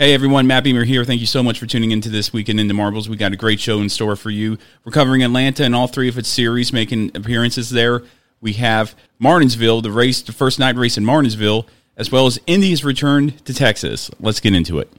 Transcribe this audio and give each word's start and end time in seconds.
Hey 0.00 0.14
everyone, 0.14 0.46
Matt 0.46 0.64
Beamer 0.64 0.84
here. 0.84 1.04
Thank 1.04 1.20
you 1.20 1.26
so 1.26 1.42
much 1.42 1.58
for 1.58 1.66
tuning 1.66 1.90
into 1.90 2.08
this 2.08 2.32
weekend 2.32 2.58
into 2.58 2.72
Marbles. 2.72 3.06
We 3.06 3.16
got 3.16 3.34
a 3.34 3.36
great 3.36 3.60
show 3.60 3.82
in 3.82 3.90
store 3.90 4.16
for 4.16 4.30
you. 4.30 4.56
We're 4.82 4.92
covering 4.92 5.22
Atlanta 5.22 5.62
and 5.62 5.74
all 5.74 5.88
three 5.88 6.08
of 6.08 6.16
its 6.16 6.30
series, 6.30 6.72
making 6.72 7.10
appearances 7.14 7.68
there. 7.68 8.04
We 8.40 8.54
have 8.54 8.94
Martinsville, 9.18 9.82
the 9.82 9.90
race, 9.90 10.22
the 10.22 10.32
first 10.32 10.58
night 10.58 10.76
race 10.76 10.96
in 10.96 11.04
Martinsville, 11.04 11.66
as 11.98 12.10
well 12.10 12.24
as 12.24 12.40
Indy's 12.46 12.82
return 12.82 13.32
to 13.44 13.52
Texas. 13.52 14.10
Let's 14.18 14.40
get 14.40 14.54
into 14.54 14.78
it. 14.78 14.90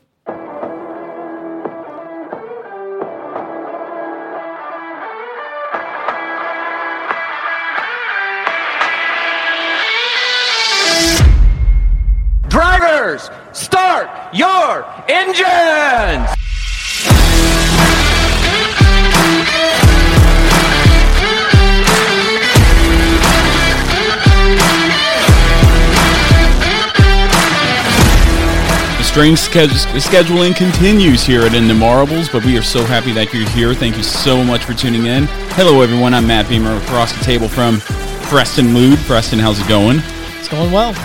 Strange 29.12 29.40
scheduling 29.40 30.56
continues 30.56 31.22
here 31.22 31.42
at 31.42 31.54
In 31.54 31.68
the 31.68 31.74
Marbles, 31.74 32.30
but 32.30 32.46
we 32.46 32.58
are 32.58 32.62
so 32.62 32.86
happy 32.86 33.12
that 33.12 33.34
you're 33.34 33.50
here. 33.50 33.74
Thank 33.74 33.98
you 33.98 34.04
so 34.04 34.42
much 34.42 34.64
for 34.64 34.74
tuning 34.74 35.06
in. 35.06 35.26
Hello 35.50 35.82
everyone, 35.82 36.14
I'm 36.14 36.26
Matt 36.26 36.48
Beamer 36.48 36.78
across 36.78 37.12
the 37.12 37.22
table 37.22 37.50
from 37.50 37.82
Preston 38.30 38.74
Lude. 38.74 38.98
Preston, 39.00 39.38
how's 39.38 39.60
it 39.60 39.68
going? 39.68 40.02
It's 40.40 40.48
going 40.48 40.72
well. 40.72 40.96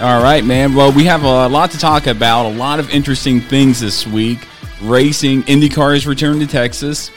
All 0.00 0.22
right, 0.22 0.44
man. 0.44 0.76
Well, 0.76 0.92
we 0.92 1.06
have 1.06 1.24
a 1.24 1.48
lot 1.48 1.72
to 1.72 1.78
talk 1.78 2.06
about, 2.06 2.46
a 2.46 2.54
lot 2.56 2.78
of 2.78 2.88
interesting 2.90 3.40
things 3.40 3.80
this 3.80 4.06
week. 4.06 4.46
Racing, 4.80 5.42
IndyCar 5.42 5.94
has 5.94 6.06
returned 6.06 6.42
to 6.42 6.46
Texas. 6.46 7.10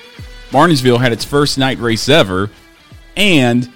Martinsville 0.52 0.98
had 0.98 1.12
its 1.12 1.24
first 1.24 1.60
night 1.60 1.78
race 1.78 2.10
ever. 2.10 2.50
And 3.16 3.72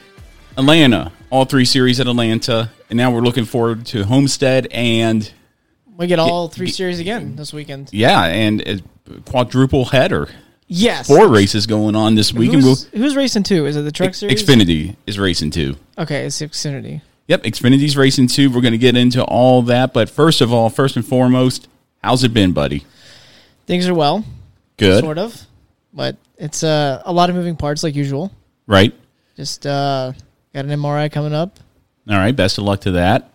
Atlanta, 0.58 1.12
all 1.30 1.46
three 1.46 1.66
series 1.66 2.00
at 2.00 2.08
Atlanta. 2.08 2.72
And 2.90 2.98
now 2.98 3.12
we're 3.12 3.22
looking 3.22 3.46
forward 3.46 3.86
to 3.88 4.06
Homestead 4.06 4.70
and, 4.72 5.32
We 5.98 6.08
get 6.08 6.20
all 6.20 6.48
three 6.48 6.70
series 6.70 7.00
again 7.00 7.36
this 7.36 7.54
weekend. 7.54 7.90
yeah, 7.92 8.24
and 8.26 8.62
a 8.62 8.80
quadruple 9.26 9.86
header. 9.86 10.28
Yes. 10.68 11.08
Four 11.08 11.28
races 11.28 11.68
going 11.68 11.96
on 11.96 12.16
this 12.16 12.34
week. 12.34 12.52
and 12.54 12.64
Who's, 12.64 12.86
who's 12.86 13.16
racing 13.16 13.44
two? 13.44 13.66
Is 13.66 13.76
it 13.76 13.82
the 13.82 13.92
truck 13.92 14.14
series? 14.16 14.42
Xfinity 14.44 14.96
is 15.06 15.20
racing 15.20 15.52
two. 15.52 15.76
Okay, 15.98 16.26
it's 16.26 16.42
Xfinity. 16.42 17.02
Yep, 17.28 17.44
Xfinity's 17.44 17.96
racing 17.96 18.28
two. 18.28 18.50
We're 18.50 18.62
going 18.62 18.72
to 18.72 18.78
get 18.78 18.98
into 18.98 19.24
all 19.24 19.62
that. 19.64 19.94
But 19.94 20.10
first 20.10 20.42
of 20.42 20.52
all, 20.52 20.70
first 20.70 20.96
and 20.96 21.06
foremost, 21.06 21.68
how's 22.04 22.24
it 22.24 22.34
been, 22.34 22.54
buddy? 22.54 22.86
Things 23.68 23.88
are 23.88 23.94
well, 23.94 24.26
Good. 24.78 25.04
sort 25.04 25.18
of, 25.18 25.40
but 25.94 26.18
it's 26.38 26.64
uh, 26.64 27.02
a 27.06 27.14
lot 27.14 27.30
of 27.30 27.36
moving 27.36 27.56
parts 27.56 27.84
like 27.84 27.96
usual. 27.96 28.32
Right? 28.66 28.94
Just 29.36 29.66
uh, 29.68 30.14
got 30.54 30.66
an 30.66 30.72
MRI 30.72 31.12
coming 31.12 31.34
up. 31.34 31.60
All 32.10 32.18
right. 32.18 32.36
Best 32.36 32.58
of 32.58 32.64
luck 32.64 32.82
to 32.82 32.92
that. 32.92 33.32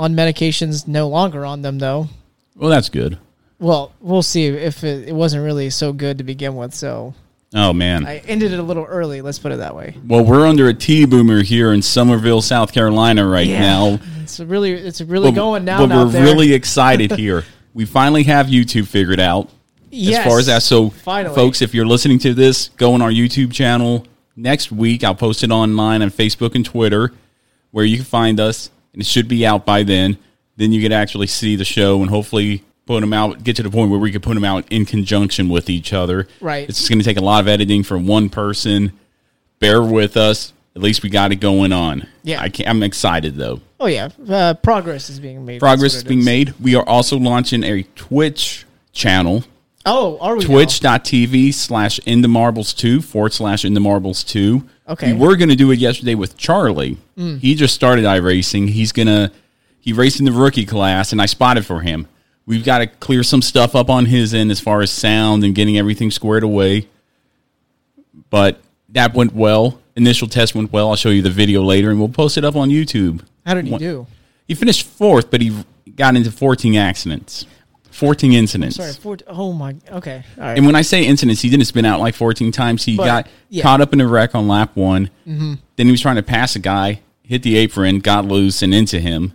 On 0.00 0.14
medications, 0.14 0.88
no 0.88 1.08
longer 1.08 1.44
on 1.44 1.60
them 1.62 1.78
though. 1.78 2.08
Well, 2.56 2.70
that's 2.70 2.88
good. 2.88 3.18
Well, 3.58 3.92
we'll 4.00 4.22
see 4.22 4.46
if 4.46 4.82
it, 4.82 5.08
it 5.08 5.14
wasn't 5.14 5.44
really 5.44 5.68
so 5.70 5.92
good 5.92 6.18
to 6.18 6.24
begin 6.24 6.56
with. 6.56 6.72
So 6.74 7.14
Oh 7.54 7.72
man. 7.72 8.06
I 8.06 8.18
ended 8.18 8.52
it 8.52 8.58
a 8.58 8.62
little 8.62 8.84
early. 8.84 9.20
Let's 9.22 9.38
put 9.38 9.52
it 9.52 9.58
that 9.58 9.74
way. 9.76 9.96
well, 10.06 10.24
we're 10.24 10.46
under 10.46 10.68
a 10.68 10.74
T 10.74 11.04
boomer 11.04 11.42
here 11.42 11.72
in 11.72 11.82
Summerville, 11.82 12.40
South 12.42 12.72
Carolina, 12.72 13.26
right 13.26 13.48
now. 13.48 13.98
It's 14.22 14.40
really, 14.40 14.72
it's 14.72 15.00
really 15.02 15.30
But- 15.30 15.34
going 15.36 15.64
down 15.64 15.88
But 15.88 15.96
we're 15.96 16.10
there. 16.10 16.24
really 16.24 16.52
excited 16.60 17.10
here. 17.12 17.44
we 17.74 17.84
finally 17.84 18.22
have 18.22 18.46
YouTube 18.46 18.86
figured 18.86 19.20
out. 19.20 19.50
Yes, 19.90 20.20
as 20.20 20.24
far 20.24 20.38
as 20.38 20.46
that, 20.46 20.62
so 20.62 20.90
finally. 20.90 21.34
folks, 21.34 21.60
if 21.62 21.74
you're 21.74 21.84
listening 21.86 22.20
to 22.20 22.32
this, 22.32 22.68
go 22.76 22.94
on 22.94 23.02
our 23.02 23.10
YouTube 23.10 23.52
channel 23.52 24.06
next 24.36 24.70
week. 24.70 25.02
I'll 25.02 25.16
post 25.16 25.42
it 25.42 25.50
online 25.50 26.00
on 26.02 26.10
Facebook 26.10 26.54
and 26.54 26.64
Twitter, 26.64 27.12
where 27.72 27.84
you 27.84 27.96
can 27.96 28.04
find 28.04 28.38
us, 28.38 28.70
and 28.92 29.02
it 29.02 29.06
should 29.06 29.28
be 29.28 29.46
out 29.46 29.64
by 29.64 29.82
then. 29.82 30.18
Then 30.56 30.72
you 30.72 30.82
can 30.82 30.92
actually 30.92 31.26
see 31.26 31.56
the 31.56 31.64
show 31.64 32.00
and 32.00 32.10
hopefully 32.10 32.64
put 32.86 33.00
them 33.00 33.12
out. 33.12 33.42
Get 33.42 33.56
to 33.56 33.62
the 33.62 33.70
point 33.70 33.90
where 33.90 34.00
we 34.00 34.10
can 34.12 34.20
put 34.20 34.34
them 34.34 34.44
out 34.44 34.70
in 34.70 34.84
conjunction 34.84 35.48
with 35.48 35.70
each 35.70 35.92
other. 35.92 36.28
Right. 36.40 36.68
It's 36.68 36.88
going 36.88 36.98
to 36.98 37.04
take 37.04 37.16
a 37.16 37.22
lot 37.22 37.40
of 37.40 37.48
editing 37.48 37.82
for 37.82 37.96
one 37.96 38.28
person. 38.28 38.92
Bear 39.58 39.82
with 39.82 40.16
us. 40.16 40.52
At 40.76 40.82
least 40.82 41.02
we 41.02 41.10
got 41.10 41.32
it 41.32 41.36
going 41.36 41.72
on. 41.72 42.06
Yeah. 42.22 42.40
I 42.40 42.48
can't, 42.48 42.68
I'm 42.68 42.82
excited 42.82 43.36
though. 43.36 43.60
Oh 43.80 43.86
yeah, 43.86 44.10
uh, 44.28 44.54
progress 44.54 45.08
is 45.08 45.18
being 45.18 45.44
made. 45.44 45.58
Progress 45.58 45.94
is 45.94 46.04
being 46.04 46.22
made. 46.22 46.54
We 46.60 46.74
are 46.74 46.86
also 46.86 47.18
launching 47.18 47.64
a 47.64 47.82
Twitch 47.94 48.66
channel 48.92 49.42
Oh, 49.86 50.18
are 50.18 50.36
we 50.36 50.44
twitch.tv 50.44 51.54
slash 51.54 51.98
in 52.00 52.20
the 52.20 52.28
marbles 52.28 52.74
2 52.74 53.00
forward 53.00 53.32
slash 53.32 53.64
in 53.64 53.72
the 53.74 53.80
marbles 53.80 54.22
2 54.24 54.62
Okay. 54.90 55.12
we 55.12 55.18
were 55.18 55.36
going 55.36 55.48
to 55.48 55.56
do 55.56 55.70
it 55.70 55.78
yesterday 55.78 56.14
with 56.14 56.36
charlie. 56.36 56.98
Mm. 57.16 57.38
He 57.38 57.54
just 57.54 57.74
started 57.74 58.04
iRacing. 58.04 58.68
he's 58.68 58.92
going 58.92 59.06
to 59.06 59.30
he 59.78 59.92
raced 59.92 60.18
in 60.18 60.26
the 60.26 60.32
rookie 60.32 60.66
class 60.66 61.12
and 61.12 61.22
i 61.22 61.26
spotted 61.26 61.64
for 61.64 61.80
him. 61.80 62.06
We've 62.46 62.64
got 62.64 62.78
to 62.78 62.86
clear 62.86 63.22
some 63.22 63.42
stuff 63.42 63.76
up 63.76 63.88
on 63.88 64.06
his 64.06 64.34
end 64.34 64.50
as 64.50 64.58
far 64.58 64.80
as 64.82 64.90
sound 64.90 65.44
and 65.44 65.54
getting 65.54 65.78
everything 65.78 66.10
squared 66.10 66.42
away. 66.42 66.88
But 68.28 68.60
that 68.88 69.14
went 69.14 69.32
well. 69.32 69.80
Initial 69.94 70.26
test 70.26 70.54
went 70.54 70.72
well. 70.72 70.88
I'll 70.90 70.96
show 70.96 71.10
you 71.10 71.22
the 71.22 71.30
video 71.30 71.62
later 71.62 71.90
and 71.90 72.00
we'll 72.00 72.08
post 72.08 72.36
it 72.36 72.44
up 72.44 72.56
on 72.56 72.68
youtube. 72.70 73.22
How 73.46 73.54
did 73.54 73.66
he 73.66 73.78
do? 73.78 74.06
he 74.48 74.54
finished 74.54 74.84
fourth 74.86 75.30
but 75.30 75.40
he 75.40 75.64
got 75.94 76.16
into 76.16 76.32
14 76.32 76.74
accidents 76.76 77.46
14 77.90 78.32
incidents 78.32 78.76
Sorry, 78.76 78.92
four, 78.92 79.18
oh 79.26 79.52
my. 79.52 79.74
Okay, 79.90 80.22
all 80.38 80.44
right. 80.44 80.56
and 80.56 80.64
when 80.66 80.74
I 80.74 80.82
say 80.82 81.04
incidents, 81.04 81.40
he 81.42 81.50
didn't 81.50 81.66
spin 81.66 81.84
out 81.84 82.00
like 82.00 82.14
14 82.14 82.52
times. 82.52 82.84
He 82.84 82.96
But, 82.96 83.04
got 83.06 83.26
yeah. 83.48 83.62
caught 83.62 83.80
up 83.80 83.92
in 83.92 84.00
a 84.00 84.06
wreck 84.06 84.34
on 84.34 84.46
lap 84.48 84.76
one. 84.76 85.10
Mm-hmm. 85.26 85.54
Then 85.76 85.86
he 85.86 85.92
was 85.92 86.00
trying 86.00 86.16
to 86.16 86.22
pass 86.22 86.54
a 86.56 86.58
guy, 86.60 87.00
hit 87.22 87.42
the 87.42 87.56
apron, 87.56 87.98
got 88.00 88.24
loose, 88.26 88.62
and 88.62 88.72
into 88.74 89.00
him. 89.00 89.32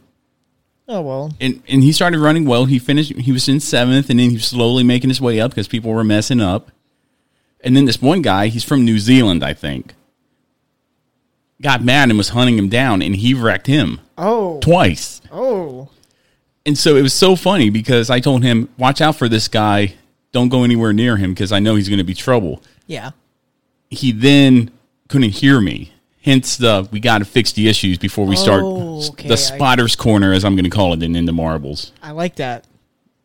oh 0.88 1.02
well. 1.02 1.34
And 1.42 1.62
and 1.68 1.84
he 1.84 1.92
started 1.92 2.20
running 2.20 2.46
well. 2.46 2.66
He 2.66 2.80
finished. 2.80 3.14
He 3.14 3.32
was 3.32 3.48
in 3.50 3.60
seventh, 3.60 4.10
and 4.10 4.20
then 4.20 4.30
he 4.30 4.36
was 4.38 4.46
slowly 4.46 4.84
making 4.84 5.10
his 5.10 5.20
way 5.22 5.40
up 5.40 5.52
because 5.52 5.68
people 5.68 5.92
were 5.92 6.04
messing 6.04 6.40
up. 6.42 6.72
And 7.62 7.76
then 7.76 7.86
this 7.86 8.02
one 8.02 8.22
guy, 8.22 8.48
he's 8.48 8.64
from 8.64 8.86
New 8.86 9.00
Zealand, 9.00 9.44
I 9.44 9.54
think, 9.54 9.96
got 11.62 11.84
mad 11.84 12.10
and 12.10 12.18
was 12.18 12.30
hunting 12.30 12.58
him 12.58 12.70
down, 12.70 13.02
and 13.02 13.16
he 13.16 13.34
wrecked 13.34 13.68
him 13.68 14.00
Oh. 14.18 14.60
twice. 14.60 15.22
Oh. 15.32 15.90
And 16.66 16.78
so 16.78 16.96
it 16.96 17.02
was 17.02 17.14
so 17.14 17.36
funny 17.36 17.70
because 17.70 18.10
I 18.10 18.20
told 18.20 18.44
him, 18.44 18.70
"Watch 18.78 19.02
out 19.02 19.16
for 19.16 19.30
this 19.30 19.48
guy. 19.48 19.96
Don't 20.32 20.50
go 20.50 20.64
anywhere 20.64 20.94
near 20.94 21.18
him 21.18 21.34
because 21.34 21.52
I 21.52 21.60
know 21.60 21.76
he's 21.76 21.90
going 21.90 22.00
to 22.00 22.04
be 22.04 22.14
trouble." 22.14 22.62
Yeah. 22.88 23.12
He 23.90 24.12
then 24.12 24.72
couldn't 25.08 25.30
hear 25.32 25.62
me. 25.62 25.92
Hence 26.24 26.58
the 26.58 26.88
we 26.92 27.00
got 27.00 27.20
to 27.20 27.26
fix 27.26 27.52
the 27.52 27.68
issues 27.68 27.98
before 28.00 28.26
we 28.26 28.36
start 28.36 28.64
Oh, 28.64 29.08
okay, 29.10 29.28
the 29.28 29.38
spotter's 29.38 29.96
corner, 29.96 30.34
as 30.34 30.44
I'm 30.44 30.56
going 30.56 30.64
to 30.64 30.72
call 30.72 30.94
it, 30.94 31.04
in, 31.04 31.16
in 31.16 31.26
the 31.26 31.34
marbles. 31.34 31.92
I 32.02 32.12
like 32.12 32.38
that. 32.38 32.66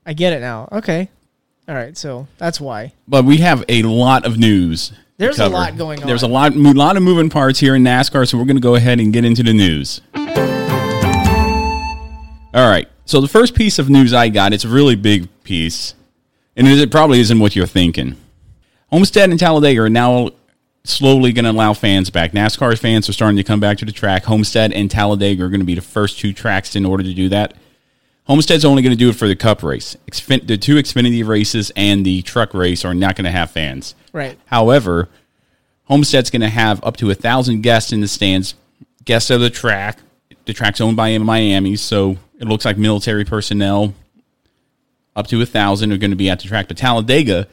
I 0.04 0.12
get 0.12 0.34
it 0.34 0.40
now. 0.40 0.68
Okay. 0.70 1.08
All 1.66 1.74
right. 1.74 1.96
So 1.96 2.26
that's 2.36 2.60
why. 2.60 2.92
But 3.08 3.24
we 3.24 3.38
have 3.38 3.64
a 3.68 3.82
lot 3.82 4.26
of 4.26 4.38
news. 4.38 4.92
There's 5.16 5.38
a 5.38 5.48
lot 5.48 5.76
going 5.76 6.00
on. 6.00 6.06
There's 6.06 6.22
a 6.22 6.28
lot, 6.28 6.54
mo- 6.54 6.72
lot 6.72 6.96
of 6.96 7.02
moving 7.02 7.28
parts 7.28 7.58
here 7.58 7.74
in 7.74 7.84
NASCAR, 7.84 8.26
so 8.28 8.38
we're 8.38 8.46
going 8.46 8.56
to 8.56 8.62
go 8.62 8.74
ahead 8.74 9.00
and 9.00 9.12
get 9.12 9.24
into 9.24 9.42
the 9.42 9.52
news. 9.52 10.00
All 12.52 12.68
right. 12.68 12.88
So 13.10 13.20
the 13.20 13.26
first 13.26 13.56
piece 13.56 13.80
of 13.80 13.90
news 13.90 14.14
I 14.14 14.28
got, 14.28 14.52
it's 14.52 14.64
a 14.64 14.68
really 14.68 14.94
big 14.94 15.26
piece, 15.42 15.96
and 16.54 16.68
it 16.68 16.92
probably 16.92 17.18
isn't 17.18 17.40
what 17.40 17.56
you're 17.56 17.66
thinking. 17.66 18.16
Homestead 18.90 19.30
and 19.30 19.36
Talladega 19.36 19.80
are 19.80 19.88
now 19.88 20.30
slowly 20.84 21.32
going 21.32 21.44
to 21.44 21.50
allow 21.50 21.72
fans 21.72 22.08
back. 22.08 22.30
NASCAR 22.30 22.78
fans 22.78 23.08
are 23.08 23.12
starting 23.12 23.36
to 23.36 23.42
come 23.42 23.58
back 23.58 23.78
to 23.78 23.84
the 23.84 23.90
track. 23.90 24.26
Homestead 24.26 24.72
and 24.72 24.88
Talladega 24.88 25.42
are 25.42 25.48
going 25.48 25.58
to 25.58 25.66
be 25.66 25.74
the 25.74 25.80
first 25.80 26.20
two 26.20 26.32
tracks 26.32 26.76
in 26.76 26.86
order 26.86 27.02
to 27.02 27.12
do 27.12 27.28
that. 27.30 27.54
Homestead's 28.28 28.64
only 28.64 28.80
going 28.80 28.92
to 28.92 28.96
do 28.96 29.10
it 29.10 29.16
for 29.16 29.26
the 29.26 29.34
Cup 29.34 29.64
race. 29.64 29.96
The 30.06 30.56
two 30.56 30.76
Xfinity 30.76 31.26
races 31.26 31.72
and 31.74 32.06
the 32.06 32.22
truck 32.22 32.54
race 32.54 32.84
are 32.84 32.94
not 32.94 33.16
going 33.16 33.24
to 33.24 33.32
have 33.32 33.50
fans. 33.50 33.96
Right. 34.12 34.38
However, 34.46 35.08
Homestead's 35.86 36.30
going 36.30 36.42
to 36.42 36.48
have 36.48 36.80
up 36.84 36.96
to 36.98 37.10
a 37.10 37.16
thousand 37.16 37.62
guests 37.62 37.90
in 37.90 38.02
the 38.02 38.06
stands, 38.06 38.54
guests 39.04 39.30
of 39.30 39.40
the 39.40 39.50
track. 39.50 39.98
The 40.44 40.52
track's 40.52 40.80
owned 40.80 40.96
by 40.96 41.18
Miami, 41.18 41.74
so 41.74 42.16
it 42.40 42.48
looks 42.48 42.64
like 42.64 42.76
military 42.78 43.24
personnel 43.24 43.94
up 45.14 45.26
to 45.28 45.40
a 45.42 45.46
thousand 45.46 45.92
are 45.92 45.98
going 45.98 46.10
to 46.10 46.16
be 46.16 46.30
at 46.30 46.40
the 46.40 46.48
track. 46.48 46.68
But 46.68 46.78
Talladega 46.78 47.46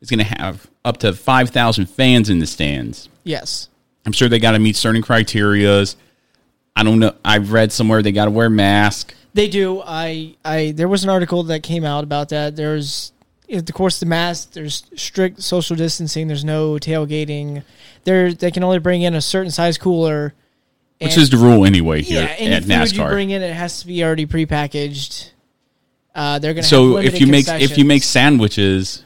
is 0.00 0.10
going 0.10 0.18
to 0.18 0.38
have 0.38 0.70
up 0.84 0.98
to 0.98 1.12
five 1.12 1.50
thousand 1.50 1.86
fans 1.86 2.28
in 2.30 2.38
the 2.38 2.46
stands. 2.46 3.08
Yes. 3.24 3.68
I'm 4.06 4.12
sure 4.12 4.28
they 4.28 4.38
got 4.38 4.52
to 4.52 4.58
meet 4.58 4.76
certain 4.76 5.02
criterias. 5.02 5.96
I 6.76 6.82
don't 6.82 6.98
know. 6.98 7.14
I've 7.24 7.52
read 7.52 7.72
somewhere 7.72 8.02
they 8.02 8.12
got 8.12 8.26
to 8.26 8.30
wear 8.30 8.50
masks. 8.50 9.14
They 9.32 9.48
do. 9.48 9.82
I 9.84 10.36
I 10.44 10.72
there 10.76 10.88
was 10.88 11.04
an 11.04 11.10
article 11.10 11.42
that 11.44 11.62
came 11.62 11.84
out 11.84 12.04
about 12.04 12.28
that. 12.28 12.54
There's 12.54 13.12
of 13.50 13.66
course 13.72 13.98
the 13.98 14.06
mask. 14.06 14.52
There's 14.52 14.84
strict 14.94 15.42
social 15.42 15.76
distancing. 15.76 16.28
There's 16.28 16.44
no 16.44 16.74
tailgating. 16.74 17.64
There 18.04 18.32
they 18.32 18.50
can 18.50 18.62
only 18.62 18.78
bring 18.78 19.02
in 19.02 19.14
a 19.14 19.20
certain 19.20 19.50
size 19.50 19.78
cooler. 19.78 20.34
Which 21.00 21.14
and- 21.14 21.22
is 21.22 21.30
the 21.30 21.36
rule 21.36 21.64
anyway 21.64 22.02
here 22.02 22.22
yeah. 22.22 22.56
At 22.56 22.64
food 22.64 22.96
you 22.96 23.04
bring 23.04 23.30
in, 23.30 23.42
it 23.42 23.52
has 23.52 23.80
to 23.80 23.86
be 23.86 24.04
already 24.04 24.26
prepackaged. 24.26 25.30
Uh, 26.14 26.38
they're 26.38 26.52
gonna 26.52 26.62
have 26.62 26.70
so 26.70 26.98
if 26.98 27.20
you 27.20 27.26
make 27.26 27.48
if 27.48 27.76
you 27.76 27.84
make 27.84 28.02
sandwiches, 28.02 29.04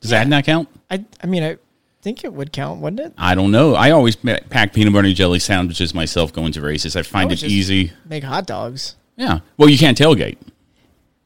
does 0.00 0.10
that 0.10 0.26
not 0.26 0.44
count? 0.44 0.68
I 0.90 1.04
I 1.22 1.26
mean 1.26 1.42
I 1.42 1.58
think 2.00 2.24
it 2.24 2.32
would 2.32 2.52
count, 2.52 2.80
wouldn't 2.80 3.00
it? 3.00 3.12
I 3.18 3.34
don't 3.34 3.50
know. 3.50 3.74
I 3.74 3.90
always 3.90 4.16
pack 4.16 4.72
peanut 4.72 4.92
butter 4.92 5.06
and 5.06 5.16
jelly 5.16 5.38
sandwiches 5.38 5.94
myself 5.94 6.32
going 6.32 6.52
to 6.52 6.60
races. 6.60 6.96
I 6.96 7.02
find 7.02 7.30
I 7.30 7.34
it 7.34 7.44
easy. 7.44 7.92
Make 8.08 8.24
hot 8.24 8.46
dogs. 8.46 8.96
Yeah. 9.16 9.40
Well, 9.56 9.68
you 9.68 9.78
can't 9.78 9.96
tailgate. 9.96 10.38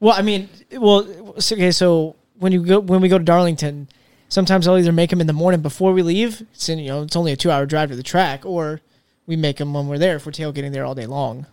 Well, 0.00 0.14
I 0.14 0.22
mean, 0.22 0.48
well, 0.72 1.40
so- 1.40 1.54
okay. 1.54 1.70
So 1.70 2.16
when 2.38 2.52
you 2.52 2.64
go 2.64 2.80
when 2.80 3.00
we 3.00 3.08
go 3.08 3.18
to 3.18 3.24
Darlington, 3.24 3.88
sometimes 4.28 4.68
I'll 4.68 4.78
either 4.78 4.92
make 4.92 5.10
them 5.10 5.20
in 5.20 5.26
the 5.26 5.32
morning 5.32 5.62
before 5.62 5.92
we 5.92 6.02
leave. 6.02 6.42
It's 6.52 6.68
in, 6.68 6.78
you 6.78 6.88
know 6.88 7.02
it's 7.02 7.16
only 7.16 7.32
a 7.32 7.36
two 7.36 7.50
hour 7.50 7.64
drive 7.64 7.90
to 7.90 7.96
the 7.96 8.02
track, 8.02 8.44
or 8.44 8.80
we 9.26 9.37
make 9.37 9.56
them 9.56 9.75
when 9.75 9.88
we're 9.88 9.99
there 9.99 10.17
if 10.17 10.26
we're 10.26 10.32
tailgating 10.32 10.73
there 10.73 10.84
all 10.84 10.94
day 10.94 11.06
long. 11.06 11.46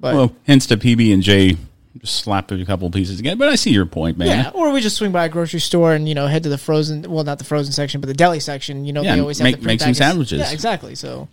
But 0.00 0.14
well, 0.14 0.34
hence 0.46 0.66
the 0.66 0.76
PB 0.76 1.12
and 1.14 1.22
J. 1.22 1.56
Just 1.98 2.24
slap 2.24 2.50
a 2.50 2.64
couple 2.64 2.90
pieces 2.90 3.20
again. 3.20 3.36
But 3.36 3.50
I 3.50 3.54
see 3.54 3.70
your 3.70 3.84
point, 3.86 4.16
man. 4.16 4.28
yeah, 4.28 4.50
or 4.54 4.72
we 4.72 4.80
just 4.80 4.96
swing 4.96 5.12
by 5.12 5.26
a 5.26 5.28
grocery 5.28 5.60
store 5.60 5.92
and 5.92 6.08
you 6.08 6.14
know 6.14 6.26
head 6.26 6.42
to 6.44 6.48
the 6.48 6.56
frozen. 6.58 7.02
Well, 7.10 7.22
not 7.22 7.38
the 7.38 7.44
frozen 7.44 7.72
section, 7.72 8.00
but 8.00 8.06
the 8.08 8.14
deli 8.14 8.40
section. 8.40 8.84
You 8.86 8.92
know, 8.94 9.02
Yeah, 9.02 9.14
they 9.16 9.20
always 9.20 9.40
make- 9.42 9.56
have 9.56 9.60
the 9.62 9.66
make 9.66 9.80
some 9.80 9.92
sandwiches. 9.94 10.40
Yeah, 10.40 10.50
exactly. 10.52 10.94
So 10.94 11.28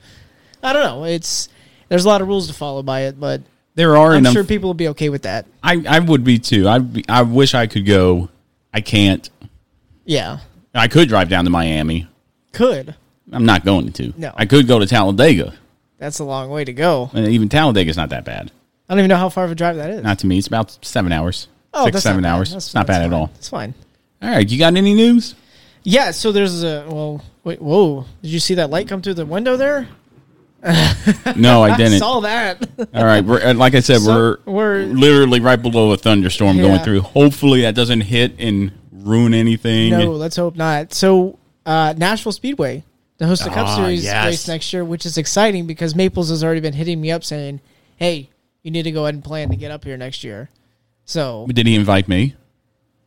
I 0.61 0.73
don't 0.73 0.83
know. 0.83 1.05
It's 1.05 1.47
there's 1.87 2.03
a 2.05 2.07
lot 2.09 2.21
of 2.21 2.27
rules 2.27 2.47
to 2.47 2.53
follow 2.53 2.83
by 2.83 3.01
it, 3.03 3.19
but 3.19 3.41
There 3.75 3.95
are, 3.95 4.11
I'm 4.13 4.25
I'm- 4.25 4.33
sure 4.33 4.43
people 4.43 4.67
will 4.69 4.73
be 4.75 4.89
okay 4.89 5.07
with 5.09 5.21
that. 5.23 5.45
I 5.63 5.81
I 5.87 5.99
would 5.99 6.23
be 6.25 6.37
too. 6.39 6.67
I 6.67 6.81
I 7.07 7.21
wish 7.21 7.53
I 7.55 7.65
could 7.67 7.85
go. 7.85 8.29
I 8.73 8.81
can't. 8.81 9.27
Yeah, 10.05 10.39
I 10.75 10.89
could 10.89 11.07
drive 11.07 11.29
down 11.29 11.45
to 11.45 11.49
Miami. 11.49 12.07
could. 12.51 12.95
I'm 13.31 13.45
not 13.45 13.63
going 13.65 13.91
to. 13.93 14.13
No. 14.17 14.33
I 14.35 14.45
could 14.45 14.67
go 14.67 14.79
to 14.79 14.85
Talladega. 14.85 15.53
That's 15.97 16.19
a 16.19 16.23
long 16.23 16.49
way 16.49 16.63
to 16.65 16.73
go. 16.73 17.09
And 17.13 17.27
even 17.27 17.49
Talladega's 17.49 17.97
not 17.97 18.09
that 18.09 18.25
bad. 18.25 18.51
I 18.87 18.93
don't 18.93 18.99
even 18.99 19.09
know 19.09 19.17
how 19.17 19.29
far 19.29 19.43
of 19.45 19.51
a 19.51 19.55
drive 19.55 19.75
that 19.75 19.89
is. 19.91 20.01
Not 20.03 20.19
to 20.19 20.27
me. 20.27 20.37
It's 20.37 20.47
about 20.47 20.77
seven 20.83 21.11
hours. 21.11 21.47
Oh, 21.73 21.85
Six, 21.85 21.93
that's 21.95 22.03
seven 22.03 22.25
hours. 22.25 22.49
That's- 22.49 22.65
it's 22.67 22.73
not 22.75 22.87
bad 22.87 23.03
at 23.03 23.13
all. 23.13 23.29
It's 23.35 23.49
fine. 23.49 23.73
All 24.21 24.29
right. 24.29 24.49
You 24.49 24.57
got 24.57 24.75
any 24.75 24.93
news? 24.95 25.35
Yeah, 25.83 26.11
so 26.11 26.31
there's 26.31 26.63
a 26.63 26.85
well. 26.89 27.23
Wait, 27.43 27.61
whoa! 27.61 28.05
Did 28.21 28.31
you 28.31 28.39
see 28.39 28.55
that 28.55 28.69
light 28.69 28.87
come 28.89 29.01
through 29.01 29.13
the 29.13 29.25
window 29.25 29.55
there? 29.55 29.87
No, 31.35 31.63
I 31.63 31.77
didn't. 31.77 31.93
I 31.93 31.97
saw 31.99 32.19
that. 32.21 32.67
All 32.93 33.05
right, 33.05 33.23
we're, 33.23 33.41
uh, 33.41 33.53
like 33.53 33.75
I 33.75 33.79
said, 33.79 34.01
So, 34.01 34.13
we're 34.13 34.37
we're- 34.45 34.85
literally 34.87 35.39
right 35.39 35.61
below 35.61 35.91
a 35.91 35.97
thunderstorm 35.97 36.57
going 36.57 36.81
through. 36.81 37.01
Hopefully, 37.01 37.61
that 37.61 37.75
doesn't 37.75 38.01
hit 38.01 38.33
and 38.39 38.71
ruin 38.91 39.33
anything. 39.33 39.91
no, 39.91 40.11
let's 40.11 40.35
hope 40.35 40.55
not. 40.57 40.93
So, 40.93 41.39
uh, 41.65 41.93
Nashville 41.97 42.31
Speedway, 42.33 42.83
the 43.19 43.27
host 43.27 43.43
the 43.43 43.49
Cup 43.51 43.67
Ah, 43.67 43.75
Series 43.75 44.03
yes. 44.03 44.25
race 44.25 44.47
next 44.47 44.73
year, 44.73 44.83
which 44.83 45.05
is 45.05 45.17
exciting 45.17 45.67
because 45.67 45.93
Maples 45.95 46.29
has 46.29 46.43
already 46.43 46.61
been 46.61 46.73
hitting 46.73 46.99
me 46.99 47.11
up 47.11 47.23
saying, 47.23 47.61
"Hey, 47.97 48.29
you 48.63 48.71
need 48.71 48.83
to 48.83 48.91
go 48.91 49.03
ahead 49.03 49.13
and 49.13 49.23
plan 49.23 49.49
to 49.51 49.55
get 49.55 49.69
up 49.71 49.83
here 49.83 49.95
next 49.97 50.23
year." 50.23 50.49
So, 51.05 51.47
Did 51.51 51.67
he 51.67 51.75
invite 51.75 52.07
me? 52.07 52.35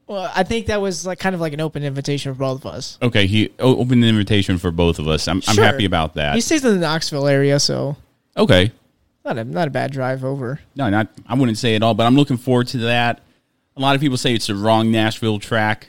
well, 0.07 0.31
I 0.35 0.43
think 0.43 0.67
that 0.67 0.81
was 0.81 1.07
like 1.07 1.19
kind 1.19 1.35
of 1.35 1.41
like 1.41 1.53
an 1.55 1.61
open 1.61 1.83
invitation 1.85 2.35
for 2.35 2.39
both 2.39 2.65
of 2.65 2.73
us. 2.73 2.99
Okay, 3.01 3.27
he 3.27 3.51
opened 3.59 4.03
an 4.05 4.09
invitation 4.09 4.59
for 4.59 4.71
both 4.71 4.99
of 4.99 5.09
us. 5.09 5.27
I'm, 5.29 5.41
I'm 5.49 5.57
happy 5.57 5.85
about 5.87 6.15
that. 6.15 6.35
He 6.35 6.41
stays 6.41 6.65
in 6.65 6.75
the 6.75 6.81
Knoxville 6.81 7.27
area, 7.29 7.59
so 7.61 7.97
okay, 8.37 8.73
not 9.25 9.39
a 9.39 9.45
not 9.45 9.69
a 9.69 9.71
bad 9.71 9.93
drive 9.93 10.25
over. 10.25 10.61
no, 10.77 10.91
not 10.91 11.09
I 11.27 11.35
wouldn't 11.35 11.59
say 11.59 11.75
at 11.75 11.83
all, 11.83 11.95
but 11.95 12.05
I'm 12.07 12.17
looking 12.17 12.37
forward 12.37 12.69
to 12.69 12.79
that. 12.79 13.21
A 13.77 13.81
lot 13.81 13.95
of 13.95 14.03
people 14.03 14.19
say 14.19 14.35
it's 14.35 14.49
the 14.49 14.55
wrong 14.55 14.91
Nashville 14.91 15.39
track, 15.39 15.89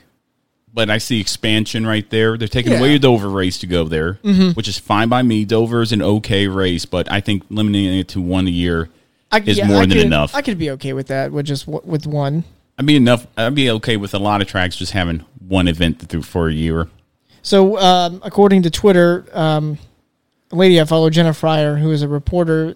but 0.74 0.90
I 0.90 0.98
see 0.98 1.20
expansion 1.20 1.86
right 1.86 2.08
there. 2.10 2.36
They're 2.36 2.48
taking 2.48 2.72
Yeah. 2.72 2.80
away 2.80 2.92
the 2.94 2.98
Dover 2.98 3.28
race 3.30 3.58
to 3.58 3.66
go 3.66 3.84
there, 3.84 4.14
which 4.54 4.66
is 4.68 4.76
fine 4.78 5.08
by 5.08 5.22
me. 5.22 5.44
Dover 5.44 5.82
is 5.82 5.92
an 5.92 6.02
okay 6.02 6.48
race, 6.48 6.84
but 6.84 7.10
I 7.10 7.20
think 7.20 7.44
limiting 7.48 7.96
it 7.98 8.08
to 8.08 8.20
one 8.20 8.46
a 8.48 8.50
year 8.50 8.88
I, 9.30 9.38
is 9.40 9.58
yeah, 9.58 9.66
more 9.68 9.78
I 9.78 9.86
than 9.86 9.90
could- 9.98 10.06
enough. 10.06 10.34
I 10.34 10.42
could 10.42 10.58
be 10.58 10.70
okay 10.72 10.92
with 10.92 11.06
that 11.06 11.30
with 11.32 11.46
just 11.46 11.66
w- 11.66 11.82
with 11.84 12.06
one. 12.06 12.42
I'd 12.76 12.86
be 12.86 12.96
enough. 12.96 13.26
I'd 13.36 13.54
be 13.54 13.70
okay 13.70 13.96
with 13.96 14.14
a 14.14 14.18
lot 14.18 14.42
of 14.42 14.48
tracks 14.48 14.74
just 14.76 14.92
having 14.92 15.24
one 15.46 15.68
event 15.68 16.00
through 16.08 16.22
for 16.22 16.48
a 16.48 16.52
year. 16.52 16.88
So, 17.42 17.78
um, 17.78 18.20
according 18.24 18.62
to 18.62 18.70
Twitter, 18.70 19.26
um, 19.32 19.78
a 20.50 20.56
lady 20.56 20.80
I 20.80 20.84
follow, 20.84 21.08
Jenna 21.10 21.34
Fryer, 21.34 21.76
who 21.76 21.92
is 21.92 22.02
a 22.02 22.08
reporter, 22.08 22.74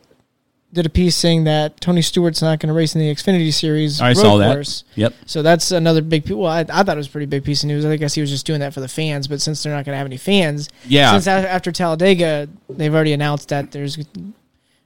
did 0.72 0.84
a 0.84 0.90
piece 0.90 1.16
saying 1.16 1.44
that 1.44 1.80
Tony 1.80 2.02
Stewart's 2.02 2.42
not 2.42 2.60
going 2.60 2.68
to 2.68 2.74
race 2.74 2.94
in 2.94 3.00
the 3.00 3.06
Xfinity 3.14 3.52
Series. 3.54 4.00
I 4.02 4.08
road 4.08 4.16
saw 4.16 4.36
that. 4.38 4.52
course. 4.54 4.84
Yep. 4.96 5.14
So 5.26 5.40
that's 5.42 5.70
another 5.70 6.02
big. 6.02 6.28
Well, 6.30 6.50
I, 6.50 6.60
I 6.60 6.82
thought 6.82 6.90
it 6.90 6.96
was 6.96 7.06
a 7.06 7.10
pretty 7.10 7.26
big 7.26 7.42
piece 7.44 7.62
of 7.62 7.68
news. 7.68 7.86
I 7.86 7.96
guess 7.96 8.12
he 8.14 8.20
was 8.20 8.28
just 8.30 8.44
doing 8.46 8.60
that 8.60 8.74
for 8.74 8.80
the 8.80 8.88
fans. 8.88 9.28
But 9.28 9.40
since 9.40 9.62
they're 9.62 9.72
not 9.74 9.84
going 9.86 9.94
to 9.94 9.98
have 9.98 10.06
any 10.06 10.18
fans, 10.18 10.68
Yeah. 10.86 11.12
Since 11.12 11.26
after 11.26 11.72
Talladega, 11.72 12.48
they've 12.68 12.94
already 12.94 13.14
announced 13.14 13.48
that 13.48 13.72
there's 13.72 13.96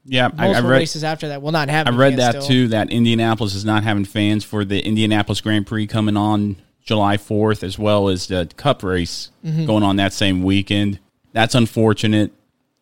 Yeah, 0.04 0.30
I, 0.38 0.48
I 0.54 0.60
read. 0.60 0.64
races 0.64 1.04
after 1.04 1.28
that 1.28 1.42
will 1.42 1.52
not 1.52 1.68
have. 1.68 1.86
I 1.88 1.90
read 1.90 2.16
that 2.18 2.30
still. 2.36 2.42
too. 2.46 2.68
That 2.68 2.90
Indianapolis 2.90 3.54
is 3.54 3.64
not 3.64 3.82
having 3.84 4.04
fans 4.04 4.44
for 4.44 4.64
the 4.64 4.80
Indianapolis 4.84 5.40
Grand 5.40 5.66
Prix 5.66 5.86
coming 5.88 6.16
on 6.16 6.56
July 6.84 7.16
fourth, 7.16 7.62
as 7.64 7.78
well 7.78 8.08
as 8.08 8.26
the 8.28 8.48
Cup 8.56 8.82
race 8.82 9.30
Mm-hmm. 9.44 9.66
going 9.66 9.82
on 9.82 9.96
that 9.96 10.12
same 10.12 10.44
weekend. 10.44 11.00
That's 11.32 11.54
unfortunate, 11.56 12.30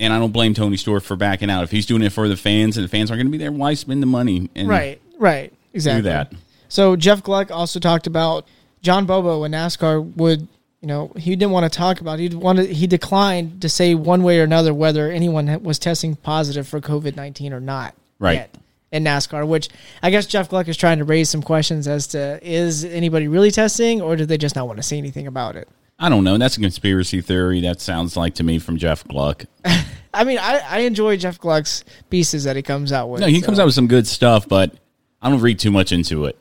and 0.00 0.12
I 0.12 0.18
don't 0.18 0.32
blame 0.32 0.54
Tony 0.54 0.76
Stewart 0.76 1.04
for 1.04 1.14
backing 1.14 1.50
out. 1.50 1.62
If 1.62 1.70
he's 1.70 1.86
doing 1.86 2.02
it 2.02 2.10
for 2.10 2.26
the 2.26 2.36
fans, 2.36 2.76
and 2.76 2.84
the 2.84 2.88
fans 2.88 3.10
aren't 3.10 3.18
going 3.18 3.26
to 3.26 3.32
be 3.32 3.38
there, 3.38 3.52
why 3.52 3.74
spend 3.74 4.02
the 4.02 4.06
money 4.06 4.50
and 4.56 4.68
Right. 4.68 5.00
Right. 5.18 5.52
Exactly. 5.72 6.02
do 6.02 6.08
that? 6.08 6.32
So 6.68 6.96
Jeff 6.96 7.22
Gluck 7.22 7.50
also 7.50 7.78
talked 7.78 8.06
about 8.06 8.48
John 8.82 9.06
Bobo 9.06 9.44
and 9.44 9.54
NASCAR 9.54 10.16
would, 10.16 10.48
you 10.80 10.88
know, 10.88 11.12
he 11.16 11.36
didn't 11.36 11.52
want 11.52 11.70
to 11.70 11.78
talk 11.78 12.00
about. 12.00 12.18
He 12.18 12.28
wanted 12.30 12.70
he 12.70 12.86
declined 12.86 13.60
to 13.62 13.68
say 13.68 13.94
one 13.94 14.22
way 14.22 14.40
or 14.40 14.44
another 14.44 14.72
whether 14.72 15.10
anyone 15.10 15.62
was 15.62 15.78
testing 15.78 16.16
positive 16.16 16.66
for 16.66 16.80
COVID 16.80 17.16
nineteen 17.16 17.52
or 17.52 17.60
not. 17.60 17.94
Right. 18.18 18.34
yet 18.34 18.56
in 18.92 19.04
NASCAR, 19.04 19.46
which 19.46 19.68
I 20.02 20.10
guess 20.10 20.26
Jeff 20.26 20.48
Gluck 20.48 20.68
is 20.68 20.76
trying 20.76 20.98
to 20.98 21.04
raise 21.04 21.30
some 21.30 21.42
questions 21.42 21.86
as 21.86 22.08
to 22.08 22.40
is 22.42 22.84
anybody 22.84 23.28
really 23.28 23.50
testing 23.50 24.00
or 24.00 24.16
do 24.16 24.26
they 24.26 24.38
just 24.38 24.56
not 24.56 24.66
want 24.66 24.78
to 24.78 24.82
say 24.82 24.98
anything 24.98 25.26
about 25.26 25.56
it? 25.56 25.68
I 26.02 26.08
don't 26.08 26.24
know. 26.24 26.38
That's 26.38 26.56
a 26.56 26.60
conspiracy 26.60 27.20
theory. 27.20 27.60
That 27.60 27.80
sounds 27.80 28.16
like 28.16 28.34
to 28.36 28.42
me 28.42 28.58
from 28.58 28.78
Jeff 28.78 29.04
Gluck. 29.06 29.44
I 30.14 30.24
mean, 30.24 30.38
I, 30.38 30.60
I 30.66 30.78
enjoy 30.80 31.16
Jeff 31.18 31.38
Gluck's 31.38 31.84
pieces 32.08 32.44
that 32.44 32.56
he 32.56 32.62
comes 32.62 32.90
out 32.90 33.08
with. 33.10 33.20
No, 33.20 33.26
he 33.26 33.40
so. 33.40 33.46
comes 33.46 33.58
out 33.58 33.66
with 33.66 33.74
some 33.74 33.86
good 33.86 34.06
stuff, 34.06 34.48
but 34.48 34.74
I 35.20 35.28
don't 35.30 35.40
read 35.40 35.58
too 35.58 35.70
much 35.70 35.92
into 35.92 36.24
it. 36.24 36.38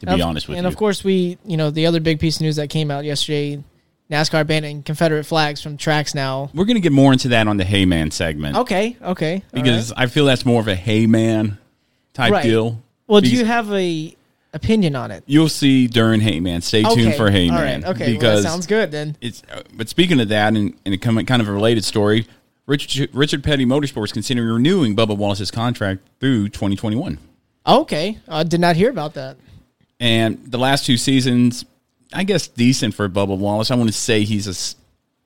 To 0.00 0.06
be 0.06 0.12
Of- 0.12 0.20
honest 0.22 0.48
with 0.48 0.56
and 0.56 0.62
you, 0.64 0.66
And 0.66 0.72
of 0.72 0.78
course, 0.78 1.04
we, 1.04 1.36
you 1.44 1.56
know, 1.58 1.70
the 1.70 1.84
other 1.86 2.00
big 2.00 2.20
piece 2.20 2.36
of 2.36 2.42
news 2.42 2.56
that 2.56 2.70
came 2.70 2.90
out 2.90 3.04
yesterday 3.04 3.62
NASCAR 4.10 4.46
banning 4.46 4.82
Confederate 4.82 5.24
flags 5.24 5.60
from 5.62 5.76
tracks 5.76 6.14
now. 6.14 6.50
we're 6.54 6.64
going 6.64 6.76
to 6.76 6.80
get 6.80 6.92
more 6.92 7.12
into 7.12 7.28
that 7.28 7.46
on 7.46 7.58
the 7.58 7.64
Hey 7.64 7.84
Man 7.84 8.10
segment. 8.10 8.56
Okay, 8.56 8.96
okay. 9.02 9.42
because 9.52 9.92
I 9.96 10.06
feel 10.06 10.24
that's 10.24 10.46
more 10.46 10.60
of 10.60 10.68
a 10.68 10.74
hey 10.74 11.06
man 11.06 11.58
type 12.14 12.32
Right. 12.32 12.42
deal. 12.42 12.82
Well, 13.06 13.20
do 13.20 13.28
you 13.30 13.44
have 13.44 13.70
a 13.72 14.16
opinion 14.52 14.96
on 14.96 15.10
it. 15.10 15.22
You'll 15.26 15.48
see 15.48 15.86
during 15.86 16.20
Heyman. 16.20 16.62
Stay 16.62 16.82
tuned 16.82 17.08
Okay. 17.08 17.16
for 17.16 17.30
Heyman. 17.30 17.52
All 17.52 17.62
right. 17.62 17.84
Okay. 17.84 18.12
Because 18.12 18.22
well, 18.22 18.42
that 18.42 18.48
sounds 18.48 18.66
good 18.66 18.90
then. 18.90 19.16
it's. 19.20 19.42
uh, 19.52 19.62
But 19.74 19.88
speaking 19.88 20.20
of 20.20 20.28
that, 20.28 20.54
and, 20.54 20.74
and 20.84 21.00
come 21.00 21.24
kind 21.26 21.40
of 21.42 21.48
a 21.48 21.52
related 21.52 21.84
story, 21.84 22.26
Richard 22.66 23.10
Richard 23.14 23.42
Petty 23.44 23.64
Motorsports 23.66 24.12
considering 24.12 24.48
renewing 24.48 24.94
Bubba 24.96 25.16
Wallace's 25.16 25.50
contract 25.50 26.02
through 26.20 26.48
2021. 26.50 27.18
Okay. 27.66 28.18
I 28.28 28.42
did 28.42 28.60
not 28.60 28.76
hear 28.76 28.90
about 28.90 29.14
that. 29.14 29.36
And 29.98 30.38
the 30.50 30.58
last 30.58 30.86
two 30.86 30.96
seasons, 30.96 31.64
I 32.12 32.24
guess 32.24 32.46
decent 32.48 32.94
for 32.94 33.08
Bubba 33.08 33.36
Wallace. 33.36 33.70
I 33.70 33.74
want 33.74 33.88
to 33.88 33.92
say 33.96 34.24
he's 34.24 34.46
a 34.48 34.76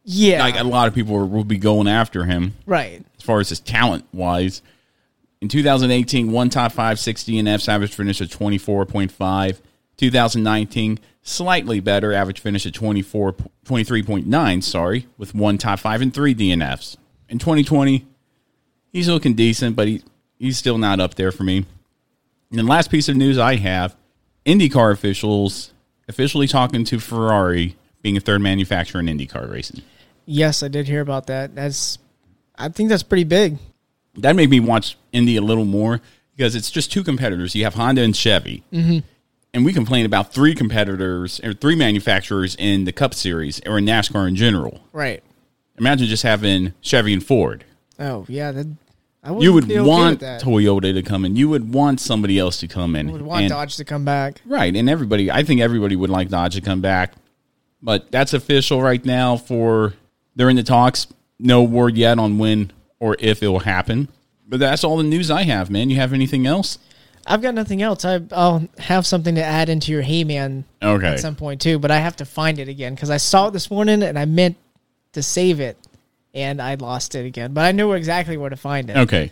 Yeah. 0.04 0.40
like 0.42 0.58
a 0.58 0.64
lot 0.64 0.88
of 0.88 0.94
people 0.94 1.26
will 1.28 1.44
be 1.44 1.58
going 1.58 1.86
after 1.88 2.24
him 2.24 2.54
right. 2.66 3.04
as 3.16 3.22
far 3.24 3.40
as 3.40 3.48
his 3.50 3.60
talent 3.60 4.04
wise. 4.12 4.62
In 5.40 5.48
2018, 5.48 6.32
one 6.32 6.48
top 6.48 6.72
five 6.72 6.98
60 6.98 7.38
and 7.38 7.48
F's 7.48 7.68
average 7.68 7.94
finish 7.94 8.20
at 8.20 8.28
24.5. 8.28 9.60
2019, 9.96 10.98
slightly 11.22 11.80
better 11.80 12.12
average 12.12 12.40
finish 12.40 12.66
at 12.66 12.74
24, 12.74 13.34
23.9, 13.64 14.62
sorry, 14.62 15.06
with 15.16 15.34
one 15.34 15.58
top 15.58 15.78
five 15.78 16.00
and 16.00 16.12
three 16.12 16.34
DNFs. 16.34 16.96
In 17.28 17.38
2020, 17.38 18.04
he's 18.92 19.08
looking 19.08 19.34
decent, 19.34 19.76
but 19.76 19.88
he, 19.88 20.02
he's 20.38 20.58
still 20.58 20.78
not 20.78 21.00
up 21.00 21.14
there 21.14 21.32
for 21.32 21.44
me. 21.44 21.64
And 22.50 22.58
the 22.58 22.64
last 22.64 22.90
piece 22.90 23.08
of 23.08 23.16
news 23.16 23.38
I 23.38 23.56
have 23.56 23.96
IndyCar 24.46 24.92
officials 24.92 25.72
officially 26.08 26.46
talking 26.46 26.84
to 26.84 27.00
Ferrari 27.00 27.76
being 28.02 28.16
a 28.16 28.20
third 28.20 28.40
manufacturer 28.40 29.00
in 29.00 29.06
IndyCar 29.06 29.50
racing. 29.50 29.82
Yes, 30.26 30.62
I 30.62 30.68
did 30.68 30.86
hear 30.86 31.00
about 31.00 31.26
that. 31.26 31.54
That's. 31.54 31.98
I 32.56 32.68
think 32.68 32.88
that's 32.88 33.02
pretty 33.02 33.24
big. 33.24 33.58
That 34.16 34.36
made 34.36 34.50
me 34.50 34.60
watch 34.60 34.96
Indy 35.12 35.36
a 35.36 35.42
little 35.42 35.64
more 35.64 36.00
because 36.36 36.54
it's 36.54 36.70
just 36.70 36.92
two 36.92 37.04
competitors. 37.04 37.54
You 37.54 37.64
have 37.64 37.74
Honda 37.74 38.02
and 38.02 38.14
Chevy, 38.14 38.62
mm-hmm. 38.72 38.98
and 39.52 39.64
we 39.64 39.72
complain 39.72 40.06
about 40.06 40.32
three 40.32 40.54
competitors 40.54 41.40
or 41.44 41.52
three 41.52 41.76
manufacturers 41.76 42.54
in 42.56 42.84
the 42.84 42.92
Cup 42.92 43.14
Series 43.14 43.60
or 43.66 43.78
in 43.78 43.84
NASCAR 43.86 44.28
in 44.28 44.36
general. 44.36 44.80
Right. 44.92 45.22
Imagine 45.78 46.06
just 46.06 46.22
having 46.22 46.72
Chevy 46.80 47.12
and 47.12 47.24
Ford. 47.24 47.64
Oh 47.98 48.24
yeah. 48.28 48.52
That. 48.52 48.66
I 49.26 49.32
You 49.38 49.54
would 49.54 49.64
okay 49.64 49.80
want 49.80 50.20
that. 50.20 50.42
Toyota 50.42 50.92
to 50.92 51.02
come 51.02 51.24
in. 51.24 51.34
You 51.34 51.48
would 51.48 51.72
want 51.72 51.98
somebody 51.98 52.38
else 52.38 52.58
to 52.60 52.68
come 52.68 52.94
in. 52.94 53.08
I 53.08 53.12
would 53.12 53.22
want 53.22 53.42
And- 53.42 53.50
Dodge 53.50 53.76
to 53.76 53.84
come 53.84 54.04
back. 54.04 54.42
Right, 54.44 54.74
and 54.76 54.88
everybody. 54.90 55.30
I 55.30 55.42
think 55.42 55.60
everybody 55.62 55.96
would 55.96 56.10
like 56.10 56.28
Dodge 56.28 56.54
to 56.56 56.60
come 56.60 56.80
back, 56.82 57.14
but 57.82 58.10
that's 58.12 58.34
official 58.34 58.82
right 58.82 59.02
now. 59.04 59.36
For 59.38 59.94
they're 60.36 60.50
in 60.50 60.56
the 60.56 60.62
talks. 60.62 61.06
No 61.38 61.62
word 61.62 61.96
yet 61.96 62.18
on 62.18 62.38
when 62.38 62.70
or 63.00 63.16
if 63.18 63.42
it 63.42 63.48
will 63.48 63.60
happen. 63.60 64.08
But 64.46 64.60
that's 64.60 64.84
all 64.84 64.96
the 64.96 65.02
news 65.02 65.30
I 65.30 65.42
have, 65.42 65.70
man. 65.70 65.90
You 65.90 65.96
have 65.96 66.12
anything 66.12 66.46
else? 66.46 66.78
I've 67.26 67.40
got 67.40 67.54
nothing 67.54 67.80
else. 67.80 68.04
I, 68.04 68.20
I'll 68.32 68.68
have 68.78 69.06
something 69.06 69.34
to 69.36 69.42
add 69.42 69.68
into 69.70 69.90
your 69.92 70.02
Hey 70.02 70.24
Man 70.24 70.64
Okay. 70.82 71.06
at 71.08 71.20
some 71.20 71.34
point 71.36 71.60
too, 71.62 71.78
but 71.78 71.90
I 71.90 71.96
have 71.98 72.16
to 72.16 72.26
find 72.26 72.58
it 72.58 72.68
again 72.68 72.94
because 72.94 73.08
I 73.10 73.16
saw 73.16 73.48
it 73.48 73.52
this 73.52 73.70
morning 73.70 74.02
and 74.02 74.18
I 74.18 74.26
meant 74.26 74.56
to 75.12 75.22
save 75.22 75.60
it 75.60 75.78
and 76.34 76.60
I 76.60 76.74
lost 76.74 77.14
it 77.14 77.24
again. 77.24 77.54
But 77.54 77.62
I 77.64 77.72
knew 77.72 77.92
exactly 77.92 78.36
where 78.36 78.50
to 78.50 78.56
find 78.56 78.90
it. 78.90 78.96
Okay. 78.98 79.30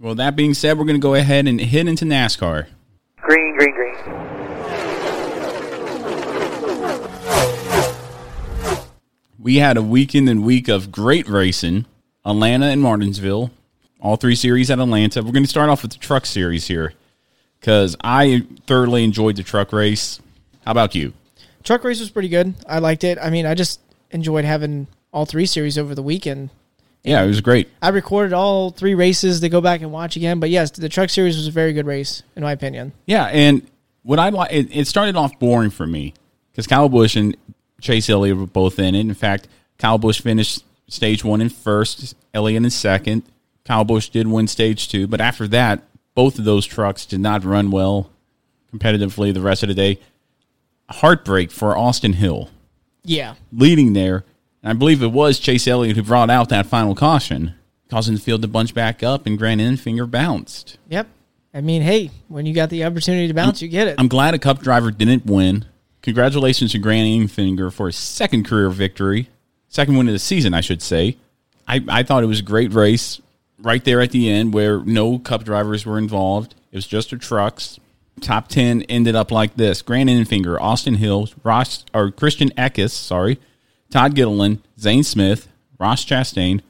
Well, 0.00 0.14
that 0.14 0.36
being 0.36 0.54
said, 0.54 0.78
we're 0.78 0.84
going 0.84 0.96
to 0.96 1.02
go 1.02 1.14
ahead 1.14 1.46
and 1.46 1.60
hit 1.60 1.86
into 1.86 2.04
NASCAR. 2.06 2.66
Green, 3.20 3.56
green, 3.56 3.74
green. 3.74 3.94
We 9.38 9.56
had 9.56 9.76
a 9.76 9.82
weekend 9.82 10.28
and 10.30 10.42
week 10.42 10.68
of 10.68 10.90
great 10.90 11.28
racing. 11.28 11.84
Atlanta 12.26 12.66
and 12.66 12.80
Martinsville, 12.80 13.50
all 14.00 14.16
three 14.16 14.34
series 14.34 14.70
at 14.70 14.78
Atlanta. 14.78 15.22
We're 15.22 15.32
going 15.32 15.44
to 15.44 15.48
start 15.48 15.68
off 15.68 15.82
with 15.82 15.92
the 15.92 15.98
truck 15.98 16.24
series 16.24 16.66
here 16.66 16.94
because 17.60 17.96
I 18.02 18.46
thoroughly 18.66 19.04
enjoyed 19.04 19.36
the 19.36 19.42
truck 19.42 19.72
race. 19.72 20.20
How 20.64 20.70
about 20.70 20.94
you? 20.94 21.12
Truck 21.62 21.84
race 21.84 22.00
was 22.00 22.10
pretty 22.10 22.28
good. 22.28 22.54
I 22.66 22.78
liked 22.78 23.04
it. 23.04 23.18
I 23.20 23.30
mean, 23.30 23.46
I 23.46 23.54
just 23.54 23.80
enjoyed 24.10 24.44
having 24.44 24.86
all 25.12 25.26
three 25.26 25.46
series 25.46 25.76
over 25.76 25.94
the 25.94 26.02
weekend. 26.02 26.50
Yeah, 27.02 27.22
it 27.22 27.26
was 27.26 27.42
great. 27.42 27.68
I 27.82 27.88
recorded 27.88 28.32
all 28.32 28.70
three 28.70 28.94
races 28.94 29.40
to 29.40 29.50
go 29.50 29.60
back 29.60 29.82
and 29.82 29.92
watch 29.92 30.16
again. 30.16 30.40
But 30.40 30.48
yes, 30.48 30.70
the 30.70 30.88
truck 30.88 31.10
series 31.10 31.36
was 31.36 31.46
a 31.46 31.50
very 31.50 31.74
good 31.74 31.86
race 31.86 32.22
in 32.36 32.42
my 32.42 32.52
opinion. 32.52 32.92
Yeah, 33.06 33.24
and 33.24 33.66
what 34.02 34.18
I 34.18 34.30
like, 34.30 34.52
it, 34.52 34.74
it 34.74 34.86
started 34.86 35.14
off 35.14 35.38
boring 35.38 35.70
for 35.70 35.86
me 35.86 36.14
because 36.50 36.66
Kyle 36.66 36.88
Busch 36.88 37.16
and 37.16 37.36
Chase 37.82 38.08
Elliott 38.08 38.38
were 38.38 38.46
both 38.46 38.78
in 38.78 38.94
it. 38.94 39.00
In 39.00 39.12
fact, 39.12 39.48
Kyle 39.78 39.98
Busch 39.98 40.22
finished 40.22 40.64
stage 40.88 41.24
one 41.24 41.40
in 41.40 41.48
first, 41.48 42.14
Elliott 42.32 42.64
in 42.64 42.70
second. 42.70 43.22
Kyle 43.64 43.84
Busch 43.84 44.08
did 44.08 44.26
win 44.26 44.46
stage 44.46 44.88
two, 44.88 45.06
but 45.06 45.20
after 45.20 45.48
that, 45.48 45.82
both 46.14 46.38
of 46.38 46.44
those 46.44 46.66
trucks 46.66 47.06
did 47.06 47.20
not 47.20 47.44
run 47.44 47.70
well 47.70 48.10
competitively 48.72 49.32
the 49.32 49.40
rest 49.40 49.62
of 49.62 49.68
the 49.68 49.74
day. 49.74 49.98
Heartbreak 50.90 51.50
for 51.50 51.76
Austin 51.76 52.14
Hill 52.14 52.50
Yeah. 53.04 53.34
leading 53.52 53.92
there. 53.94 54.24
And 54.62 54.70
I 54.70 54.72
believe 54.74 55.02
it 55.02 55.12
was 55.12 55.38
Chase 55.38 55.66
Elliott 55.66 55.96
who 55.96 56.02
brought 56.02 56.30
out 56.30 56.48
that 56.50 56.66
final 56.66 56.94
caution, 56.94 57.54
causing 57.90 58.14
the 58.14 58.20
field 58.20 58.42
to 58.42 58.48
bunch 58.48 58.74
back 58.74 59.02
up, 59.02 59.26
and 59.26 59.38
Grant 59.38 59.60
Enfinger 59.60 60.10
bounced. 60.10 60.78
Yep. 60.88 61.06
I 61.54 61.60
mean, 61.60 61.82
hey, 61.82 62.10
when 62.28 62.46
you 62.46 62.54
got 62.54 62.70
the 62.70 62.84
opportunity 62.84 63.28
to 63.28 63.34
bounce, 63.34 63.62
you 63.62 63.68
get 63.68 63.88
it. 63.88 63.94
I'm 63.98 64.08
glad 64.08 64.34
a 64.34 64.38
cup 64.38 64.60
driver 64.60 64.90
didn't 64.90 65.24
win. 65.26 65.64
Congratulations 66.02 66.72
to 66.72 66.78
Grant 66.78 67.06
Enfinger 67.08 67.72
for 67.72 67.86
his 67.86 67.96
second 67.96 68.44
career 68.44 68.68
victory, 68.70 69.28
second 69.74 69.96
win 69.96 70.06
of 70.06 70.12
the 70.12 70.18
season, 70.20 70.54
I 70.54 70.60
should 70.60 70.80
say. 70.80 71.16
I, 71.66 71.84
I 71.88 72.02
thought 72.04 72.22
it 72.22 72.26
was 72.26 72.38
a 72.38 72.44
great 72.44 72.72
race 72.72 73.20
right 73.58 73.84
there 73.84 74.00
at 74.00 74.12
the 74.12 74.30
end 74.30 74.54
where 74.54 74.78
no 74.80 75.18
cup 75.18 75.42
drivers 75.44 75.84
were 75.84 75.98
involved. 75.98 76.54
It 76.70 76.76
was 76.76 76.86
just 76.86 77.10
the 77.10 77.16
trucks. 77.16 77.80
Top 78.20 78.46
10 78.48 78.82
ended 78.82 79.16
up 79.16 79.32
like 79.32 79.56
this 79.56 79.82
Grant 79.82 80.08
Enfinger, 80.08 80.60
Austin 80.60 80.94
Hill, 80.94 81.28
Ross, 81.42 81.84
or 81.92 82.12
Christian 82.12 82.50
Eckes, 82.50 82.90
sorry, 82.90 83.40
Todd 83.90 84.14
Gilliland, 84.14 84.62
Zane 84.78 85.02
Smith, 85.02 85.48
Ross 85.80 86.04
Chastain, 86.04 86.60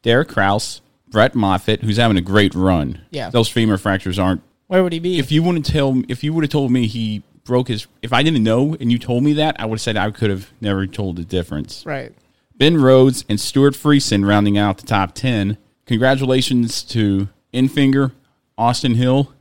Derek 0.00 0.28
Kraus, 0.28 0.80
Brett 1.08 1.34
Moffitt, 1.34 1.82
who's 1.82 1.98
having 1.98 2.16
a 2.16 2.22
great 2.22 2.54
run. 2.54 3.02
Yeah. 3.10 3.28
Those 3.28 3.50
femur 3.50 3.76
fractures 3.76 4.18
aren't 4.18 4.40
Where 4.68 4.82
would 4.82 4.94
he 4.94 5.00
be? 5.00 5.18
if 5.18 5.30
you 5.30 5.42
wouldn't 5.42 5.66
tell 5.66 6.02
if 6.08 6.24
you 6.24 6.32
would 6.32 6.44
have 6.44 6.50
told 6.50 6.72
me 6.72 6.86
he 6.86 7.22
broke 7.44 7.68
his 7.68 7.86
if 8.00 8.12
I 8.14 8.22
didn't 8.22 8.42
know 8.42 8.74
and 8.80 8.90
you 8.90 8.98
told 8.98 9.22
me 9.22 9.34
that, 9.34 9.60
I 9.60 9.66
would 9.66 9.76
have 9.76 9.82
said 9.82 9.98
I 9.98 10.10
could 10.12 10.30
have 10.30 10.50
never 10.62 10.86
told 10.86 11.16
the 11.16 11.24
difference. 11.24 11.84
right. 11.84 12.14
Ben 12.56 12.76
Rhodes 12.80 13.24
and 13.28 13.40
Stewart 13.40 13.74
Friesen 13.74 14.26
rounding 14.26 14.56
out 14.58 14.78
the 14.78 14.86
top 14.86 15.14
ten. 15.14 15.58
Congratulations 15.86 16.82
to 16.84 17.28
Enfinger, 17.52 18.12
Austin 18.56 18.94
Hill. 18.94 19.32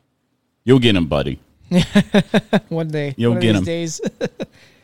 You'll 0.63 0.79
get 0.79 0.95
him, 0.95 1.05
buddy. 1.07 1.39
One 2.69 2.89
day. 2.89 3.13
You'll 3.17 3.33
one 3.33 3.41
get 3.41 3.53
these 3.53 3.59
him. 3.59 3.63
Days. 3.65 4.01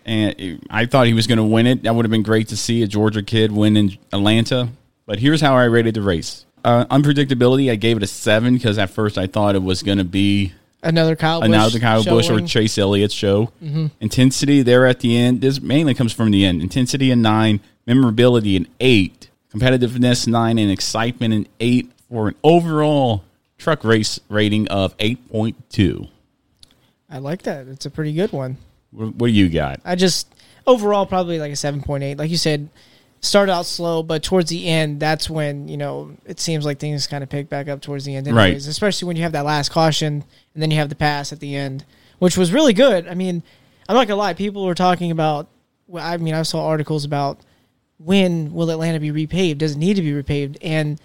And 0.07 0.65
I 0.69 0.85
thought 0.85 1.05
he 1.07 1.13
was 1.13 1.27
going 1.27 1.37
to 1.37 1.43
win 1.43 1.67
it. 1.67 1.83
That 1.83 1.93
would 1.93 2.05
have 2.05 2.09
been 2.09 2.23
great 2.23 2.47
to 2.47 2.55
see 2.55 2.81
a 2.81 2.87
Georgia 2.87 3.21
kid 3.21 3.51
win 3.51 3.75
in 3.75 3.97
Atlanta. 4.13 4.69
But 5.05 5.19
here's 5.19 5.41
how 5.41 5.53
I 5.57 5.65
rated 5.65 5.95
the 5.95 6.01
race. 6.01 6.45
Uh, 6.63 6.85
unpredictability, 6.85 7.69
I 7.69 7.75
gave 7.75 7.97
it 7.97 8.03
a 8.03 8.07
seven 8.07 8.53
because 8.53 8.77
at 8.77 8.89
first 8.89 9.17
I 9.17 9.27
thought 9.27 9.55
it 9.55 9.63
was 9.63 9.83
going 9.83 9.97
to 9.97 10.05
be 10.05 10.53
Another 10.81 11.17
Kyle 11.17 11.41
Busch. 11.41 11.47
another 11.49 11.79
Kyle 11.79 12.05
Busch 12.05 12.29
or. 12.29 12.39
Chase 12.39 12.77
Elliott 12.77 13.11
show. 13.11 13.51
Intensity 13.99 14.61
there 14.61 14.85
at 14.85 15.01
the 15.01 15.17
end. 15.17 15.41
This 15.41 15.59
mainly 15.59 15.93
comes 15.93 16.13
from 16.13 16.31
the 16.31 16.45
end. 16.45 16.61
Intensity 16.61 17.11
a 17.11 17.15
nine, 17.17 17.59
memorability 17.87 18.55
an 18.57 18.67
eight, 18.79 19.29
competitiveness 19.51 20.27
nine, 20.27 20.59
and 20.59 20.69
excitement 20.69 21.33
an 21.33 21.47
eight 21.59 21.91
for 22.09 22.27
an 22.27 22.35
overall 22.43 23.23
truck 23.57 23.83
race 23.83 24.19
rating 24.29 24.67
of 24.67 24.93
eight 24.99 25.27
point 25.31 25.55
two. 25.69 26.07
I 27.09 27.17
like 27.19 27.43
that. 27.43 27.67
It's 27.67 27.85
a 27.85 27.89
pretty 27.89 28.13
good 28.13 28.31
one. 28.33 28.57
What, 28.91 29.15
what 29.15 29.27
do 29.27 29.33
you 29.33 29.49
got? 29.49 29.79
I 29.85 29.95
just 29.95 30.27
overall 30.67 31.05
probably 31.05 31.39
like 31.39 31.51
a 31.51 31.55
seven 31.55 31.81
point 31.81 32.03
eight. 32.03 32.17
Like 32.17 32.29
you 32.29 32.37
said, 32.37 32.69
started 33.21 33.51
out 33.51 33.65
slow, 33.65 34.03
but 34.03 34.21
towards 34.23 34.49
the 34.49 34.67
end, 34.67 34.99
that's 34.99 35.29
when 35.29 35.67
you 35.67 35.77
know 35.77 36.11
it 36.25 36.39
seems 36.39 36.65
like 36.65 36.79
things 36.79 37.07
kind 37.07 37.23
of 37.23 37.29
pick 37.29 37.49
back 37.49 37.67
up 37.67 37.81
towards 37.81 38.05
the 38.05 38.15
end. 38.15 38.27
Anyways, 38.27 38.65
Right. 38.65 38.69
Especially 38.69 39.07
when 39.07 39.15
you 39.15 39.23
have 39.23 39.31
that 39.31 39.45
last 39.45 39.69
caution 39.71 40.23
and 40.53 40.61
then 40.63 40.69
you 40.71 40.77
have 40.77 40.89
the 40.89 40.95
pass 40.95 41.31
at 41.31 41.39
the 41.39 41.55
end, 41.55 41.85
which 42.19 42.37
was 42.37 42.51
really 42.51 42.73
good. 42.73 43.07
I 43.07 43.13
mean, 43.13 43.41
I'm 43.87 43.95
not 43.95 44.07
gonna 44.07 44.19
lie. 44.19 44.33
People 44.33 44.65
were 44.65 44.75
talking 44.75 45.11
about. 45.11 45.47
Well, 45.89 46.05
I 46.05 46.17
mean, 46.17 46.33
I 46.33 46.41
saw 46.41 46.67
articles 46.67 47.05
about 47.05 47.39
when 47.97 48.53
will 48.53 48.69
Atlanta 48.69 48.99
be 48.99 49.11
repaved? 49.11 49.59
Does 49.59 49.73
it 49.73 49.77
need 49.77 49.95
to 49.95 50.01
be 50.01 50.11
repaved? 50.11 50.57
And 50.61 50.99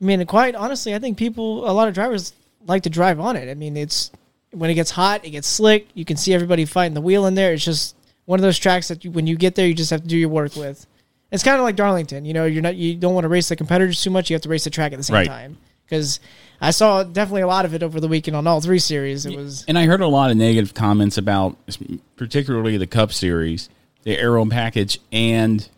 I 0.00 0.04
mean, 0.04 0.24
quite 0.26 0.54
honestly, 0.54 0.94
I 0.94 0.98
think 0.98 1.16
people, 1.16 1.68
a 1.68 1.72
lot 1.72 1.88
of 1.88 1.94
drivers 1.94 2.32
like 2.66 2.82
to 2.82 2.90
drive 2.90 3.20
on 3.20 3.36
it. 3.36 3.50
I 3.50 3.54
mean, 3.54 3.76
it's 3.76 4.10
when 4.50 4.70
it 4.70 4.74
gets 4.74 4.90
hot, 4.90 5.24
it 5.24 5.30
gets 5.30 5.48
slick. 5.48 5.88
You 5.94 6.04
can 6.04 6.16
see 6.16 6.34
everybody 6.34 6.64
fighting 6.64 6.94
the 6.94 7.00
wheel 7.00 7.26
in 7.26 7.34
there. 7.34 7.52
It's 7.52 7.64
just 7.64 7.96
one 8.26 8.38
of 8.38 8.42
those 8.42 8.58
tracks 8.58 8.88
that 8.88 9.04
you, 9.04 9.10
when 9.10 9.26
you 9.26 9.36
get 9.36 9.54
there, 9.54 9.66
you 9.66 9.74
just 9.74 9.90
have 9.90 10.02
to 10.02 10.08
do 10.08 10.16
your 10.16 10.28
work 10.28 10.56
with. 10.56 10.86
It's 11.32 11.42
kind 11.42 11.56
of 11.58 11.64
like 11.64 11.76
Darlington. 11.76 12.24
You 12.24 12.32
know, 12.34 12.44
you're 12.44 12.62
not 12.62 12.76
you 12.76 12.94
don't 12.94 13.14
want 13.14 13.24
to 13.24 13.28
race 13.28 13.48
the 13.48 13.56
competitors 13.56 14.00
too 14.02 14.10
much. 14.10 14.30
You 14.30 14.34
have 14.34 14.42
to 14.42 14.48
race 14.48 14.64
the 14.64 14.70
track 14.70 14.92
at 14.92 14.96
the 14.96 15.02
same 15.02 15.14
Right. 15.14 15.26
time 15.26 15.56
because 15.84 16.20
I 16.60 16.70
saw 16.70 17.02
definitely 17.02 17.42
a 17.42 17.46
lot 17.46 17.64
of 17.64 17.74
it 17.74 17.82
over 17.82 17.98
the 18.00 18.06
weekend 18.08 18.36
on 18.36 18.46
all 18.46 18.60
three 18.60 18.78
series. 18.78 19.26
It 19.26 19.36
was 19.36 19.64
And 19.66 19.76
I 19.78 19.86
heard 19.86 20.00
a 20.00 20.06
lot 20.06 20.30
of 20.30 20.36
negative 20.36 20.74
comments 20.74 21.18
about, 21.18 21.56
particularly 22.16 22.76
the 22.76 22.86
Cup 22.86 23.12
Series, 23.12 23.68
the 24.04 24.16
aero 24.16 24.46
package, 24.46 25.00
and 25.12 25.68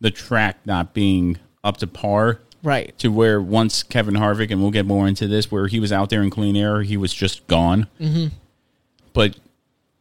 the 0.00 0.10
track 0.10 0.58
not 0.64 0.94
being 0.94 1.38
up 1.64 1.76
to 1.78 1.86
par. 1.86 2.40
right. 2.62 2.96
to 2.98 3.08
where 3.08 3.40
once 3.40 3.82
Kevin 3.82 4.14
Harvick, 4.14 4.50
and 4.50 4.60
we'll 4.60 4.70
get 4.70 4.86
more 4.86 5.06
into 5.08 5.26
this, 5.26 5.50
where 5.50 5.66
he 5.66 5.80
was 5.80 5.92
out 5.92 6.10
there 6.10 6.22
in 6.22 6.30
clean 6.30 6.56
air, 6.56 6.82
he 6.82 6.96
was 6.96 7.12
just 7.12 7.46
gone. 7.46 7.86
Mm-hmm. 8.00 8.34
But 9.12 9.36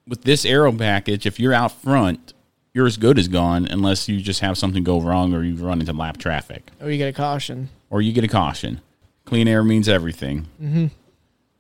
with 0.08 0.24
this 0.24 0.46
aero 0.46 0.72
package, 0.72 1.26
if 1.26 1.40
you're 1.40 1.54
out 1.54 1.72
front, 1.72 2.34
you're 2.74 2.86
as 2.88 2.98
good 2.98 3.18
as 3.18 3.28
gone 3.28 3.68
unless 3.70 4.08
you 4.08 4.22
just 4.22 4.42
have 4.42 4.58
something 4.58 4.84
go 4.84 5.02
wrong 5.02 5.34
or 5.34 5.44
you 5.44 5.56
run 5.56 5.80
into 5.80 5.94
lap 5.94 6.18
traffic 6.18 6.70
Or 6.80 6.92
you 6.92 6.98
get 6.98 7.08
a 7.08 7.14
caution. 7.14 7.70
or 7.90 8.02
you 8.02 8.14
get 8.14 8.24
a 8.24 8.28
caution. 8.28 8.82
Clean 9.26 9.48
air 9.48 9.64
means 9.64 9.90
everything. 9.90 10.46
Mm-hmm. 10.62 10.86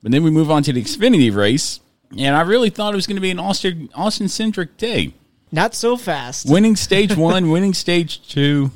But 0.03 0.11
then 0.11 0.23
we 0.23 0.29
move 0.29 0.51
on 0.51 0.61
to 0.63 0.71
the 0.71 0.81
Xfinity 0.81 1.35
race, 1.35 1.79
and 2.17 2.35
I 2.35 2.41
really 2.41 2.69
thought 2.69 2.93
it 2.93 2.95
was 2.95 3.07
going 3.07 3.15
to 3.17 3.21
be 3.21 3.31
an 3.31 3.39
Austin 3.39 3.89
Austin 3.95 4.29
centric 4.29 4.77
day. 4.77 5.13
Not 5.51 5.73
so 5.75 5.97
fast. 5.97 6.49
Winning 6.49 6.75
stage 6.75 7.15
one, 7.17 7.49
winning 7.51 7.73
stage 7.73 8.27
two, 8.27 8.71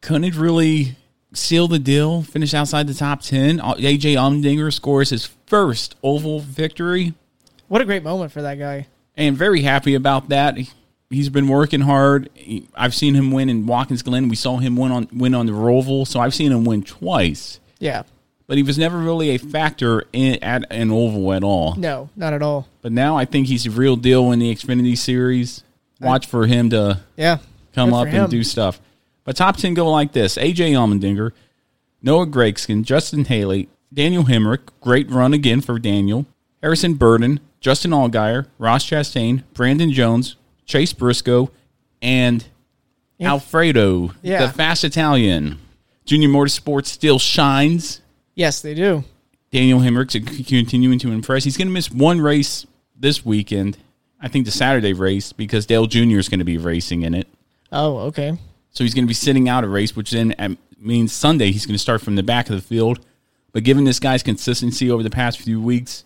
couldn't 0.00 0.36
really 0.36 0.96
seal 1.32 1.68
the 1.68 1.78
deal. 1.78 2.22
Finish 2.22 2.54
outside 2.54 2.86
the 2.86 2.94
top 2.94 3.22
ten. 3.22 3.60
Uh, 3.60 3.74
AJ 3.74 4.14
Allmendinger 4.16 4.72
scores 4.72 5.10
his 5.10 5.26
first 5.46 5.96
oval 6.02 6.40
victory, 6.40 7.14
What 7.68 7.80
a 7.80 7.84
great 7.84 8.02
moment 8.04 8.32
for 8.32 8.42
that 8.42 8.58
guy. 8.58 8.86
and 9.16 9.36
very 9.36 9.62
happy 9.62 9.94
about 9.94 10.28
that. 10.28 10.56
He- 10.56 10.70
He's 11.12 11.28
been 11.28 11.48
working 11.48 11.80
hard. 11.80 12.30
I've 12.72 12.94
seen 12.94 13.16
him 13.16 13.32
win 13.32 13.48
in 13.48 13.66
Watkins 13.66 14.00
Glen. 14.02 14.28
We 14.28 14.36
saw 14.36 14.58
him 14.58 14.76
win 14.76 14.92
on 14.92 15.08
win 15.12 15.34
on 15.34 15.46
the 15.46 15.52
Roval, 15.52 16.06
so 16.06 16.20
I've 16.20 16.32
seen 16.36 16.52
him 16.52 16.64
win 16.64 16.84
twice. 16.84 17.58
Yeah. 17.80 18.04
But 18.46 18.58
he 18.58 18.62
was 18.62 18.78
never 18.78 18.96
really 18.96 19.30
a 19.30 19.38
factor 19.38 20.04
in, 20.12 20.40
at 20.40 20.66
an 20.70 20.92
oval 20.92 21.32
at 21.32 21.42
all. 21.42 21.74
No, 21.74 22.10
not 22.14 22.32
at 22.32 22.42
all. 22.42 22.68
But 22.80 22.92
now 22.92 23.16
I 23.16 23.24
think 23.24 23.48
he's 23.48 23.66
a 23.66 23.72
real 23.72 23.96
deal 23.96 24.30
in 24.30 24.38
the 24.38 24.54
Xfinity 24.54 24.96
Series. 24.96 25.64
Watch 26.00 26.26
for 26.26 26.46
him 26.46 26.70
to 26.70 27.00
Yeah. 27.16 27.38
come 27.74 27.90
Good 27.90 27.96
up 27.96 28.06
and 28.08 28.30
do 28.30 28.42
stuff. 28.42 28.80
But 29.24 29.36
top 29.36 29.56
10 29.56 29.74
go 29.74 29.90
like 29.90 30.12
this 30.12 30.36
AJ 30.38 30.72
Allmendinger, 30.72 31.32
Noah 32.02 32.26
Gragson, 32.26 32.82
Justin 32.84 33.24
Haley, 33.26 33.68
Daniel 33.92 34.24
Hemric, 34.24 34.60
great 34.80 35.10
run 35.10 35.34
again 35.34 35.60
for 35.60 35.78
Daniel, 35.78 36.26
Harrison 36.62 36.94
Burton, 36.94 37.40
Justin 37.60 37.90
Allgaier, 37.90 38.46
Ross 38.58 38.84
Chastain, 38.88 39.42
Brandon 39.52 39.92
Jones, 39.92 40.36
Chase 40.64 40.92
Briscoe, 40.92 41.50
and 42.00 42.44
Alfredo, 43.20 44.12
Yeah. 44.22 44.46
the 44.46 44.52
fast 44.52 44.84
Italian. 44.84 45.58
Junior 46.06 46.28
Motorsports 46.28 46.86
still 46.86 47.18
shines. 47.18 48.00
Yes, 48.34 48.60
they 48.62 48.74
do. 48.74 49.04
Daniel 49.52 49.80
Hemric's 49.80 50.14
continuing 50.48 50.98
to 51.00 51.12
impress. 51.12 51.44
He's 51.44 51.56
going 51.56 51.68
to 51.68 51.74
miss 51.74 51.90
one 51.90 52.20
race 52.20 52.66
this 52.98 53.24
weekend. 53.24 53.76
I 54.20 54.28
think 54.28 54.44
the 54.44 54.50
Saturday 54.50 54.92
race 54.92 55.32
because 55.32 55.66
Dale 55.66 55.86
Jr. 55.86 56.18
is 56.18 56.28
going 56.28 56.40
to 56.40 56.44
be 56.44 56.58
racing 56.58 57.02
in 57.02 57.14
it. 57.14 57.28
Oh, 57.72 57.98
okay. 58.08 58.36
So 58.70 58.84
he's 58.84 58.94
going 58.94 59.04
to 59.04 59.08
be 59.08 59.14
sitting 59.14 59.48
out 59.48 59.64
a 59.64 59.68
race, 59.68 59.96
which 59.96 60.10
then 60.10 60.34
um, 60.38 60.58
means 60.78 61.12
Sunday 61.12 61.50
he's 61.52 61.66
going 61.66 61.74
to 61.74 61.78
start 61.78 62.00
from 62.02 62.16
the 62.16 62.22
back 62.22 62.48
of 62.50 62.56
the 62.56 62.62
field. 62.62 63.00
But 63.52 63.64
given 63.64 63.84
this 63.84 63.98
guy's 63.98 64.22
consistency 64.22 64.90
over 64.90 65.02
the 65.02 65.10
past 65.10 65.40
few 65.40 65.60
weeks, 65.60 66.04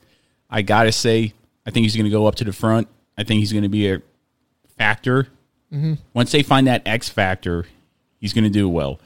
I 0.48 0.62
got 0.62 0.84
to 0.84 0.92
say, 0.92 1.34
I 1.66 1.70
think 1.70 1.84
he's 1.84 1.96
going 1.96 2.04
to 2.04 2.10
go 2.10 2.26
up 2.26 2.36
to 2.36 2.44
the 2.44 2.52
front. 2.52 2.88
I 3.18 3.24
think 3.24 3.40
he's 3.40 3.52
going 3.52 3.64
to 3.64 3.68
be 3.68 3.90
a 3.90 4.00
factor. 4.78 5.28
Once 6.14 6.30
they 6.32 6.42
find 6.42 6.66
that 6.68 6.86
X 6.86 7.08
factor, 7.08 7.66
he's 8.20 8.32
going 8.32 8.44
to 8.44 8.50
do 8.50 8.68
well. 8.68 9.00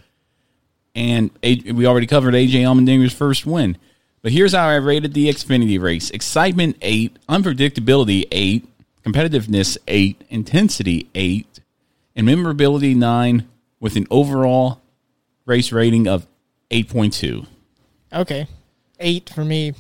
And 0.95 1.31
we 1.43 1.87
already 1.87 2.07
covered 2.07 2.35
AJ 2.35 2.63
Allmendinger's 2.63 3.13
first 3.13 3.47
win. 3.47 3.79
But 4.21 4.33
here's 4.33 4.53
how 4.53 4.67
I 4.67 4.75
rated 4.77 5.15
the 5.15 5.29
Xfinity 5.29 5.81
race 5.81 6.11
excitement, 6.11 6.77
8, 6.83 7.17
unpredictability, 7.29 8.27
8, 8.31 8.69
competitiveness, 9.13 9.79
8, 9.87 10.23
intensity, 10.29 11.09
8, 11.15 11.61
and 12.17 12.27
memorability, 12.27 12.95
9, 12.95 13.49
with 13.81 13.97
an 13.97 14.07
overall 14.11 14.81
race 15.47 15.73
rating 15.73 16.07
of 16.07 16.27
8.2. 16.71 17.47
Okay. 18.13 18.47
Eight 19.01 19.31
for 19.31 19.45
me. 19.45 19.75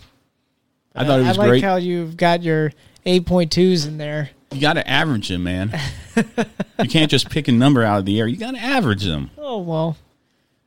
I 0.94 1.04
thought 1.04 1.20
it 1.20 1.24
uh, 1.24 1.28
was 1.28 1.38
I 1.38 1.42
like 1.42 1.48
great. 1.48 1.64
how 1.64 1.76
you've 1.76 2.16
got 2.16 2.42
your 2.42 2.72
8.2s 3.04 3.86
in 3.86 3.98
there. 3.98 4.30
you 4.52 4.60
got 4.60 4.74
to 4.74 4.88
average 4.88 5.28
them, 5.28 5.44
man. 5.44 5.78
you 6.16 6.88
can't 6.88 7.10
just 7.10 7.30
pick 7.30 7.48
a 7.48 7.52
number 7.52 7.82
out 7.82 8.00
of 8.00 8.04
the 8.04 8.18
air. 8.18 8.26
You 8.26 8.36
got 8.36 8.52
to 8.52 8.60
average 8.60 9.04
them. 9.04 9.30
Oh, 9.38 9.58
well. 9.58 9.96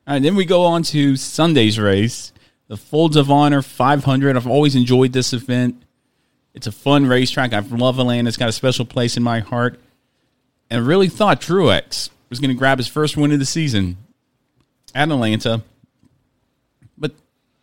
All 0.07 0.15
right, 0.15 0.21
then 0.21 0.35
we 0.35 0.45
go 0.45 0.65
on 0.65 0.83
to 0.83 1.15
Sunday's 1.15 1.79
race, 1.79 2.33
the 2.67 2.77
Folds 2.77 3.15
of 3.15 3.29
Honor 3.29 3.61
500. 3.61 4.35
I've 4.35 4.47
always 4.47 4.75
enjoyed 4.75 5.13
this 5.13 5.33
event. 5.33 5.81
It's 6.53 6.67
a 6.67 6.71
fun 6.71 7.05
racetrack. 7.05 7.53
I 7.53 7.59
love 7.59 7.99
Atlanta. 7.99 8.27
It's 8.27 8.37
got 8.37 8.49
a 8.49 8.53
special 8.53 8.85
place 8.85 9.17
in 9.17 9.23
my 9.23 9.39
heart. 9.39 9.79
And 10.69 10.83
I 10.83 10.87
really 10.87 11.09
thought 11.09 11.41
Truex 11.41 12.09
was 12.29 12.39
going 12.39 12.49
to 12.49 12.55
grab 12.55 12.77
his 12.77 12.87
first 12.87 13.17
win 13.17 13.31
of 13.31 13.39
the 13.39 13.45
season 13.45 13.97
at 14.93 15.09
Atlanta, 15.09 15.63
but 16.97 17.13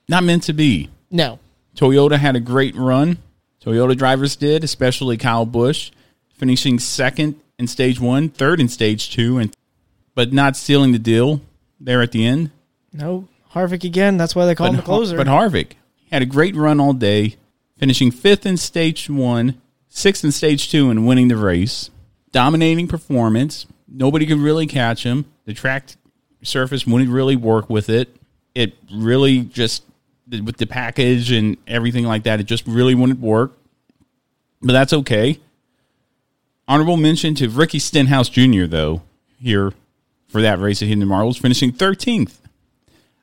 not 0.08 0.24
meant 0.24 0.44
to 0.44 0.52
be. 0.52 0.90
No. 1.10 1.38
Toyota 1.76 2.18
had 2.18 2.36
a 2.36 2.40
great 2.40 2.74
run. 2.74 3.18
Toyota 3.64 3.96
drivers 3.96 4.36
did, 4.36 4.64
especially 4.64 5.16
Kyle 5.16 5.46
Busch, 5.46 5.90
finishing 6.34 6.78
second 6.78 7.40
in 7.58 7.66
stage 7.66 8.00
one, 8.00 8.28
third 8.28 8.60
in 8.60 8.68
stage 8.68 9.10
two, 9.10 9.38
and 9.38 9.54
but 10.14 10.32
not 10.32 10.56
sealing 10.56 10.92
the 10.92 10.98
deal 10.98 11.40
there 11.80 12.02
at 12.02 12.12
the 12.12 12.24
end. 12.24 12.50
No. 12.92 13.28
Harvick 13.52 13.84
again. 13.84 14.16
That's 14.16 14.34
why 14.34 14.46
they 14.46 14.54
call 14.54 14.68
him 14.68 14.76
the 14.76 14.82
closer. 14.82 15.16
But 15.16 15.26
Harvick 15.26 15.72
had 16.10 16.22
a 16.22 16.26
great 16.26 16.56
run 16.56 16.80
all 16.80 16.92
day, 16.92 17.36
finishing 17.78 18.10
fifth 18.10 18.44
in 18.44 18.56
stage 18.56 19.08
one, 19.08 19.60
sixth 19.88 20.24
in 20.24 20.32
stage 20.32 20.70
two, 20.70 20.90
and 20.90 21.06
winning 21.06 21.28
the 21.28 21.36
race. 21.36 21.90
Dominating 22.30 22.88
performance. 22.88 23.66
Nobody 23.88 24.26
could 24.26 24.38
really 24.38 24.66
catch 24.66 25.04
him. 25.04 25.24
The 25.46 25.54
track 25.54 25.84
surface 26.42 26.86
wouldn't 26.86 27.10
really 27.10 27.36
work 27.36 27.70
with 27.70 27.88
it. 27.88 28.14
It 28.54 28.74
really 28.92 29.40
just 29.40 29.84
with 30.30 30.58
the 30.58 30.66
package 30.66 31.30
and 31.30 31.56
everything 31.66 32.04
like 32.04 32.24
that, 32.24 32.40
it 32.40 32.44
just 32.44 32.66
really 32.66 32.94
wouldn't 32.94 33.20
work. 33.20 33.56
But 34.60 34.72
that's 34.72 34.92
okay. 34.92 35.40
Honorable 36.66 36.98
mention 36.98 37.34
to 37.36 37.48
Ricky 37.48 37.78
Stenhouse 37.78 38.28
Jr. 38.28 38.66
though 38.66 39.02
here 39.40 39.72
for 40.28 40.42
that 40.42 40.58
race 40.58 40.82
at 40.82 40.88
Hidden 40.88 41.06
Marbles, 41.06 41.38
finishing 41.38 41.72
thirteenth. 41.72 42.40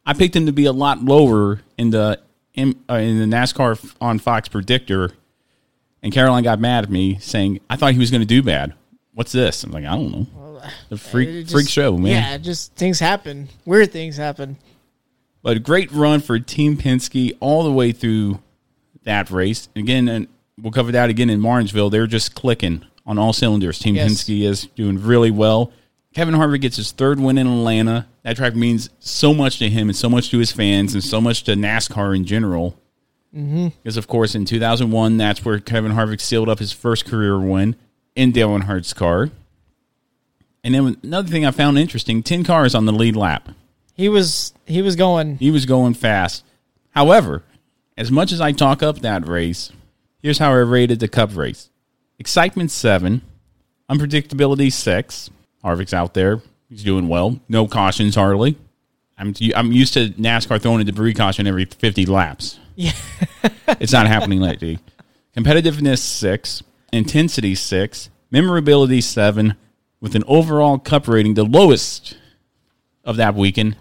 I 0.06 0.14
picked 0.14 0.36
him 0.36 0.46
to 0.46 0.52
be 0.52 0.66
a 0.66 0.72
lot 0.72 1.04
lower 1.04 1.62
in 1.78 1.92
the 1.92 2.20
in, 2.56 2.76
uh, 2.90 2.96
in 2.96 3.20
the 3.20 3.36
NASCAR 3.36 3.96
on 4.02 4.20
Fox 4.20 4.48
predictor, 4.50 5.12
and 6.02 6.14
Caroline 6.14 6.44
got 6.44 6.60
mad 6.60 6.84
at 6.86 6.90
me 6.90 7.18
saying 7.20 7.60
I 7.70 7.76
thought 7.76 7.94
he 7.94 8.00
was 8.00 8.12
going 8.12 8.22
to 8.22 8.28
do 8.28 8.42
bad. 8.44 8.74
What's 9.14 9.32
this? 9.32 9.64
I'm 9.64 9.72
like, 9.72 9.86
I 9.86 9.96
don't 9.96 10.12
know. 10.12 10.62
The 10.90 10.98
freak 10.98 11.30
just- 11.44 11.52
freak 11.52 11.70
show, 11.70 11.96
man. 11.98 12.12
Yeah, 12.12 12.38
just 12.38 12.74
things 12.76 13.00
happen. 13.00 13.50
Weird 13.66 13.92
things 13.92 14.18
happen. 14.18 14.58
But 15.44 15.58
a 15.58 15.60
great 15.60 15.92
run 15.92 16.22
for 16.22 16.40
Team 16.40 16.76
Penske 16.76 17.38
all 17.40 17.64
the 17.64 17.72
way 17.72 17.92
through 17.92 18.40
that 19.04 19.30
race. 19.30 19.70
Again, 19.76 20.08
and 20.10 20.28
we'll 20.60 20.72
cover 20.72 20.92
that 20.94 21.12
again 21.12 21.30
in 21.30 21.40
Martinsville. 21.40 21.92
They're 21.92 22.08
just 22.08 22.34
clicking 22.34 22.84
on 23.06 23.20
all 23.20 23.32
cylinders. 23.32 23.78
Team 23.78 23.94
Yes. 23.96 24.12
Penske 24.12 24.42
is 24.42 24.66
doing 24.76 25.00
really 25.00 25.30
well. 25.30 25.72
Kevin 26.16 26.34
Harvick 26.34 26.62
gets 26.62 26.78
his 26.78 26.94
third 26.94 27.20
win 27.20 27.38
in 27.38 27.46
Atlanta. 27.46 28.08
That 28.24 28.38
track 28.38 28.56
means 28.56 28.90
so 29.00 29.34
much 29.34 29.60
to 29.60 29.70
him 29.70 29.90
and 29.90 29.96
so 29.96 30.10
much 30.10 30.30
to 30.32 30.40
his 30.40 30.50
fans 30.50 30.94
and 30.94 31.04
so 31.04 31.20
much 31.20 31.44
to 31.44 31.56
NASCAR 31.56 32.16
in 32.16 32.24
general. 32.24 32.80
Mm-hmm. 33.36 33.68
Because, 33.84 33.98
of 33.98 34.08
course, 34.08 34.34
in 34.34 34.46
2001, 34.46 35.18
that's 35.18 35.44
where 35.44 35.60
Kevin 35.60 35.92
Harvick 35.92 36.22
sealed 36.22 36.48
up 36.48 36.60
his 36.60 36.72
first 36.72 37.04
career 37.06 37.38
win 37.38 37.76
in 38.16 38.32
Dale 38.32 38.50
Earnhardt's 38.50 38.94
car. 38.94 39.30
And 40.64 40.74
then 40.74 40.98
another 41.04 41.28
thing 41.28 41.46
I 41.46 41.52
found 41.52 41.78
interesting 41.78 42.24
10 42.24 42.46
cars 42.46 42.74
on 42.74 42.86
the 42.86 42.94
lead 42.94 43.18
lap. 43.18 43.50
He 43.94 44.08
was 44.08 44.54
he 44.66 44.82
was 44.82 44.96
going. 44.96 45.38
He 45.38 45.52
was 45.52 45.66
going 45.66 45.94
fast. 45.94 46.44
However, 46.92 47.44
as 47.98 48.10
much 48.10 48.32
as 48.32 48.40
I 48.40 48.54
talk 48.54 48.82
up 48.82 49.00
that 49.00 49.28
race, 49.28 49.72
here's 50.22 50.38
how 50.38 50.52
I 50.52 50.56
rated 50.56 51.00
the 51.00 51.08
Cup 51.08 51.36
race: 51.36 51.70
excitement 52.20 52.72
seven, 52.72 53.22
unpredictability 53.90 54.72
six. 54.72 55.30
Harvick's 55.66 55.94
out 55.94 56.14
there; 56.14 56.42
he's 56.70 56.84
doing 56.84 57.08
well. 57.08 57.40
No 57.50 57.68
cautions 57.68 58.16
hardly. 58.16 58.58
I'm 59.18 59.34
I'm 59.56 59.72
used 59.72 59.94
to 59.94 60.10
NASCAR 60.10 60.62
throwing 60.62 60.82
a 60.82 60.84
debris 60.84 61.14
caution 61.14 61.48
every 61.48 61.66
50 61.66 62.06
laps. 62.06 62.60
Yeah. 62.76 62.92
it's 63.80 63.94
not 63.94 64.08
happening 64.08 64.42
lately. 64.42 64.80
Competitiveness 65.36 66.00
six, 66.00 66.64
intensity 66.92 67.56
six, 67.56 68.10
memorability 68.32 69.02
seven, 69.02 69.56
with 70.02 70.16
an 70.16 70.24
overall 70.28 70.78
Cup 70.78 71.08
rating 71.08 71.34
the 71.34 71.44
lowest 71.44 72.18
of 73.04 73.18
that 73.18 73.36
weekend, 73.36 73.78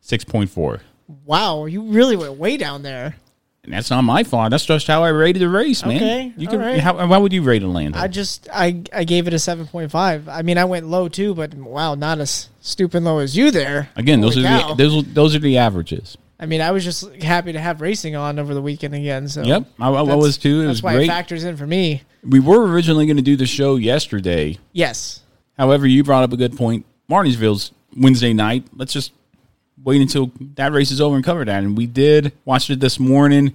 six 0.00 0.24
point 0.24 0.50
four. 0.50 0.80
Wow, 1.24 1.66
you 1.66 1.82
really 1.82 2.16
went 2.16 2.34
way 2.34 2.56
down 2.56 2.82
there. 2.82 3.16
And 3.64 3.72
that's 3.72 3.90
not 3.90 4.02
my 4.02 4.22
fault. 4.24 4.50
That's 4.50 4.66
just 4.66 4.86
how 4.86 5.02
I 5.02 5.08
rated 5.08 5.40
the 5.42 5.48
race, 5.48 5.84
man. 5.84 5.96
Okay, 5.96 6.32
You 6.36 6.48
all 6.48 6.52
can. 6.52 6.60
right. 6.60 6.80
How, 6.80 6.94
how 7.06 7.20
would 7.20 7.32
you 7.32 7.42
rate 7.42 7.62
Atlanta? 7.62 7.98
I 7.98 8.08
just 8.08 8.48
I 8.52 8.82
I 8.92 9.04
gave 9.04 9.26
it 9.26 9.32
a 9.34 9.38
seven 9.38 9.66
point 9.66 9.90
five. 9.90 10.28
I 10.28 10.42
mean, 10.42 10.58
I 10.58 10.64
went 10.66 10.86
low 10.86 11.08
too, 11.08 11.34
but 11.34 11.54
wow, 11.54 11.94
not 11.94 12.18
as 12.18 12.50
stupid 12.60 13.02
low 13.02 13.18
as 13.20 13.36
you 13.36 13.50
there. 13.50 13.88
Again, 13.96 14.20
those 14.20 14.34
Holy 14.34 14.46
are 14.46 14.60
cow. 14.60 14.74
the 14.74 14.84
those 14.88 15.04
those 15.14 15.34
are 15.34 15.38
the 15.38 15.56
averages. 15.58 16.16
I 16.38 16.46
mean, 16.46 16.60
I 16.60 16.72
was 16.72 16.84
just 16.84 17.10
happy 17.22 17.52
to 17.52 17.60
have 17.60 17.80
racing 17.80 18.16
on 18.16 18.38
over 18.38 18.52
the 18.54 18.60
weekend 18.60 18.94
again. 18.94 19.28
So 19.28 19.42
Yep, 19.42 19.64
I, 19.80 19.88
I 19.88 20.02
was 20.14 20.36
too. 20.36 20.60
It 20.60 20.64
that's 20.66 20.70
was 20.78 20.82
why 20.82 20.94
great. 20.94 21.04
it 21.04 21.08
factors 21.08 21.44
in 21.44 21.56
for 21.56 21.66
me. 21.66 22.02
we 22.22 22.40
were 22.40 22.66
originally 22.66 23.06
going 23.06 23.16
to 23.16 23.22
do 23.22 23.36
the 23.36 23.46
show 23.46 23.76
yesterday. 23.76 24.58
Yes, 24.72 25.20
However, 25.56 25.86
you 25.86 26.02
brought 26.04 26.24
up 26.24 26.32
a 26.32 26.36
good 26.36 26.56
point. 26.56 26.84
Martinsville's 27.08 27.70
Wednesday 27.96 28.32
night. 28.32 28.66
Let's 28.74 28.92
just 28.92 29.12
wait 29.84 30.00
until 30.00 30.32
that 30.56 30.72
race 30.72 30.90
is 30.90 31.00
over 31.00 31.14
and 31.14 31.24
cover 31.24 31.44
that. 31.44 31.62
And 31.62 31.76
we 31.76 31.86
did 31.86 32.32
watch 32.44 32.70
it 32.70 32.80
this 32.80 32.98
morning 32.98 33.54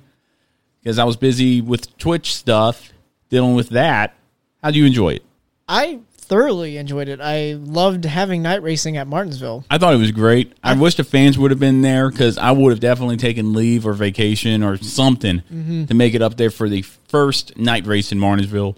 because 0.82 1.00
I 1.00 1.04
was 1.04 1.18
busy 1.18 1.60
with 1.62 1.98
Twitch 1.98 2.34
stuff. 2.36 2.92
dealing 3.30 3.56
with 3.56 3.70
that. 3.70 4.16
How 4.64 4.72
do 4.72 4.80
you 4.80 4.86
enjoy 4.86 5.10
it? 5.16 5.24
I 5.68 6.00
thoroughly 6.18 6.78
enjoyed 6.78 7.08
it. 7.10 7.20
I 7.22 7.54
loved 7.54 8.06
having 8.06 8.42
night 8.44 8.62
racing 8.62 8.98
at 8.98 9.08
Martinsville. 9.08 9.66
I 9.70 9.78
thought 9.80 9.94
it 9.94 9.98
was 9.98 10.12
great. 10.12 10.54
I, 10.64 10.74
wish 10.74 10.96
the 10.96 11.04
fans 11.04 11.38
would 11.40 11.50
have 11.52 11.60
been 11.60 11.82
there 11.82 12.10
because 12.12 12.38
I 12.38 12.52
would 12.52 12.70
have 12.72 12.80
definitely 12.80 13.18
taken 13.18 13.54
leave 13.54 13.86
or 13.88 13.94
vacation 13.94 14.62
or 14.64 14.78
something 14.78 15.40
Mm-hmm. 15.52 15.86
to 15.86 15.94
make 15.96 16.14
it 16.14 16.22
up 16.22 16.38
there 16.38 16.52
for 16.52 16.70
the 16.70 16.84
first 17.08 17.58
night 17.58 17.86
race 17.88 18.12
in 18.12 18.20
Martinsville. 18.20 18.78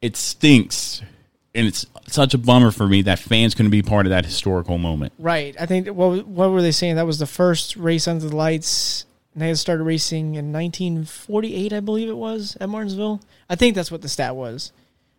It 0.00 0.16
stinks, 0.16 1.02
and 1.54 1.66
it's 1.66 1.86
such 2.06 2.34
a 2.34 2.38
bummer 2.38 2.70
for 2.70 2.86
me 2.86 3.02
that 3.02 3.18
fans 3.18 3.54
couldn't 3.54 3.70
be 3.70 3.82
part 3.82 4.06
of 4.06 4.10
that 4.10 4.24
historical 4.24 4.78
moment. 4.78 5.12
Right. 5.18 5.56
I 5.58 5.66
think 5.66 5.88
what 5.88 6.26
what 6.26 6.50
were 6.50 6.62
they 6.62 6.72
saying? 6.72 6.96
That 6.96 7.06
was 7.06 7.18
the 7.18 7.26
first 7.26 7.76
race 7.76 8.06
under 8.06 8.28
the 8.28 8.36
lights. 8.36 9.04
And 9.34 9.42
they 9.42 9.48
had 9.48 9.58
started 9.58 9.84
racing 9.84 10.34
in 10.34 10.52
1948, 10.52 11.72
I 11.72 11.80
believe 11.80 12.08
it 12.08 12.16
was, 12.16 12.56
at 12.60 12.68
Martinsville. 12.68 13.20
I 13.48 13.54
think 13.54 13.76
that's 13.76 13.90
what 13.90 14.02
the 14.02 14.08
stat 14.08 14.34
was. 14.34 14.72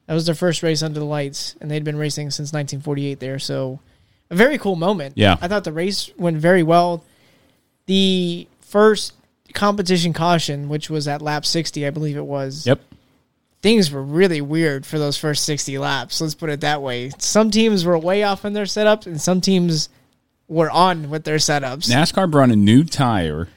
That 0.08 0.14
was 0.14 0.26
their 0.26 0.36
first 0.36 0.64
race 0.64 0.84
under 0.84 1.00
the 1.00 1.06
lights, 1.06 1.56
and 1.62 1.72
they'd 1.72 1.86
been 1.86 1.96
racing 1.96 2.32
since 2.32 2.52
1948 2.52 3.22
there. 3.22 3.40
So, 3.40 3.80
a 4.30 4.36
very 4.36 4.58
cool 4.58 4.76
moment. 4.76 5.18
Yeah. 5.18 5.38
I 5.42 5.48
thought 5.48 5.64
the 5.64 5.72
race 5.72 6.12
went 6.18 6.38
very 6.38 6.64
well. 6.64 7.06
The 7.86 8.50
first 8.60 9.14
competition 9.54 10.12
caution, 10.12 10.68
which 10.68 10.90
was 10.90 11.08
at 11.08 11.22
lap 11.22 11.46
60, 11.46 11.88
I 11.88 11.90
believe 11.92 12.18
it 12.18 12.26
was. 12.26 12.68
Yep. 12.68 12.82
Things 13.62 13.92
were 13.92 14.02
really 14.02 14.42
weird 14.42 14.86
for 14.86 14.98
those 14.98 15.18
first 15.18 15.46
60 15.46 15.78
laps. 15.78 16.20
Let's 16.20 16.34
put 16.34 16.50
it 16.50 16.62
that 16.62 16.82
way. 16.82 17.12
Some 17.20 17.52
teams 17.52 17.86
were 17.86 17.98
way 17.98 18.24
off 18.24 18.44
in 18.44 18.54
their 18.54 18.66
setups, 18.66 19.06
and 19.06 19.22
some 19.22 19.40
teams 19.40 19.90
were 20.48 20.72
on 20.72 21.10
with 21.10 21.24
their 21.24 21.38
setups. 21.38 21.90
NASCAR 21.90 22.30
brought 22.30 22.50
a 22.50 22.56
new 22.56 22.84
tire 22.84 23.48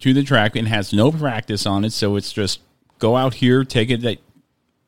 to 0.00 0.14
the 0.14 0.22
track 0.22 0.54
and 0.56 0.68
has 0.68 0.92
no 0.92 1.10
practice 1.10 1.66
on 1.66 1.84
it, 1.84 1.92
so 1.92 2.16
it's 2.16 2.32
just 2.32 2.60
go 2.98 3.16
out 3.16 3.34
here, 3.34 3.64
take 3.64 3.90
it 3.90 4.00
that 4.02 4.18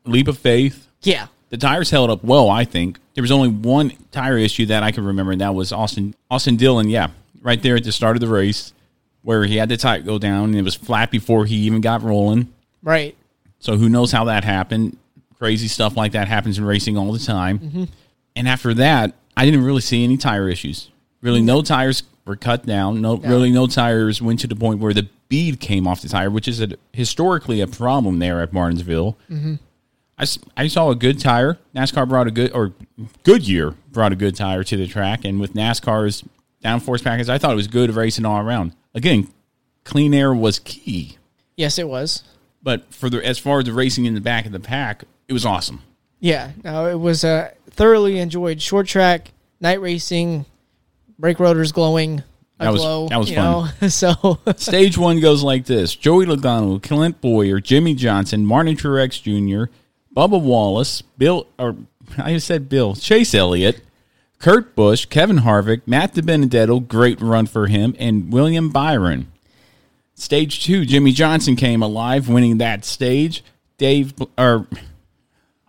leap 0.04 0.28
of 0.28 0.38
faith. 0.38 0.88
yeah. 1.02 1.26
The 1.50 1.58
tires 1.58 1.90
held 1.90 2.10
up 2.10 2.24
well, 2.24 2.50
I 2.50 2.64
think. 2.64 2.98
There 3.14 3.22
was 3.22 3.30
only 3.30 3.48
one 3.48 3.92
tire 4.10 4.36
issue 4.36 4.66
that 4.66 4.82
I 4.82 4.90
can 4.90 5.04
remember, 5.04 5.30
and 5.30 5.40
that 5.40 5.54
was 5.54 5.70
Austin 5.70 6.16
Austin 6.28 6.56
Dillon. 6.56 6.88
Yeah, 6.88 7.10
right 7.42 7.62
there 7.62 7.76
at 7.76 7.84
the 7.84 7.92
start 7.92 8.16
of 8.16 8.20
the 8.20 8.26
race, 8.26 8.72
where 9.22 9.44
he 9.44 9.56
had 9.56 9.68
the 9.68 9.76
tire 9.76 10.00
go 10.00 10.18
down, 10.18 10.46
and 10.46 10.56
it 10.56 10.62
was 10.62 10.74
flat 10.74 11.12
before 11.12 11.44
he 11.44 11.54
even 11.58 11.80
got 11.80 12.02
rolling. 12.02 12.52
Right. 12.82 13.16
So 13.64 13.78
who 13.78 13.88
knows 13.88 14.12
how 14.12 14.24
that 14.24 14.44
happened? 14.44 14.98
Crazy 15.38 15.68
stuff 15.68 15.96
like 15.96 16.12
that 16.12 16.28
happens 16.28 16.58
in 16.58 16.66
racing 16.66 16.98
all 16.98 17.12
the 17.12 17.18
time. 17.18 17.58
Mm-hmm. 17.58 17.84
And 18.36 18.46
after 18.46 18.74
that, 18.74 19.14
I 19.38 19.46
didn't 19.46 19.64
really 19.64 19.80
see 19.80 20.04
any 20.04 20.18
tire 20.18 20.50
issues. 20.50 20.90
Really, 21.22 21.40
no 21.40 21.62
tires 21.62 22.02
were 22.26 22.36
cut 22.36 22.66
down. 22.66 23.00
No, 23.00 23.16
really, 23.16 23.50
no 23.50 23.66
tires 23.66 24.20
went 24.20 24.40
to 24.40 24.46
the 24.46 24.54
point 24.54 24.80
where 24.80 24.92
the 24.92 25.08
bead 25.30 25.60
came 25.60 25.86
off 25.86 26.02
the 26.02 26.10
tire, 26.10 26.28
which 26.28 26.46
is 26.46 26.60
a, 26.60 26.76
historically 26.92 27.62
a 27.62 27.66
problem 27.66 28.18
there 28.18 28.42
at 28.42 28.52
Martinsville. 28.52 29.16
Mm-hmm. 29.30 29.54
I 30.18 30.26
I 30.58 30.68
saw 30.68 30.90
a 30.90 30.94
good 30.94 31.18
tire. 31.18 31.58
NASCAR 31.74 32.06
brought 32.06 32.26
a 32.26 32.30
good 32.30 32.52
or 32.52 32.74
Goodyear 33.22 33.74
brought 33.90 34.12
a 34.12 34.16
good 34.16 34.36
tire 34.36 34.62
to 34.62 34.76
the 34.76 34.86
track, 34.86 35.24
and 35.24 35.40
with 35.40 35.54
NASCAR's 35.54 36.22
downforce 36.62 37.02
package, 37.02 37.30
I 37.30 37.38
thought 37.38 37.52
it 37.52 37.56
was 37.56 37.68
good 37.68 37.90
racing 37.92 38.26
all 38.26 38.40
around. 38.46 38.74
Again, 38.94 39.28
clean 39.84 40.12
air 40.12 40.34
was 40.34 40.58
key. 40.58 41.16
Yes, 41.56 41.78
it 41.78 41.88
was. 41.88 42.24
But 42.64 42.92
for 42.92 43.08
the 43.08 43.24
as 43.24 43.38
far 43.38 43.60
as 43.60 43.66
the 43.66 43.72
racing 43.72 44.06
in 44.06 44.14
the 44.14 44.20
back 44.20 44.46
of 44.46 44.52
the 44.52 44.58
pack, 44.58 45.04
it 45.28 45.32
was 45.32 45.44
awesome. 45.46 45.82
Yeah. 46.18 46.50
No, 46.64 46.88
it 46.88 46.98
was 46.98 47.22
uh, 47.22 47.50
thoroughly 47.70 48.18
enjoyed 48.18 48.60
short 48.60 48.86
track, 48.86 49.30
night 49.60 49.80
racing, 49.80 50.46
brake 51.18 51.38
rotors 51.38 51.70
glowing. 51.70 52.22
That 52.58 52.72
was- 52.72 52.80
aglow, 52.80 53.08
that 53.08 53.18
was 53.18 53.32
fun. 53.32 53.70
know? 53.80 53.88
so 53.88 54.38
Stage 54.56 54.96
one 54.96 55.20
goes 55.20 55.42
like 55.42 55.66
this: 55.66 55.94
Joey 55.94 56.24
Logano, 56.24 56.82
Clint 56.82 57.20
Bowyer, 57.20 57.60
Jimmie 57.60 57.94
Johnson, 57.94 58.46
Martin 58.46 58.76
Truex 58.76 59.20
Jr., 59.22 59.70
Bubba 60.16 60.40
Wallace, 60.40 61.02
Bill 61.02 61.46
or 61.58 61.76
I 62.16 62.38
said 62.38 62.68
Bill 62.68 62.94
Chase 62.94 63.34
Elliott, 63.34 63.82
Kurt 64.38 64.74
Busch, 64.74 65.04
Kevin 65.06 65.38
Harvick, 65.38 65.82
Matt 65.86 66.14
DiBenedetto, 66.14 66.86
great 66.88 67.20
run 67.20 67.46
for 67.46 67.66
him, 67.66 67.94
and 67.98 68.32
William 68.32 68.70
Byron. 68.70 69.30
Stage 70.24 70.64
two: 70.64 70.86
Jimmie 70.86 71.12
Johnson 71.12 71.54
came 71.54 71.82
alive, 71.82 72.30
winning 72.30 72.56
that 72.56 72.86
stage. 72.86 73.44
Dave 73.76 74.14
or 74.38 74.66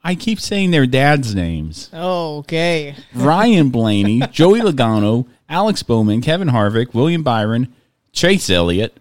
I 0.01 0.15
keep 0.15 0.39
saying 0.39 0.71
their 0.71 0.85
dads' 0.85 1.35
names. 1.35 1.89
oh, 1.91 2.37
okay. 2.37 2.95
Ryan 3.13 3.67
Blaney, 3.67 4.21
Joey 4.31 4.61
Logano, 4.61 5.27
Alex 5.49 5.83
Bowman, 5.83 6.21
Kevin 6.21 6.47
Harvick, 6.47 6.93
William 6.93 7.21
Byron, 7.21 7.73
Chase 8.13 8.49
Elliott, 8.49 8.95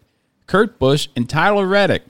Kurt 0.49 0.77
Busch, 0.81 1.07
and 1.15 1.31
Tyler 1.31 1.69
Reddick, 1.69 2.03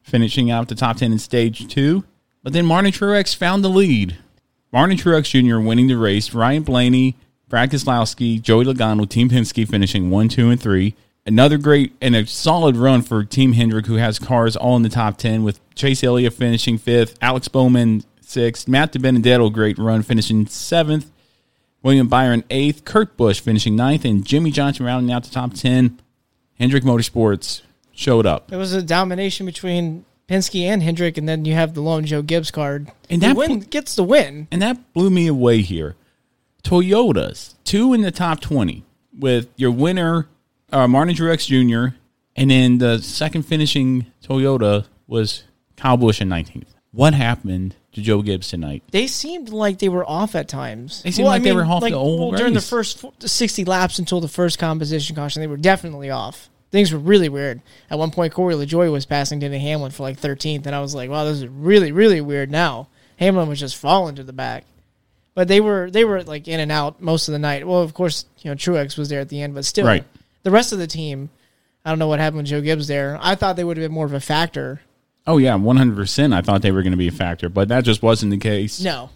finishing 0.00 0.50
out 0.50 0.68
the 0.68 0.74
top 0.74 0.96
10 0.96 1.12
in 1.12 1.18
stage 1.18 1.68
two. 1.68 2.04
But 2.42 2.54
then 2.54 2.64
Martin 2.64 2.90
Truex 2.90 3.36
found 3.36 3.62
the 3.62 3.68
lead. 3.68 4.16
Martin 4.72 4.96
Truex 4.96 5.24
Jr. 5.28 5.60
winning 5.60 5.88
the 5.88 5.98
race, 5.98 6.32
Ryan 6.32 6.62
Blaney, 6.62 7.16
Brad 7.50 7.70
Keselowski, 7.70 8.40
Joey 8.40 8.64
Logano, 8.64 9.06
Team 9.06 9.28
Penske 9.28 9.68
finishing 9.68 10.08
one, 10.08 10.30
two, 10.30 10.48
and 10.48 10.58
three. 10.58 10.94
Another 11.24 11.56
great 11.56 11.92
and 12.00 12.16
a 12.16 12.26
solid 12.26 12.76
run 12.76 13.02
for 13.02 13.22
Team 13.22 13.52
Hendrick, 13.52 13.86
who 13.86 13.94
has 13.94 14.18
cars 14.18 14.56
all 14.56 14.74
in 14.76 14.82
the 14.82 14.88
top 14.88 15.18
10, 15.18 15.44
with 15.44 15.60
Chase 15.74 16.02
Elliott 16.02 16.32
finishing 16.34 16.78
fifth, 16.78 17.16
Alex 17.22 17.46
Bowman 17.48 18.02
sixth, 18.20 18.66
Matt 18.66 18.92
DiBenedetto, 18.92 19.52
great 19.52 19.78
run, 19.78 20.02
finishing 20.02 20.46
seventh, 20.46 21.10
William 21.82 22.08
Byron 22.08 22.42
eighth, 22.50 22.84
Kurt 22.84 23.16
Busch 23.16 23.40
finishing 23.40 23.76
ninth, 23.76 24.04
and 24.04 24.24
Jimmie 24.24 24.50
Johnson 24.50 24.86
rounding 24.86 25.12
out 25.12 25.24
the 25.24 25.30
top 25.30 25.54
10. 25.54 26.00
Hendrick 26.58 26.84
Motorsports 26.84 27.62
showed 27.92 28.26
up. 28.26 28.52
It 28.52 28.56
was 28.56 28.72
a 28.72 28.82
domination 28.82 29.46
between 29.46 30.04
Penske 30.28 30.62
and 30.62 30.82
Hendrick, 30.82 31.18
and 31.18 31.28
then 31.28 31.44
you 31.44 31.54
have 31.54 31.74
the 31.74 31.82
lone 31.82 32.04
Joe 32.04 32.22
Gibbs 32.22 32.50
card. 32.50 32.90
And 33.10 33.20
that 33.22 33.36
win 33.36 33.60
gets 33.60 33.94
the 33.94 34.04
win. 34.04 34.48
And 34.50 34.62
that 34.62 34.92
blew 34.92 35.10
me 35.10 35.26
away 35.26 35.62
here. 35.62 35.96
Toyotas, 36.64 37.54
two 37.64 37.92
in 37.92 38.02
the 38.02 38.12
top 38.12 38.40
20, 38.40 38.84
with 39.18 39.48
your 39.56 39.72
winner, 39.72 40.28
uh, 40.72 40.88
Martin 40.88 41.14
Truex 41.14 41.46
Jr., 41.46 41.96
and 42.36 42.50
then 42.50 42.78
the 42.78 42.98
second 43.02 43.42
finishing 43.44 44.06
Toyota 44.24 44.86
was 45.06 45.44
Kyle 45.76 45.96
Busch 45.96 46.20
in 46.20 46.28
19th. 46.28 46.66
What 46.92 47.14
happened 47.14 47.76
to 47.92 48.02
Joe 48.02 48.22
Gibbs 48.22 48.48
tonight? 48.48 48.82
They 48.90 49.06
seemed 49.06 49.48
like 49.50 49.78
they 49.78 49.88
were 49.88 50.08
off 50.08 50.34
at 50.34 50.48
times. 50.48 51.02
They 51.02 51.10
seemed 51.10 51.26
like 51.28 51.42
they 51.42 51.52
were 51.52 51.64
off 51.64 51.82
the 51.82 51.90
whole 51.90 52.32
during 52.32 52.54
the 52.54 52.60
first 52.60 52.98
fo- 52.98 53.14
60 53.20 53.64
laps 53.64 53.98
until 53.98 54.20
the 54.20 54.28
first 54.28 54.58
composition 54.58 55.16
caution. 55.16 55.40
They 55.40 55.46
were 55.46 55.56
definitely 55.56 56.10
off. 56.10 56.50
Things 56.70 56.92
were 56.92 56.98
really 56.98 57.28
weird. 57.28 57.60
At 57.90 57.98
one 57.98 58.10
point, 58.10 58.32
Corey 58.32 58.54
LaJoie 58.54 58.90
was 58.90 59.04
passing 59.06 59.38
Denny 59.38 59.58
Hamlin 59.58 59.90
for 59.90 60.02
like 60.02 60.18
13th, 60.20 60.64
and 60.66 60.74
I 60.74 60.80
was 60.80 60.94
like, 60.94 61.10
"Wow, 61.10 61.24
this 61.24 61.38
is 61.38 61.46
really, 61.46 61.92
really 61.92 62.22
weird." 62.22 62.50
Now 62.50 62.88
Hamlin 63.16 63.48
was 63.48 63.60
just 63.60 63.76
falling 63.76 64.14
to 64.14 64.22
the 64.24 64.32
back, 64.32 64.64
but 65.34 65.48
they 65.48 65.60
were 65.60 65.90
they 65.90 66.04
were 66.06 66.22
like 66.22 66.48
in 66.48 66.60
and 66.60 66.72
out 66.72 67.00
most 67.02 67.28
of 67.28 67.32
the 67.32 67.38
night. 67.38 67.66
Well, 67.66 67.82
of 67.82 67.92
course, 67.92 68.24
you 68.38 68.50
know 68.50 68.54
Truex 68.54 68.96
was 68.96 69.10
there 69.10 69.20
at 69.20 69.28
the 69.28 69.42
end, 69.42 69.54
but 69.54 69.66
still, 69.66 69.86
Right. 69.86 70.04
The 70.42 70.50
rest 70.50 70.72
of 70.72 70.78
the 70.78 70.86
team. 70.86 71.30
I 71.84 71.90
don't 71.90 71.98
know 71.98 72.08
what 72.08 72.20
happened 72.20 72.38
with 72.38 72.46
Joe 72.46 72.60
Gibbs 72.60 72.86
there. 72.86 73.18
I 73.20 73.34
thought 73.34 73.56
they 73.56 73.64
would 73.64 73.76
have 73.76 73.84
been 73.84 73.94
more 73.94 74.06
of 74.06 74.12
a 74.12 74.20
factor. 74.20 74.82
Oh, 75.26 75.38
yeah, 75.38 75.56
100%. 75.56 76.34
I 76.34 76.40
thought 76.40 76.62
they 76.62 76.72
were 76.72 76.82
going 76.82 76.92
to 76.92 76.96
be 76.96 77.08
a 77.08 77.12
factor, 77.12 77.48
but 77.48 77.68
that 77.68 77.84
just 77.84 78.02
wasn't 78.02 78.30
the 78.30 78.38
case. 78.38 78.80
No, 78.80 79.10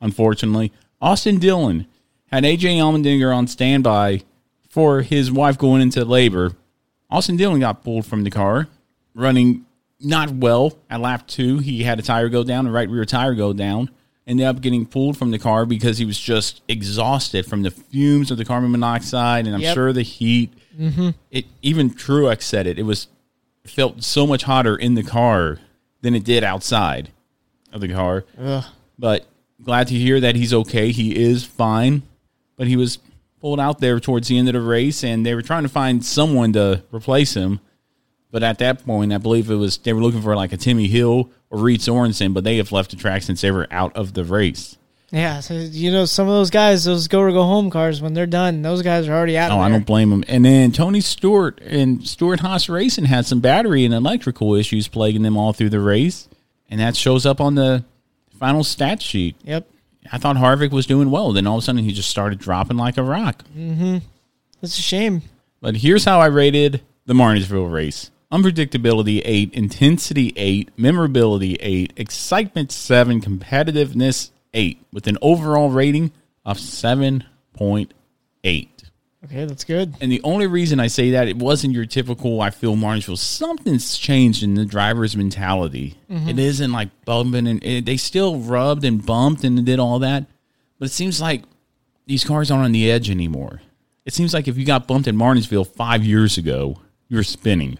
unfortunately. 0.00 0.72
Austin 1.00 1.38
Dillon 1.38 1.86
had 2.30 2.44
AJ 2.44 2.76
Allmendinger 2.76 3.34
on 3.34 3.46
standby 3.46 4.22
for 4.68 5.02
his 5.02 5.32
wife 5.32 5.58
going 5.58 5.82
into 5.82 6.04
labor. 6.04 6.52
Austin 7.10 7.36
Dillon 7.36 7.60
got 7.60 7.82
pulled 7.82 8.06
from 8.06 8.22
the 8.24 8.30
car, 8.30 8.68
running 9.14 9.66
not 9.98 10.30
well 10.30 10.78
at 10.88 11.00
lap 11.00 11.26
two. 11.26 11.58
He 11.58 11.82
had 11.82 11.98
a 11.98 12.02
tire 12.02 12.28
go 12.28 12.44
down, 12.44 12.64
the 12.64 12.70
right 12.70 12.88
rear 12.88 13.04
tire 13.04 13.34
go 13.34 13.52
down. 13.52 13.90
Ended 14.30 14.46
up 14.46 14.60
getting 14.60 14.86
pulled 14.86 15.16
from 15.16 15.32
the 15.32 15.40
car 15.40 15.66
because 15.66 15.98
he 15.98 16.04
was 16.04 16.16
just 16.18 16.62
exhausted 16.68 17.46
from 17.46 17.62
the 17.62 17.72
fumes 17.72 18.30
of 18.30 18.38
the 18.38 18.44
carbon 18.44 18.70
monoxide 18.70 19.44
and 19.46 19.56
I'm 19.56 19.60
Yep. 19.60 19.74
sure 19.74 19.92
the 19.92 20.02
heat. 20.02 20.52
Mm-hmm. 20.80 21.08
It 21.32 21.46
even 21.62 21.90
Truex 21.90 22.42
said 22.42 22.68
it. 22.68 22.78
It 22.78 22.84
was 22.84 23.08
it 23.64 23.70
felt 23.72 24.04
so 24.04 24.28
much 24.28 24.44
hotter 24.44 24.76
in 24.76 24.94
the 24.94 25.02
car 25.02 25.58
than 26.02 26.14
it 26.14 26.22
did 26.22 26.44
outside 26.44 27.10
of 27.72 27.80
the 27.80 27.88
car. 27.88 28.24
But 28.96 29.26
glad 29.60 29.88
to 29.88 29.94
hear 29.94 30.20
that 30.20 30.36
he's 30.36 30.54
okay. 30.54 30.92
He 30.92 31.16
is 31.16 31.44
fine, 31.44 32.02
but 32.56 32.68
he 32.68 32.76
was 32.76 32.98
pulled 33.40 33.58
out 33.58 33.80
there 33.80 33.98
towards 33.98 34.28
the 34.28 34.38
end 34.38 34.46
of 34.48 34.54
the 34.54 34.60
race, 34.60 35.02
and 35.02 35.26
they 35.26 35.34
were 35.34 35.42
trying 35.42 35.64
to 35.64 35.68
find 35.68 36.04
someone 36.04 36.52
to 36.52 36.84
replace 36.94 37.34
him. 37.34 37.58
But 38.30 38.42
at 38.42 38.58
that 38.58 38.84
point, 38.84 39.12
I 39.12 39.18
believe 39.18 39.50
it 39.50 39.56
was 39.56 39.78
they 39.78 39.92
were 39.92 40.00
looking 40.00 40.22
for 40.22 40.36
like 40.36 40.52
a 40.52 40.56
Timmy 40.56 40.86
Hill 40.86 41.30
or 41.50 41.58
Reed 41.58 41.82
Sorenson, 41.82 42.32
but 42.32 42.44
they 42.44 42.58
have 42.58 42.72
left 42.72 42.90
the 42.90 42.96
track 42.96 43.22
since 43.22 43.40
they 43.40 43.50
were 43.50 43.66
out 43.70 43.94
of 43.96 44.14
the 44.14 44.24
race. 44.24 44.76
Yeah, 45.12 45.40
so, 45.40 45.54
you 45.54 45.90
know 45.90 46.04
some 46.04 46.28
of 46.28 46.34
those 46.34 46.50
guys, 46.50 46.84
those 46.84 47.08
go 47.08 47.18
or 47.18 47.32
go 47.32 47.42
home 47.42 47.68
cars, 47.68 48.00
when 48.00 48.14
they're 48.14 48.26
done, 48.26 48.62
those 48.62 48.82
guys 48.82 49.08
are 49.08 49.12
already 49.12 49.36
out. 49.36 49.50
Oh, 49.50 49.58
I 49.58 49.68
don't 49.68 49.84
blame 49.84 50.10
them. 50.10 50.22
And 50.28 50.44
then 50.44 50.70
Tony 50.70 51.00
Stewart 51.00 51.60
and 51.62 52.06
Stewart 52.06 52.38
Haas 52.38 52.68
Racing 52.68 53.06
had 53.06 53.26
some 53.26 53.40
battery 53.40 53.84
and 53.84 53.92
electrical 53.92 54.54
issues 54.54 54.86
plaguing 54.86 55.22
them 55.22 55.36
all 55.36 55.52
through 55.52 55.70
the 55.70 55.80
race, 55.80 56.28
and 56.68 56.78
that 56.78 56.94
shows 56.94 57.26
up 57.26 57.40
on 57.40 57.56
the 57.56 57.84
final 58.38 58.62
stat 58.62 59.02
sheet. 59.02 59.34
Yep, 59.42 59.68
I 60.12 60.18
thought 60.18 60.36
Harvick 60.36 60.70
was 60.70 60.86
doing 60.86 61.10
well. 61.10 61.32
Then 61.32 61.48
all 61.48 61.56
of 61.56 61.62
a 61.62 61.64
sudden 61.64 61.82
he 61.82 61.92
just 61.92 62.10
started 62.10 62.38
dropping 62.38 62.76
like 62.76 62.96
a 62.96 63.02
rock. 63.02 63.42
Mm-hmm. 63.56 63.98
That's 64.60 64.78
a 64.78 64.82
shame. 64.82 65.22
But 65.60 65.78
here's 65.78 66.04
how 66.04 66.20
I 66.20 66.26
rated 66.26 66.82
the 67.06 67.14
Martinsville 67.14 67.66
race. 67.66 68.12
Unpredictability 68.32 69.22
eight, 69.24 69.52
intensity 69.54 70.32
eight, 70.36 70.70
memorability 70.76 71.54
eight, 71.60 71.92
excitement 71.96 72.72
seven, 72.72 73.20
competitiveness 73.20 74.30
eight, 74.54 74.84
with 74.92 75.06
an 75.06 75.18
overall 75.22 75.70
rating 75.70 76.12
of 76.44 76.58
seven 76.58 77.24
point 77.52 77.92
eight. 78.44 78.84
Okay, 79.22 79.44
that's 79.44 79.64
good. 79.64 79.94
And 80.00 80.10
the 80.10 80.22
only 80.22 80.46
reason 80.46 80.80
I 80.80 80.86
say 80.86 81.10
that 81.10 81.28
it 81.28 81.36
wasn't 81.36 81.74
your 81.74 81.84
typical. 81.84 82.40
I 82.40 82.48
feel 82.48 82.74
Martinsville. 82.74 83.18
Something's 83.18 83.98
changed 83.98 84.42
in 84.42 84.54
the 84.54 84.64
driver's 84.64 85.14
mentality. 85.14 85.98
Mm-hmm. 86.10 86.30
It 86.30 86.38
isn't 86.38 86.72
like 86.72 86.88
bumping 87.04 87.46
and 87.46 87.62
it, 87.62 87.84
they 87.84 87.98
still 87.98 88.38
rubbed 88.38 88.84
and 88.84 89.04
bumped 89.04 89.44
and 89.44 89.64
did 89.66 89.78
all 89.78 89.98
that, 89.98 90.24
but 90.78 90.86
it 90.86 90.92
seems 90.92 91.20
like 91.20 91.42
these 92.06 92.24
cars 92.24 92.50
aren't 92.50 92.64
on 92.64 92.72
the 92.72 92.90
edge 92.90 93.10
anymore. 93.10 93.60
It 94.06 94.14
seems 94.14 94.32
like 94.32 94.48
if 94.48 94.56
you 94.56 94.64
got 94.64 94.88
bumped 94.88 95.06
in 95.06 95.16
Martinsville 95.16 95.66
five 95.66 96.02
years 96.04 96.38
ago, 96.38 96.80
you're 97.08 97.22
spinning. 97.22 97.78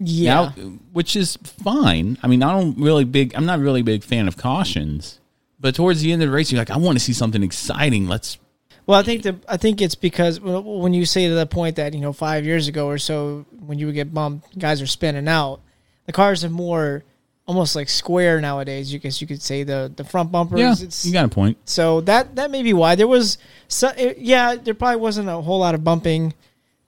Yeah. 0.00 0.52
Now, 0.56 0.62
which 0.92 1.14
is 1.14 1.36
fine. 1.36 2.18
I 2.22 2.26
mean, 2.26 2.42
I 2.42 2.52
don't 2.52 2.76
really 2.78 3.04
big. 3.04 3.34
I'm 3.34 3.46
not 3.46 3.60
really 3.60 3.82
a 3.82 3.84
big 3.84 4.02
fan 4.02 4.26
of 4.26 4.36
cautions, 4.36 5.20
but 5.60 5.74
towards 5.74 6.00
the 6.00 6.10
end 6.12 6.22
of 6.22 6.28
the 6.28 6.34
race, 6.34 6.50
you're 6.50 6.60
like, 6.60 6.70
I 6.70 6.78
want 6.78 6.98
to 6.98 7.04
see 7.04 7.12
something 7.12 7.42
exciting. 7.42 8.08
Let's 8.08 8.38
Well, 8.86 8.98
I 8.98 9.02
think 9.02 9.22
the 9.22 9.36
I 9.46 9.58
think 9.58 9.82
it's 9.82 9.94
because 9.94 10.40
when 10.40 10.94
you 10.94 11.04
say 11.04 11.28
to 11.28 11.34
the 11.34 11.46
point 11.46 11.76
that 11.76 11.92
you 11.94 12.00
know 12.00 12.12
five 12.14 12.44
years 12.46 12.66
ago 12.66 12.86
or 12.86 12.98
so, 12.98 13.44
when 13.66 13.78
you 13.78 13.86
would 13.86 13.94
get 13.94 14.12
bumped, 14.12 14.58
guys 14.58 14.80
are 14.80 14.86
spinning 14.86 15.28
out. 15.28 15.60
The 16.06 16.12
cars 16.12 16.44
are 16.44 16.50
more 16.50 17.04
almost 17.46 17.74
like 17.74 17.88
square 17.88 18.40
nowadays. 18.40 18.92
You 18.92 18.98
guess 19.00 19.20
you 19.20 19.26
could 19.26 19.42
say 19.42 19.64
the 19.64 19.92
the 19.94 20.04
front 20.04 20.32
bumpers. 20.32 20.60
yeah. 20.60 20.74
it's, 20.78 21.04
You 21.04 21.12
got 21.12 21.26
a 21.26 21.28
point. 21.28 21.58
so 21.64 22.00
that 22.02 22.36
that 22.36 22.50
may 22.50 22.62
be 22.62 22.72
why 22.72 22.94
there 22.94 23.08
was. 23.08 23.38
So, 23.68 23.92
yeah, 24.16 24.56
there 24.56 24.74
probably 24.74 25.00
wasn't 25.00 25.28
a 25.28 25.40
whole 25.40 25.58
lot 25.60 25.74
of 25.74 25.84
bumping, 25.84 26.34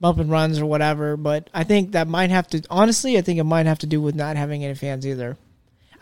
bumping 0.02 0.28
runs 0.28 0.58
or 0.58 0.66
whatever. 0.66 1.16
But 1.16 1.48
I 1.54 1.64
think 1.64 1.92
that 1.92 2.06
might 2.08 2.28
have 2.28 2.46
to. 2.48 2.60
Honestly, 2.68 3.16
I 3.16 3.22
think 3.22 3.38
it 3.38 3.44
might 3.44 3.64
have 3.64 3.78
to 3.78 3.86
do 3.86 4.02
with 4.02 4.14
not 4.14 4.36
having 4.36 4.62
any 4.62 4.74
fans 4.74 5.06
either. 5.06 5.38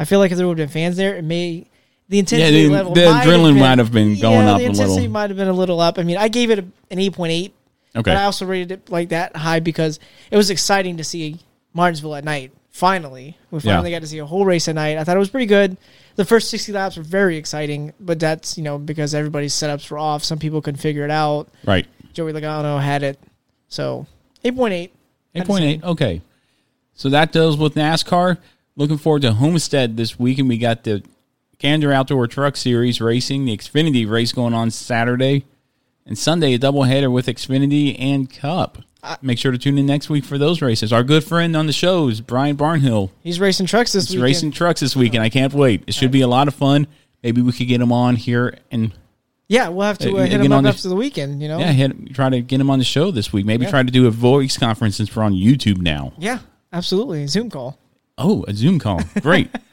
I 0.00 0.04
feel 0.04 0.18
like 0.18 0.32
if 0.32 0.38
there 0.38 0.48
would 0.48 0.58
have 0.58 0.68
been 0.68 0.72
fans 0.72 0.96
there, 0.96 1.14
it 1.14 1.22
may 1.24 1.68
the 2.08 2.18
intensity 2.18 2.64
the- 2.66 2.72
level 2.72 2.94
the 2.94 3.04
might 3.04 3.12
have 3.22 3.26
adrenaline 3.28 3.52
been- 3.52 3.60
might 3.60 3.78
have 3.78 3.92
been 3.92 4.18
going 4.20 4.46
yeah, 4.46 4.52
up 4.54 4.58
the 4.58 4.64
a 4.64 4.68
intensity 4.70 5.00
little. 5.02 5.12
might 5.12 5.30
have 5.30 5.36
been 5.36 5.46
a 5.48 5.52
little 5.52 5.78
up. 5.78 5.98
I 5.98 6.02
mean, 6.02 6.16
I 6.16 6.26
gave 6.26 6.50
it 6.50 6.58
an 6.58 6.72
eight 6.98 7.12
point 7.12 7.30
eight. 7.30 7.54
Okay. 7.94 8.02
But 8.12 8.16
I 8.16 8.24
also 8.24 8.46
rated 8.46 8.70
it 8.72 8.88
like 8.90 9.08
that 9.10 9.36
high 9.36 9.60
because 9.60 9.98
it 10.30 10.36
was 10.36 10.48
exciting 10.50 10.96
to 10.98 11.04
see 11.04 11.38
Martinsville 11.74 12.14
at 12.14 12.24
night. 12.24 12.52
Finally, 12.70 13.36
we 13.50 13.58
Yeah. 13.58 13.72
finally 13.74 13.90
got 13.90 14.00
to 14.02 14.06
see 14.06 14.18
a 14.18 14.24
whole 14.26 14.44
race 14.44 14.68
at 14.68 14.76
night. 14.76 14.96
I 14.96 15.02
thought 15.02 15.16
it 15.16 15.18
was 15.18 15.28
pretty 15.28 15.46
good. 15.46 15.76
The 16.14 16.24
first 16.24 16.50
sixty 16.50 16.72
laps 16.72 16.96
were 16.96 17.02
very 17.02 17.36
exciting, 17.36 17.92
but 18.00 18.18
that's 18.20 18.56
you 18.56 18.62
know 18.64 18.78
because 18.78 19.12
everybody's 19.14 19.52
setups 19.52 19.90
were 19.90 19.98
off. 19.98 20.22
Some 20.24 20.38
people 20.38 20.62
couldn't 20.62 20.80
figure 20.80 21.04
it 21.04 21.10
out. 21.10 21.48
Right. 21.66 21.86
Joey 22.12 22.32
Logano 22.32 22.80
had 22.80 23.02
it, 23.02 23.18
so 23.70 24.06
eight 24.44 24.54
point 24.54 24.74
eight. 24.74 24.92
Eight 25.34 25.46
point 25.46 25.64
eight. 25.64 25.82
Okay. 25.82 26.20
So 26.92 27.08
that 27.08 27.32
does 27.32 27.56
with 27.56 27.74
NASCAR. 27.74 28.36
Looking 28.76 28.98
forward 28.98 29.22
to 29.22 29.32
Homestead 29.32 29.96
this 29.96 30.18
weekend. 30.18 30.48
We 30.50 30.58
got 30.58 30.84
the 30.84 31.02
Gander 31.58 31.92
Outdoor 31.92 32.26
Truck 32.26 32.56
Series 32.56 33.00
racing, 33.00 33.46
the 33.46 33.56
Xfinity 33.56 34.08
race 34.08 34.32
going 34.32 34.52
on 34.54 34.70
Saturday, 34.70 35.44
and 36.04 36.18
Sunday 36.18 36.54
a 36.54 36.58
doubleheader 36.58 37.10
with 37.10 37.26
Xfinity 37.26 37.96
and 37.98 38.30
Cup. 38.32 38.78
Make 39.22 39.38
sure 39.38 39.50
to 39.50 39.56
tune 39.56 39.78
in 39.78 39.86
next 39.86 40.10
week 40.10 40.24
for 40.24 40.36
those 40.36 40.60
races. 40.60 40.92
Our 40.92 41.02
good 41.02 41.24
friend 41.24 41.56
on 41.56 41.66
the 41.66 41.72
show 41.72 42.08
is 42.08 42.20
Brian 42.20 42.56
Barnhill. 42.56 43.10
He's 43.22 43.40
racing 43.40 43.64
trucks 43.66 43.92
this 43.92 44.04
He's 44.04 44.16
weekend. 44.16 44.24
racing 44.24 44.50
trucks 44.52 44.80
this 44.80 44.94
weekend. 44.94 45.22
I 45.22 45.30
can't 45.30 45.54
wait. 45.54 45.84
It 45.86 45.94
should 45.94 46.10
be 46.10 46.20
a 46.20 46.28
lot 46.28 46.48
of 46.48 46.54
fun. 46.54 46.86
Maybe 47.22 47.40
we 47.40 47.52
could 47.52 47.66
get 47.66 47.80
him 47.80 47.92
on 47.92 48.16
here 48.16 48.58
and 48.70 48.92
Yeah, 49.50 49.68
we'll 49.68 49.84
have 49.86 49.98
to 49.98 50.10
Uh, 50.16 50.20
uh, 50.20 50.26
hit 50.26 50.40
him 50.40 50.52
on 50.52 50.64
up 50.64 50.74
after 50.76 50.88
the 50.88 50.94
weekend. 50.94 51.42
You 51.42 51.48
know. 51.48 51.58
yeah, 51.58 51.72
hit, 51.72 52.14
try 52.14 52.30
to 52.30 52.40
get 52.40 52.60
him 52.60 52.70
on 52.70 52.78
the 52.78 52.84
show 52.84 53.10
this 53.10 53.32
week. 53.32 53.44
Maybe 53.44 53.64
Yeah. 53.64 53.70
try 53.70 53.82
to 53.82 53.90
do 53.90 54.06
a 54.06 54.10
voice 54.10 54.56
conference 54.56 54.94
since 54.96 55.14
we're 55.14 55.24
on 55.24 55.34
YouTube 55.34 55.78
now. 55.78 56.12
Yeah, 56.18 56.38
absolutely. 56.72 57.26
Zoom 57.26 57.50
call. 57.50 57.76
Oh, 58.16 58.44
a 58.46 58.54
Zoom 58.54 58.78
call. 58.78 59.00
Great. 59.22 59.48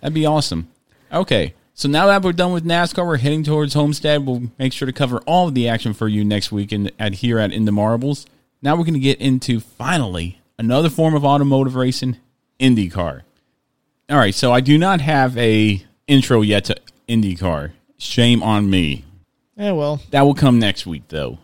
That'd 0.00 0.12
be 0.14 0.26
awesome. 0.26 0.68
Okay. 1.12 1.54
So 1.72 1.88
now 1.88 2.06
that 2.08 2.22
we're 2.22 2.32
done 2.32 2.52
with 2.52 2.64
NASCAR, 2.64 3.06
we're 3.06 3.16
heading 3.18 3.42
towards 3.42 3.72
Homestead. 3.72 4.26
We'll 4.26 4.50
make 4.58 4.72
sure 4.74 4.84
to 4.86 4.92
cover 4.92 5.18
all 5.20 5.48
of 5.48 5.54
the 5.54 5.66
action 5.68 5.94
for 5.94 6.06
you 6.08 6.24
next 6.24 6.52
weekend 6.52 6.92
at 6.98 7.14
here 7.14 7.38
at 7.38 7.52
In 7.52 7.64
the 7.64 7.72
Marbles. 7.72 8.26
Now 8.60 8.72
we're 8.74 8.84
going 8.84 8.94
to 8.94 9.00
get 9.00 9.18
into 9.20 9.60
finally 9.60 10.40
another 10.58 10.90
form 10.90 11.14
of 11.14 11.24
automotive 11.24 11.74
racing, 11.76 12.16
IndyCar. 12.60 13.22
All 14.10 14.16
right, 14.18 14.34
so 14.34 14.52
I 14.52 14.60
do 14.60 14.76
not 14.76 15.00
have 15.00 15.38
a 15.38 15.82
intro 16.08 16.42
yet 16.42 16.64
to 16.66 16.76
IndyCar. 17.08 17.70
Shame 17.98 18.42
on 18.42 18.70
me. 18.70 19.04
Yeah, 19.56 19.72
well, 19.72 20.00
That 20.10 20.22
will 20.22 20.34
come 20.34 20.58
next 20.58 20.86
week 20.86 21.02
though. 21.08 21.38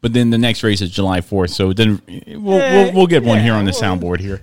But 0.00 0.12
then 0.12 0.30
the 0.30 0.38
next 0.38 0.62
race 0.62 0.80
is 0.80 0.90
July 0.90 1.20
4th, 1.20 1.50
so 1.50 1.72
then 1.72 2.00
we'll, 2.06 2.60
Eh, 2.60 2.84
we'll, 2.84 2.92
we'll 2.94 3.06
get 3.08 3.24
one 3.24 3.38
yeah, 3.38 3.44
here 3.44 3.54
on 3.54 3.64
the 3.64 3.72
soundboard 3.72 4.20
here. 4.20 4.40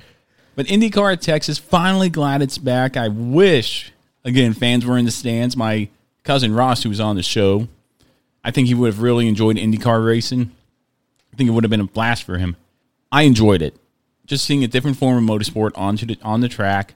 But 0.56 0.68
IndyCar 0.68 1.14
at 1.14 1.22
Texas, 1.22 1.58
finally 1.58 2.10
glad 2.10 2.42
it's 2.42 2.58
back. 2.58 2.98
I 2.98 3.08
wish, 3.08 3.92
again, 4.26 4.54
fans 4.54 4.86
were 4.86 4.98
in 4.98 5.06
the 5.06 5.12
stands. 5.12 5.56
My 5.56 5.88
cousin 6.24 6.54
Ross, 6.54 6.84
who 6.84 6.90
was 6.90 7.00
on 7.00 7.16
the 7.16 7.24
show, 7.24 7.68
I 8.44 8.52
think 8.52 8.68
he 8.68 8.74
would 8.74 8.88
have 8.88 9.02
really 9.02 9.28
enjoyed 9.30 9.56
IndyCar 9.56 10.06
racing. 10.06 10.52
I 11.34 11.38
think 11.38 11.50
it 11.50 11.54
would 11.54 11.64
have 11.64 11.72
been 11.72 11.82
a 11.82 11.86
blast 11.86 12.24
for 12.24 12.38
him. 12.38 12.58
I 13.12 13.24
enjoyed 13.24 13.62
it. 13.62 13.76
Just 14.26 14.44
seeing 14.46 14.64
a 14.64 14.68
different 14.68 14.98
form 14.98 15.18
of 15.18 15.24
motorsport 15.42 15.72
onto 15.76 16.06
the, 16.06 16.18
on 16.22 16.42
the 16.42 16.50
track. 16.50 16.96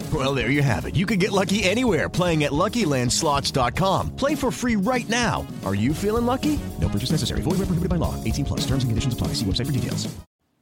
Well, 0.11 0.33
there 0.33 0.49
you 0.49 0.63
have 0.63 0.85
it. 0.85 0.95
You 0.95 1.05
can 1.05 1.19
get 1.19 1.31
lucky 1.31 1.63
anywhere 1.63 2.09
playing 2.09 2.43
at 2.43 2.51
LuckyLandSlots.com. 2.51 4.15
Play 4.15 4.33
for 4.33 4.51
free 4.51 4.75
right 4.75 5.07
now. 5.07 5.45
Are 5.63 5.75
you 5.75 5.93
feeling 5.93 6.25
lucky? 6.25 6.59
No 6.79 6.89
purchase 6.89 7.11
necessary. 7.11 7.41
Void 7.41 7.59
where 7.59 7.67
prohibited 7.67 7.89
by 7.89 7.97
law. 7.97 8.21
18 8.23 8.45
plus. 8.45 8.61
Terms 8.61 8.83
and 8.83 8.89
conditions 8.89 9.13
apply. 9.13 9.27
See 9.27 9.45
website 9.45 9.67
for 9.67 9.71
details. 9.71 10.13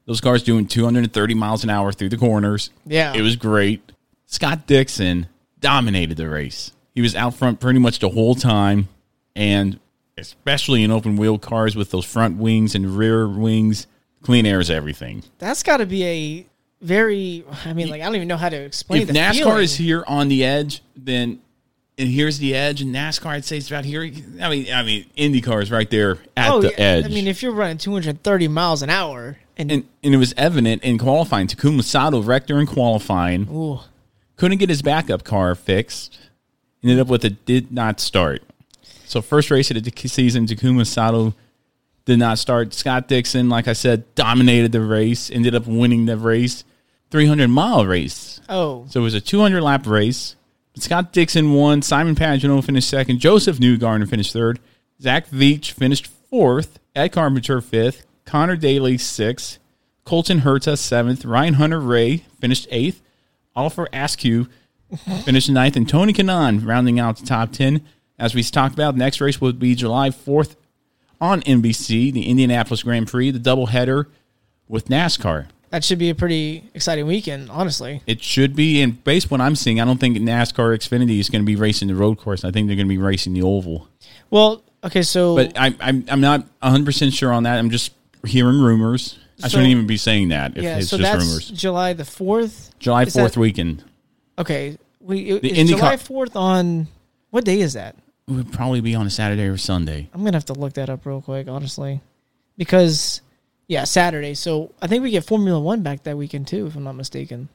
Those 0.05 0.21
cars 0.21 0.43
doing 0.43 0.67
230 0.67 1.33
miles 1.35 1.63
an 1.63 1.69
hour 1.69 1.91
through 1.91 2.09
the 2.09 2.17
corners. 2.17 2.71
Yeah. 2.85 3.13
It 3.13 3.21
was 3.21 3.35
great. 3.35 3.91
Scott 4.25 4.67
Dixon 4.67 5.27
dominated 5.59 6.17
the 6.17 6.27
race. 6.29 6.71
He 6.93 7.01
was 7.01 7.15
out 7.15 7.35
front 7.35 7.59
pretty 7.59 7.79
much 7.79 7.99
the 7.99 8.09
whole 8.09 8.35
time. 8.35 8.87
And 9.35 9.79
especially 10.17 10.83
in 10.83 10.91
open 10.91 11.15
wheel 11.15 11.37
cars 11.39 11.75
with 11.75 11.91
those 11.91 12.05
front 12.05 12.37
wings 12.37 12.75
and 12.75 12.97
rear 12.97 13.27
wings, 13.27 13.87
clean 14.21 14.45
air 14.45 14.59
is 14.59 14.69
everything. 14.69 15.23
that's 15.37 15.63
got 15.63 15.77
to 15.77 15.85
be 15.85 16.03
a 16.05 16.45
very. 16.81 17.45
I 17.65 17.73
mean, 17.73 17.89
like 17.89 18.01
I 18.01 18.05
don't 18.05 18.15
even 18.15 18.27
know 18.27 18.37
how 18.37 18.49
to 18.49 18.57
explain. 18.57 19.03
if 19.03 19.09
NASCAR 19.09 19.33
feeling. 19.33 19.63
is 19.63 19.75
here 19.75 20.03
on 20.07 20.27
the 20.27 20.45
edge, 20.45 20.81
then 20.95 21.41
and 21.97 22.09
here's 22.09 22.39
the 22.39 22.55
edge, 22.55 22.81
and 22.81 22.93
NASCAR 22.93 23.27
I'd 23.27 23.45
say 23.45 23.57
it's 23.57 23.69
about 23.69 23.85
here. 23.85 24.03
I 24.03 24.49
mean, 24.49 24.73
I 24.73 24.83
mean, 24.83 25.05
IndyCar 25.17 25.61
is 25.61 25.71
right 25.71 25.89
there 25.89 26.19
at 26.37 26.51
oh, 26.51 26.61
the 26.61 26.69
yeah. 26.69 26.77
edge. 26.77 27.05
I 27.05 27.07
mean, 27.09 27.27
if 27.27 27.43
you're 27.43 27.51
running 27.51 27.77
230 27.77 28.47
miles 28.47 28.81
an 28.81 28.89
hour 28.89 29.37
and, 29.59 29.71
and 29.71 29.83
and 30.03 30.15
it 30.15 30.17
was 30.17 30.33
evident 30.37 30.83
in 30.83 30.97
qualifying. 30.97 31.47
Takuma 31.47 31.83
Sato 31.83 32.23
wrecked 32.23 32.49
her 32.49 32.59
in 32.59 32.65
qualifying. 32.65 33.47
Ooh. 33.51 33.81
Couldn't 34.37 34.57
get 34.57 34.69
his 34.69 34.81
backup 34.81 35.25
car 35.25 35.53
fixed. 35.53 36.17
Ended 36.81 36.99
up 36.99 37.07
with 37.07 37.25
a 37.25 37.31
did 37.31 37.71
not 37.71 37.99
start. 37.99 38.41
So 39.05 39.21
first 39.21 39.51
race 39.51 39.69
of 39.69 39.83
the 39.83 40.07
season, 40.07 40.45
Takuma 40.45 40.87
Sato 40.87 41.33
did 42.05 42.19
not 42.19 42.39
start. 42.39 42.73
Scott 42.73 43.09
Dixon, 43.09 43.49
like 43.49 43.67
I 43.67 43.73
said, 43.73 44.15
dominated 44.15 44.71
the 44.71 44.81
race. 44.81 45.29
Ended 45.29 45.53
up 45.55 45.67
winning 45.67 46.05
the 46.05 46.15
race, 46.15 46.63
300 47.11 47.47
mile 47.47 47.85
race. 47.85 48.39
oh, 48.49 48.85
So 48.89 48.99
it 48.99 49.03
was 49.03 49.13
a 49.13 49.21
200 49.21 49.61
lap 49.61 49.85
race. 49.87 50.35
Scott 50.77 51.11
Dixon 51.11 51.53
won. 51.53 51.81
Simon 51.81 52.15
Pagenaud 52.15 52.63
finished 52.63 52.87
second. 52.89 53.19
Josef 53.19 53.57
Newgarden 53.57 54.07
finished 54.09 54.31
third. 54.31 54.59
Zach 55.01 55.27
Veach 55.29 55.71
finished 55.71 56.07
fourth. 56.07 56.79
Ed 56.95 57.09
Carpenter 57.09 57.59
fifth. 57.61 58.05
Conor 58.25 58.55
Daly 58.55 58.97
sixth. 58.97 59.59
Colton 60.05 60.41
Herta 60.41 60.77
seventh. 60.77 61.25
Ryan 61.25 61.55
Hunter-Reay 61.55 62.21
finished 62.39 62.67
eighth. 62.71 63.01
Oliver 63.55 63.89
Askew 63.91 64.47
finished 65.25 65.49
ninth. 65.49 65.75
And 65.75 65.87
Tony 65.89 66.13
Kanaan 66.13 66.65
rounding 66.65 66.99
out 66.99 67.17
the 67.17 67.25
top 67.25 67.51
10. 67.51 67.81
As 68.17 68.33
we 68.35 68.43
talked 68.43 68.73
about, 68.73 68.93
the 68.95 68.99
next 68.99 69.19
race 69.19 69.41
will 69.41 69.53
be 69.53 69.75
July 69.75 70.09
4th 70.09 70.55
on 71.21 71.41
NBC, 71.41 72.13
the 72.13 72.27
Indianapolis 72.27 72.83
Grand 72.83 73.07
Prix, 73.07 73.31
the 73.31 73.39
doubleheader 73.39 74.05
with 74.67 74.87
NASCAR. 74.87 75.47
That 75.69 75.83
should 75.83 75.99
be 75.99 76.09
a 76.09 76.15
pretty 76.15 76.63
exciting 76.73 77.05
weekend, 77.07 77.49
honestly. 77.49 78.01
It 78.07 78.23
should 78.23 78.55
be, 78.55 78.81
and 78.81 79.03
based 79.03 79.27
on 79.27 79.29
what 79.39 79.41
I'm 79.41 79.55
seeing, 79.55 79.79
I 79.79 79.85
don't 79.85 79.99
think 79.99 80.17
NASCAR 80.17 80.75
Xfinity 80.77 81.19
is 81.19 81.29
going 81.29 81.41
to 81.41 81.45
be 81.45 81.55
racing 81.55 81.87
the 81.87 81.95
road 81.95 82.17
course. 82.17 82.43
I 82.43 82.51
think 82.51 82.67
they're 82.67 82.75
going 82.75 82.87
to 82.87 82.93
be 82.93 82.97
racing 82.97 83.33
the 83.33 83.41
oval. 83.43 83.87
Well, 84.29 84.63
okay, 84.83 85.01
so 85.03 85.35
But 85.35 85.57
I, 85.59 85.75
I'm 85.79 86.05
I'm 86.09 86.21
not 86.21 86.41
100 86.61 86.85
percent 86.85 87.13
sure 87.13 87.31
on 87.31 87.43
that. 87.43 87.57
I'm 87.59 87.69
just 87.69 87.91
hearing 88.25 88.59
rumors. 88.61 89.17
I 89.39 89.43
So- 89.43 89.49
shouldn't 89.49 89.69
even 89.69 89.87
be 89.87 89.97
saying 89.97 90.29
that 90.29 90.57
if 90.57 90.63
yeah, 90.63 90.77
it's 90.79 90.89
so 90.89 90.97
just 90.97 91.11
that's 91.11 91.25
rumors. 91.25 91.49
July 91.51 91.93
the 91.93 92.05
fourth. 92.05 92.71
July 92.79 93.03
is 93.03 93.15
4th 93.15 93.33
that- 93.33 93.37
weekend. 93.39 93.83
Okay, 94.37 94.77
we 94.99 95.39
The 95.39 95.59
is 95.59 95.69
July 95.69 95.97
fourth 95.97 96.35
on 96.35 96.87
what 97.29 97.45
day 97.45 97.59
is 97.61 97.73
that? 97.73 97.95
it 98.27 98.31
would 98.33 98.51
probably 98.51 98.79
be 98.81 98.93
on 98.95 99.07
a 99.07 99.09
Saturday 99.09 99.43
or 99.47 99.57
Sunday. 99.57 100.07
I'm 100.13 100.23
gonna 100.23 100.35
have 100.37 100.45
to 100.45 100.53
look 100.53 100.73
that 100.73 100.89
up 100.89 101.05
real 101.05 101.21
quick, 101.21 101.47
honestly, 101.47 101.99
because 102.57 103.21
yeah, 103.69 103.83
Saturday. 103.85 104.33
So 104.33 104.73
I 104.81 104.87
think 104.87 105.03
we 105.03 105.11
get 105.11 105.23
Formula 105.23 105.59
One 105.59 105.81
back 105.83 106.03
that 106.03 106.17
weekend 106.17 106.47
too, 106.47 106.65
if 106.65 106.75
I'm 106.75 106.83
not 106.83 106.95
mistaken. 106.95 107.47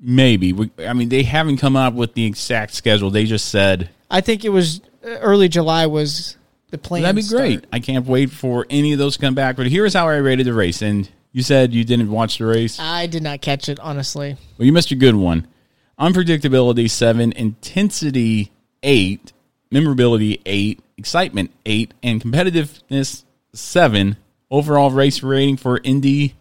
Maybe. 0.00 0.52
We, 0.52 0.70
I 0.78 0.92
mean, 0.92 1.08
they 1.08 1.24
haven't 1.24 1.58
come 1.58 1.74
up 1.74 1.92
with 1.92 2.14
the 2.14 2.24
exact 2.24 2.72
schedule. 2.72 3.10
They 3.10 3.24
just 3.24 3.48
said 3.48 3.90
I 4.10 4.20
think 4.20 4.44
it 4.44 4.50
was 4.50 4.80
uh, 5.04 5.18
early 5.18 5.48
July 5.48 5.86
was 5.86 6.36
the 6.70 6.78
plan. 6.78 7.02
that'd 7.02 7.16
be 7.16 7.28
great. 7.28 7.66
I 7.72 7.80
can't 7.80 8.06
wait 8.06 8.30
for 8.30 8.66
any 8.70 8.92
of 8.92 8.98
those 9.00 9.16
to 9.16 9.20
come 9.20 9.34
back. 9.34 9.56
But 9.56 9.66
here's 9.66 9.92
how 9.94 10.08
I 10.08 10.16
rated 10.16 10.46
the 10.46 10.54
race. 10.54 10.80
And 10.80 11.10
you 11.32 11.42
said 11.42 11.74
you 11.74 11.84
didn't 11.84 12.10
watch 12.10 12.38
the 12.38 12.46
race. 12.46 12.78
I 12.78 13.08
did 13.08 13.24
not 13.24 13.40
catch 13.40 13.68
it 13.68 13.80
honestly. 13.80 14.36
Well, 14.56 14.66
you 14.66 14.72
missed 14.72 14.92
a 14.92 14.96
good 14.96 15.16
one. 15.16 15.48
Unpredictability 15.98 16.88
seven, 16.88 17.32
intensity 17.32 18.52
eight, 18.84 19.32
memorability 19.72 20.40
eight, 20.46 20.78
excitement 20.96 21.50
eight, 21.66 21.94
and 22.04 22.22
competitiveness 22.22 23.24
seven. 23.52 24.16
Overall 24.50 24.90
race 24.90 25.22
rating 25.22 25.56
for 25.56 25.80
Indy 25.84 26.34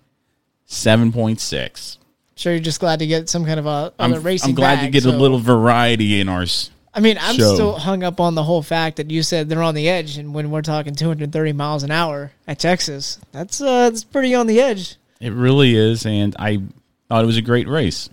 seven 0.66 1.12
point 1.12 1.40
six. 1.40 1.98
Sure, 2.36 2.54
you're 2.54 2.62
just 2.62 2.80
glad 2.80 3.00
to 3.00 3.08
get 3.08 3.30
some 3.30 3.46
kind 3.46 3.60
of 3.60 3.66
a 3.66 3.94
I'm, 3.98 4.14
racing. 4.22 4.52
I'm 4.52 4.56
glad 4.56 4.76
bag, 4.76 4.86
to 4.86 4.92
get 4.92 5.04
so- 5.04 5.10
a 5.10 5.18
little 5.18 5.40
variety 5.40 6.20
in 6.20 6.30
our. 6.30 6.46
I 6.94 7.00
mean, 7.00 7.18
I'm 7.20 7.36
show. 7.36 7.54
still 7.54 7.74
hung 7.78 8.04
up 8.04 8.20
on 8.20 8.34
the 8.34 8.44
whole 8.44 8.64
fact 8.64 8.98
that 8.98 9.12
you 9.12 9.22
said 9.22 9.50
they're 9.50 9.62
on 9.62 9.76
the 9.76 9.88
edge, 9.88 10.18
and 10.18 10.34
when 10.34 10.50
we're 10.50 10.64
talking 10.64 10.96
230 10.96 11.54
miles 11.54 11.84
an 11.84 11.92
hour 11.92 12.32
at 12.48 12.58
Texas, 12.60 13.20
that's 13.32 13.62
uh, 13.62 13.90
that's 13.90 14.04
pretty 14.04 14.34
on 14.34 14.48
the 14.48 14.60
edge. 14.62 14.96
It 15.20 15.34
really 15.34 15.76
is, 15.76 16.06
and 16.06 16.36
I 16.40 16.62
thought 17.10 17.24
it 17.24 17.28
was 17.28 17.38
a 17.38 17.42
great 17.42 17.68
race. 17.68 18.10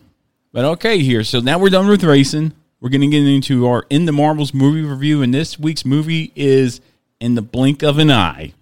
But 0.53 0.65
okay, 0.65 0.99
here. 0.99 1.25
So 1.25 1.41
now 1.41 1.59
we're 1.59 1.71
done 1.71 1.87
with 1.87 2.05
racing. 2.05 2.53
We're 2.81 2.91
going 2.91 3.01
to 3.01 3.07
get 3.07 3.27
into 3.27 3.67
our 3.67 3.87
In 3.89 4.05
the 4.05 4.13
Marbles 4.13 4.53
movie 4.53 4.83
review, 4.83 5.23
and 5.23 5.33
this 5.33 5.59
week's 5.59 5.85
movie 5.85 6.33
is 6.37 6.81
In 7.21 7.35
the 7.35 7.43
Blink 7.43 7.83
of 7.83 7.99
an 7.99 8.11
Eye. 8.11 8.53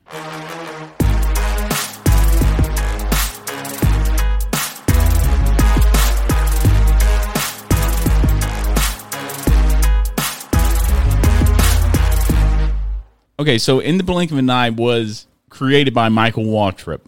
Okay, 13.42 13.58
so 13.58 13.80
In 13.80 13.98
the 13.98 14.04
Blink 14.04 14.30
of 14.30 14.38
an 14.38 14.48
Eye 14.48 14.70
was 14.70 15.26
created 15.48 15.92
by 15.92 16.08
Michael 16.08 16.44
Waltrip. 16.44 17.00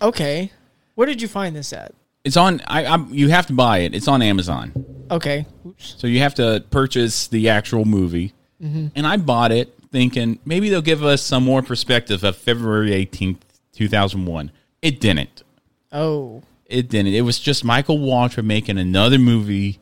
Okay, 0.00 0.52
where 0.94 1.08
did 1.08 1.20
you 1.20 1.26
find 1.26 1.56
this 1.56 1.72
at? 1.72 1.92
It's 2.24 2.36
on. 2.36 2.60
I, 2.68 2.84
I 2.84 2.96
you 3.08 3.30
have 3.30 3.46
to 3.48 3.52
buy 3.52 3.78
it. 3.78 3.92
It's 3.92 4.06
on 4.06 4.22
Amazon. 4.22 4.72
Okay, 5.10 5.44
So 5.78 6.06
you 6.06 6.20
have 6.20 6.36
to 6.36 6.64
purchase 6.70 7.26
the 7.26 7.48
actual 7.48 7.84
movie. 7.84 8.32
Mhm. 8.62 8.92
And 8.94 9.06
I 9.08 9.16
bought 9.16 9.50
it 9.50 9.74
thinking 9.90 10.38
maybe 10.44 10.68
they'll 10.68 10.82
give 10.82 11.02
us 11.02 11.20
some 11.20 11.42
more 11.42 11.62
perspective 11.62 12.22
of 12.22 12.36
February 12.36 12.92
18th, 12.92 13.40
2001. 13.72 14.52
It 14.82 15.00
didn't. 15.00 15.42
oh, 15.90 16.42
It 16.66 16.88
didn't. 16.88 17.12
It 17.12 17.22
was 17.22 17.40
just 17.40 17.64
Michael 17.64 17.98
Waltrip 17.98 18.44
making 18.44 18.78
another 18.78 19.18
movie 19.18 19.80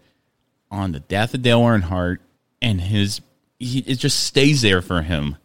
on 0.70 0.92
the 0.92 1.00
death 1.00 1.34
of 1.34 1.42
Dale 1.42 1.60
Earnhardt 1.60 2.18
and 2.62 2.80
his 2.80 3.20
he, 3.58 3.80
it 3.80 3.98
just 3.98 4.18
stays 4.24 4.62
there 4.62 4.80
for 4.80 5.02
him. 5.02 5.36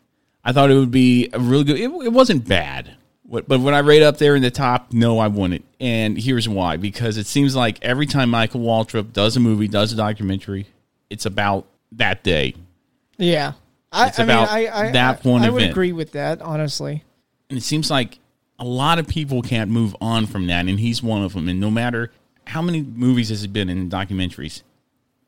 I 0.46 0.54
thought 0.54 0.70
it 0.72 0.76
would 0.76 0.92
be 0.92 1.30
a 1.34 1.40
really 1.40 1.64
good 1.66 1.78
it, 1.80 1.92
it 2.06 2.14
wasn't 2.14 2.48
bad. 2.48 2.96
But 3.28 3.48
when 3.50 3.74
I 3.74 3.80
rate 3.80 4.04
up 4.04 4.20
there 4.20 4.36
in 4.36 4.44
the 4.44 4.52
top, 4.52 4.94
no, 4.94 5.18
I 5.18 5.28
wouldn't. 5.28 5.66
And 5.80 6.16
here's 6.18 6.48
why: 6.48 6.78
because 6.78 7.18
it 7.18 7.26
seems 7.26 7.56
like 7.56 7.84
every 7.84 8.06
time 8.06 8.30
Michael 8.30 8.62
Waltrip 8.62 9.14
does 9.14 9.36
a 9.36 9.40
movie, 9.40 9.68
does 9.68 9.92
a 9.92 9.96
documentary, 9.96 10.68
it's 11.10 11.26
about 11.26 11.66
that 11.94 12.24
day. 12.24 12.54
yeah. 13.18 13.54
I, 13.92 14.08
It's 14.10 14.20
I 14.20 14.24
about 14.24 14.54
mean, 14.54 14.68
I, 14.68 14.88
I, 14.88 14.92
that 14.92 15.26
I, 15.26 15.30
one 15.30 15.42
I 15.42 15.50
would 15.50 15.62
event. 15.62 15.72
agree 15.72 15.92
with 15.94 16.12
that, 16.12 16.42
honestly. 16.42 17.04
And 17.50 17.58
it 17.58 17.62
seems 17.62 17.90
like 17.90 18.20
a 18.60 18.66
lot 18.66 19.00
of 19.00 19.08
people 19.08 19.42
can't 19.42 19.72
move 19.72 19.96
on 20.02 20.26
from 20.26 20.48
that, 20.48 20.66
and 20.68 20.80
he's 20.80 21.02
one 21.02 21.24
of 21.24 21.34
them. 21.34 21.48
And 21.48 21.60
no 21.62 21.72
matter 21.72 22.12
how 22.48 22.62
many 22.62 22.82
movies 22.84 23.30
has 23.30 23.44
it 23.44 23.54
been 23.54 23.70
in 23.70 23.90
documentaries, 23.90 24.64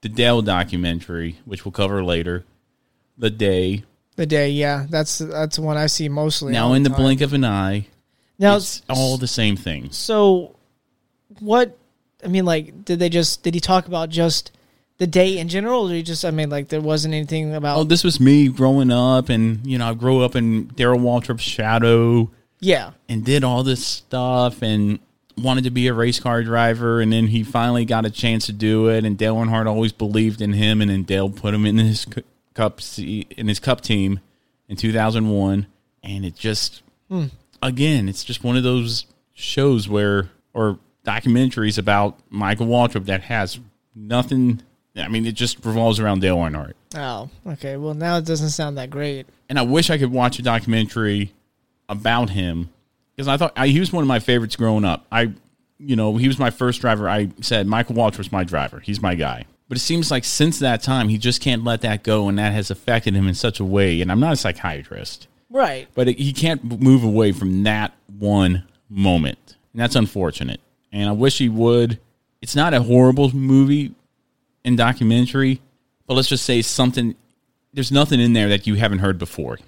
the 0.01 0.09
Dale 0.09 0.41
documentary, 0.41 1.37
which 1.45 1.63
we'll 1.63 1.71
cover 1.71 2.03
later, 2.03 2.43
The 3.17 3.29
Day, 3.29 3.85
The 4.17 4.25
day, 4.25 4.49
yeah, 4.49 4.85
that's 4.89 5.19
that's 5.19 5.57
one 5.57 5.77
I 5.77 5.85
see 5.85 6.09
mostly. 6.09 6.51
now 6.51 6.73
in 6.73 6.83
the 6.83 6.89
time. 6.89 6.97
blink 6.97 7.21
of 7.21 7.33
an 7.33 7.45
eye, 7.45 7.87
Now, 8.39 8.57
it's 8.57 8.81
all 8.89 9.17
the 9.17 9.27
same 9.27 9.55
things. 9.55 9.95
So, 9.95 10.55
what? 11.39 11.77
I 12.23 12.27
mean, 12.27 12.43
like, 12.43 12.83
did 12.83 12.97
they 12.97 13.09
just 13.09 13.43
did 13.43 13.53
he 13.53 13.59
talk 13.59 13.85
about 13.85 14.09
just 14.09 14.51
the 14.97 15.05
day 15.05 15.37
in 15.37 15.49
general, 15.49 15.87
or 15.87 15.93
he 15.93 16.01
just? 16.01 16.25
I 16.25 16.31
mean, 16.31 16.49
like, 16.49 16.69
there 16.69 16.81
wasn't 16.81 17.13
anything 17.13 17.53
about. 17.53 17.77
Oh, 17.77 17.83
this 17.83 18.03
was 18.03 18.19
me 18.19 18.47
growing 18.47 18.91
up, 18.91 19.29
and 19.29 19.65
you 19.65 19.77
know, 19.77 19.89
I 19.89 19.93
grew 19.93 20.21
up 20.21 20.35
in 20.35 20.65
Darrell 20.75 20.99
Waltrip's 20.99 21.43
shadow. 21.43 22.29
Yeah. 22.59 22.93
and 23.07 23.23
did 23.23 23.43
all 23.43 23.61
this 23.61 23.85
stuff, 23.85 24.63
and 24.63 24.97
wanted 25.37 25.65
to 25.65 25.69
be 25.69 25.85
a 25.89 25.93
race 25.93 26.19
car 26.19 26.41
driver, 26.41 27.01
and 27.01 27.13
then 27.13 27.27
he 27.27 27.43
finally 27.43 27.85
got 27.85 28.07
a 28.07 28.09
chance 28.09 28.47
to 28.47 28.51
do 28.51 28.89
it. 28.89 29.05
And 29.05 29.15
Dale 29.15 29.35
Earnhardt 29.35 29.67
always 29.67 29.91
believed 29.91 30.41
in 30.41 30.53
him, 30.53 30.81
and 30.81 30.89
then 30.89 31.03
Dale 31.03 31.29
put 31.29 31.53
him 31.53 31.67
in 31.67 31.77
his 31.77 32.07
cup 32.57 32.81
in 32.97 33.47
his 33.47 33.59
cup 33.59 33.81
team 33.81 34.19
in 34.67 34.75
2001, 34.75 35.67
and 36.03 36.25
it 36.25 36.35
just 36.35 36.81
Hmm. 37.09 37.25
again, 37.61 38.09
it's 38.09 38.23
just 38.23 38.43
one 38.43 38.57
of 38.57 38.63
those 38.63 39.05
shows 39.33 39.87
where 39.87 40.29
or 40.53 40.79
documentaries 41.05 41.77
about 41.77 42.19
Michael 42.29 42.67
Waltrip 42.67 43.05
that 43.05 43.21
has 43.23 43.59
nothing. 43.95 44.61
I 44.95 45.07
mean, 45.07 45.25
it 45.25 45.35
just 45.35 45.63
revolves 45.63 45.99
around 45.99 46.21
Dale 46.21 46.37
Earnhardt. 46.37 46.73
Oh, 46.95 47.29
okay. 47.45 47.77
Well, 47.77 47.93
now 47.93 48.17
it 48.17 48.25
doesn't 48.25 48.49
sound 48.49 48.77
that 48.77 48.89
great. 48.89 49.27
and 49.49 49.57
I 49.57 49.61
wish 49.61 49.89
I 49.89 49.97
could 49.97 50.11
watch 50.11 50.39
a 50.39 50.41
documentary 50.41 51.31
about 51.87 52.31
him 52.31 52.69
because 53.15 53.27
I 53.27 53.37
thought 53.37 53.53
I, 53.55 53.67
he 53.67 53.79
was 53.79 53.93
one 53.93 54.03
of 54.03 54.07
my 54.07 54.19
favorites 54.19 54.55
growing 54.57 54.83
up. 54.83 55.05
I, 55.11 55.31
you 55.79 55.95
know, 55.95 56.17
he 56.17 56.27
was 56.27 56.37
my 56.39 56.49
first 56.49 56.81
driver. 56.81 57.07
I 57.07 57.29
said 57.41 57.67
Michael 57.67 57.95
Waltrip 57.95 58.17
was 58.17 58.31
my 58.31 58.43
driver. 58.43 58.79
He's 58.81 59.01
my 59.01 59.15
guy. 59.15 59.45
But 59.69 59.77
it 59.77 59.81
seems 59.81 60.09
like 60.11 60.23
since 60.23 60.59
that 60.59 60.81
time, 60.81 61.09
he 61.09 61.17
just 61.17 61.41
can't 61.41 61.63
let 61.63 61.81
that 61.81 62.03
go, 62.03 62.29
and 62.29 62.37
that 62.39 62.53
has 62.53 62.71
affected 62.71 63.13
him 63.13 63.27
in 63.27 63.33
such 63.33 63.59
a 63.59 63.65
way. 63.65 63.99
And 64.01 64.11
I'm 64.11 64.19
not 64.19 64.33
a 64.33 64.37
psychiatrist, 64.37 65.27
Right. 65.49 65.87
but 65.93 66.07
it, 66.07 66.17
he 66.19 66.31
can't 66.31 66.79
move 66.81 67.03
away 67.03 67.33
from 67.33 67.63
that 67.63 67.93
one 68.17 68.63
moment, 68.89 69.57
and 69.73 69.81
that's 69.81 69.95
unfortunate. 69.95 70.61
And 70.93 71.09
I 71.09 71.11
wish 71.11 71.37
he 71.37 71.49
would. 71.49 71.99
It's 72.41 72.55
not 72.55 72.73
a 72.73 72.81
horrible 72.81 73.35
movie 73.35 73.93
and 74.63 74.77
documentary, 74.77 75.59
but 76.05 76.13
let's 76.13 76.29
just 76.29 76.45
say 76.45 76.61
something. 76.61 77.15
There's 77.73 77.91
nothing 77.91 78.21
in 78.21 78.31
there 78.33 78.47
that 78.49 78.67
you 78.67 78.75
haven't 78.75 78.99
heard 78.99 79.19
before. 79.19 79.59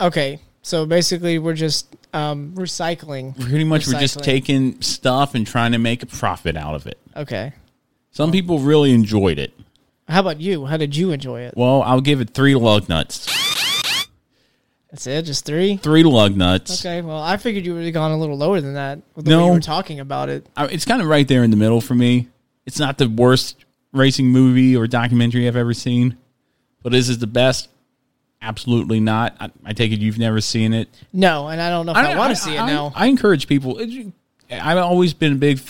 Okay. 0.00 0.38
So 0.60 0.86
basically, 0.86 1.38
we're 1.38 1.54
just 1.54 1.94
um, 2.12 2.52
recycling. 2.56 3.38
Pretty 3.38 3.64
much, 3.64 3.86
we're 3.86 4.00
just 4.00 4.22
taking 4.22 4.80
stuff 4.82 5.34
and 5.34 5.46
trying 5.46 5.72
to 5.72 5.78
make 5.78 6.02
a 6.02 6.06
profit 6.06 6.56
out 6.56 6.74
of 6.74 6.86
it. 6.86 6.98
Okay. 7.16 7.52
Some 8.14 8.30
people 8.30 8.60
really 8.60 8.92
enjoyed 8.92 9.40
it. 9.40 9.52
How 10.08 10.20
about 10.20 10.40
you? 10.40 10.66
How 10.66 10.76
did 10.76 10.94
you 10.94 11.10
enjoy 11.10 11.40
it? 11.40 11.54
Well, 11.56 11.82
I'll 11.82 12.00
give 12.00 12.20
it 12.20 12.30
three 12.30 12.54
lug 12.54 12.88
nuts. 12.88 13.26
That's 14.90 15.08
it. 15.08 15.22
Just 15.22 15.44
three. 15.44 15.76
Three 15.78 16.04
lug 16.04 16.36
nuts. 16.36 16.80
Okay. 16.86 17.02
Well, 17.02 17.20
I 17.20 17.36
figured 17.36 17.66
you 17.66 17.74
would 17.74 17.84
have 17.84 17.92
gone 17.92 18.12
a 18.12 18.16
little 18.16 18.36
lower 18.36 18.60
than 18.60 18.74
that. 18.74 19.00
With 19.16 19.24
the 19.24 19.32
way 19.32 19.36
No. 19.38 19.46
you 19.46 19.52
were 19.54 19.58
talking 19.60 19.98
about 19.98 20.28
it. 20.28 20.46
I- 20.56 20.66
It's 20.66 20.84
kind 20.84 21.02
of 21.02 21.08
right 21.08 21.26
there 21.26 21.42
in 21.42 21.50
the 21.50 21.56
middle 21.56 21.80
for 21.80 21.96
me. 21.96 22.28
It's 22.66 22.78
not 22.78 22.98
the 22.98 23.08
worst 23.08 23.56
racing 23.92 24.28
movie 24.28 24.76
or 24.76 24.86
documentary 24.86 25.48
I've 25.48 25.56
ever 25.56 25.74
seen, 25.74 26.16
but 26.84 26.94
is 26.94 27.10
it 27.10 27.18
the 27.18 27.26
best? 27.26 27.68
Absolutely 28.40 29.00
not. 29.00 29.34
I, 29.40 29.50
I 29.64 29.72
take 29.72 29.90
it 29.90 29.98
you've 29.98 30.18
never 30.18 30.40
seen 30.40 30.72
it. 30.72 30.88
No, 31.12 31.48
and 31.48 31.60
I 31.60 31.68
don't 31.70 31.86
know 31.86 31.92
if 31.92 31.98
I, 31.98 32.02
don't- 32.02 32.16
want 32.16 32.30
to 32.30 32.36
see 32.40 32.54
it 32.54 32.60
I- 32.60 32.66
now. 32.66 32.92
I 32.94 33.06
encourage 33.06 33.48
people. 33.48 33.78
it- 33.80 34.12
I've 34.52 34.78
always 34.78 35.14
been 35.14 35.32
a 35.32 35.36
big 35.36 35.60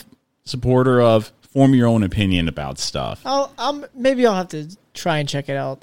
supporter 0.44 1.00
of 1.00 1.32
form 1.54 1.72
your 1.74 1.86
own 1.88 2.02
opinion 2.02 2.48
about 2.48 2.78
stuff. 2.78 3.22
I'll, 3.24 3.50
I'll 3.56 3.84
maybe 3.94 4.26
I'll 4.26 4.34
have 4.34 4.48
to 4.48 4.76
try 4.92 5.18
and 5.18 5.28
check 5.28 5.48
it 5.48 5.56
out. 5.56 5.80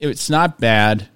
It's 0.00 0.30
not 0.30 0.58
bad, 0.58 1.08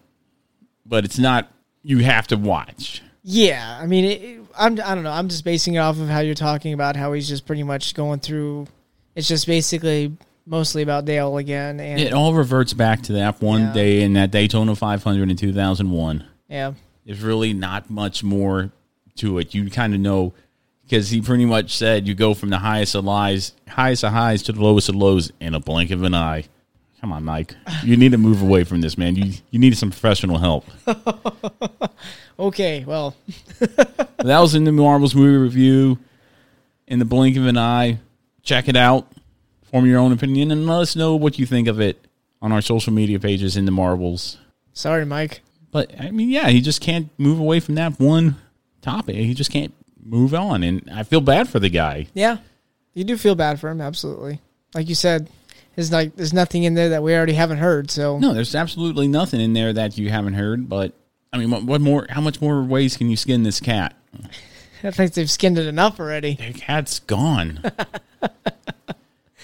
but 0.85 1.05
it's 1.07 1.19
not 1.19 1.49
you 1.83 1.99
have 1.99 2.27
to 2.29 2.37
watch. 2.37 3.00
Yeah, 3.25 3.79
I 3.81 3.87
mean, 3.87 4.05
it, 4.05 4.40
I'm 4.59 4.73
I 4.85 4.94
don't 4.94 5.05
know. 5.05 5.13
I'm 5.13 5.29
just 5.29 5.44
basing 5.44 5.75
it 5.75 5.79
off 5.79 5.98
of 6.00 6.09
how 6.09 6.19
you're 6.21 6.35
talking 6.35 6.73
about 6.75 6.96
how 6.96 7.13
he's 7.13 7.29
just 7.29 7.46
pretty 7.46 7.63
much 7.63 7.94
going 7.94 8.19
through. 8.21 8.67
It's 9.15 9.29
just 9.29 9.46
basically 9.46 10.17
mostly 10.44 10.83
about 10.83 11.05
Dale 11.05 11.37
again, 11.37 11.79
and 11.79 12.00
It 12.00 12.13
all 12.13 12.35
reverts 12.35 12.73
back 12.73 13.03
to 13.03 13.13
that 13.13 13.40
one 13.40 13.61
Yeah. 13.61 13.73
day 13.73 14.03
in 14.03 14.15
that 14.15 14.33
Daytona 14.33 14.75
500 14.75 15.31
in 15.31 15.37
2001. 15.37 16.25
yeah, 16.48 16.73
There's 17.07 17.21
really 17.23 17.53
not 17.53 17.88
much 17.88 18.25
more 18.25 18.73
to 19.17 19.38
it. 19.38 19.55
You 19.55 19.71
kind 19.71 19.94
of 19.94 20.00
know 20.00 20.35
because 20.83 21.11
he 21.11 21.21
pretty 21.21 21.47
much 21.47 21.77
said 21.77 22.07
you 22.07 22.15
go 22.15 22.35
from 22.35 22.51
the 22.51 22.59
highest 22.59 22.95
of 22.95 23.05
highs, 23.05 23.53
highest 23.69 24.05
of 24.05 24.13
highs 24.13 24.43
to 24.45 24.53
the 24.53 24.63
lowest 24.63 24.89
of 24.89 24.95
lows 24.95 25.33
in 25.41 25.55
a 25.55 25.61
blink 25.61 25.91
of 25.91 26.03
an 26.03 26.15
eye. 26.15 26.45
Come 27.01 27.13
on, 27.13 27.25
Mike. 27.25 27.57
You 27.83 27.97
need 27.97 28.13
to 28.13 28.19
move 28.19 28.43
away 28.43 28.63
from 28.63 28.81
this, 28.81 28.97
man. 28.97 29.17
You 29.17 29.33
you 29.51 29.59
need 29.59 29.77
some 29.77 29.91
professional 29.91 30.39
help. 30.39 30.65
okay, 32.39 32.85
well, 32.85 33.17
that 33.59 34.39
was 34.39 34.55
in 34.55 34.65
the 34.65 34.71
Marbles 34.71 35.15
movie 35.15 35.37
review. 35.37 35.99
In 36.87 36.99
the 36.99 37.05
blink 37.05 37.37
of 37.37 37.47
an 37.47 37.59
eye, 37.59 37.99
check 38.43 38.69
it 38.69 38.77
out. 38.77 39.11
Form 39.65 39.87
your 39.87 39.99
own 39.99 40.13
opinion 40.13 40.51
and 40.51 40.67
let 40.67 40.81
us 40.81 40.95
know 40.95 41.17
what 41.17 41.39
you 41.39 41.47
think 41.47 41.67
of 41.67 41.81
it 41.81 42.07
on 42.41 42.53
our 42.53 42.61
social 42.61 42.93
media 42.93 43.19
pages 43.19 43.57
in 43.57 43.65
the 43.65 43.73
Marbles. 43.73 44.37
Sorry, 44.73 45.05
Mike. 45.05 45.41
But 45.73 45.99
I 45.99 46.11
mean, 46.11 46.29
yeah, 46.29 46.51
he 46.51 46.61
just 46.61 46.81
can't 46.81 47.09
move 47.19 47.41
away 47.41 47.59
from 47.59 47.75
that 47.77 47.99
one 47.99 48.37
topic. 48.81 49.17
He 49.17 49.35
just 49.35 49.51
can't 49.51 49.75
move 50.03 50.35
on, 50.35 50.63
and 50.63 50.88
I 50.92 51.03
feel 51.03 51.21
bad 51.21 51.48
for 51.48 51.59
the 51.59 51.69
guy. 51.71 52.07
Yeah, 52.15 52.38
you 52.94 53.05
do 53.05 53.17
feel 53.17 53.35
bad 53.35 53.61
for 53.61 53.71
him. 53.71 53.81
Absolutely. 53.81 54.40
Like 54.75 54.88
you 54.88 54.94
said, 54.94 55.29
there's 55.77 55.92
like 55.92 56.17
there's 56.17 56.33
nothing 56.33 56.65
in 56.65 56.75
there 56.75 56.90
that 56.90 57.03
we 57.03 57.15
already 57.15 57.35
haven't 57.35 57.59
heard. 57.59 57.90
So 57.90 58.19
No, 58.19 58.35
there's 58.35 58.55
absolutely 58.55 59.09
nothing 59.09 59.40
in 59.40 59.53
there 59.53 59.73
that 59.73 59.98
you 59.98 60.11
haven't 60.11 60.35
heard. 60.35 60.69
But 60.69 60.92
I 61.33 61.38
mean, 61.38 61.50
what, 61.50 61.65
what 61.65 61.81
more? 61.81 62.07
How 62.11 62.21
much 62.21 62.40
more 62.40 62.63
ways 62.63 62.96
can 62.96 63.09
you 63.09 63.17
skin 63.17 63.42
this 63.42 63.61
cat? 63.61 63.94
I 64.85 64.90
think 64.90 65.15
they've 65.15 65.31
skinned 65.31 65.59
it 65.59 65.67
enough 65.67 66.00
already. 66.00 66.35
The 66.35 66.53
cat's 66.53 66.98
gone. 66.98 67.61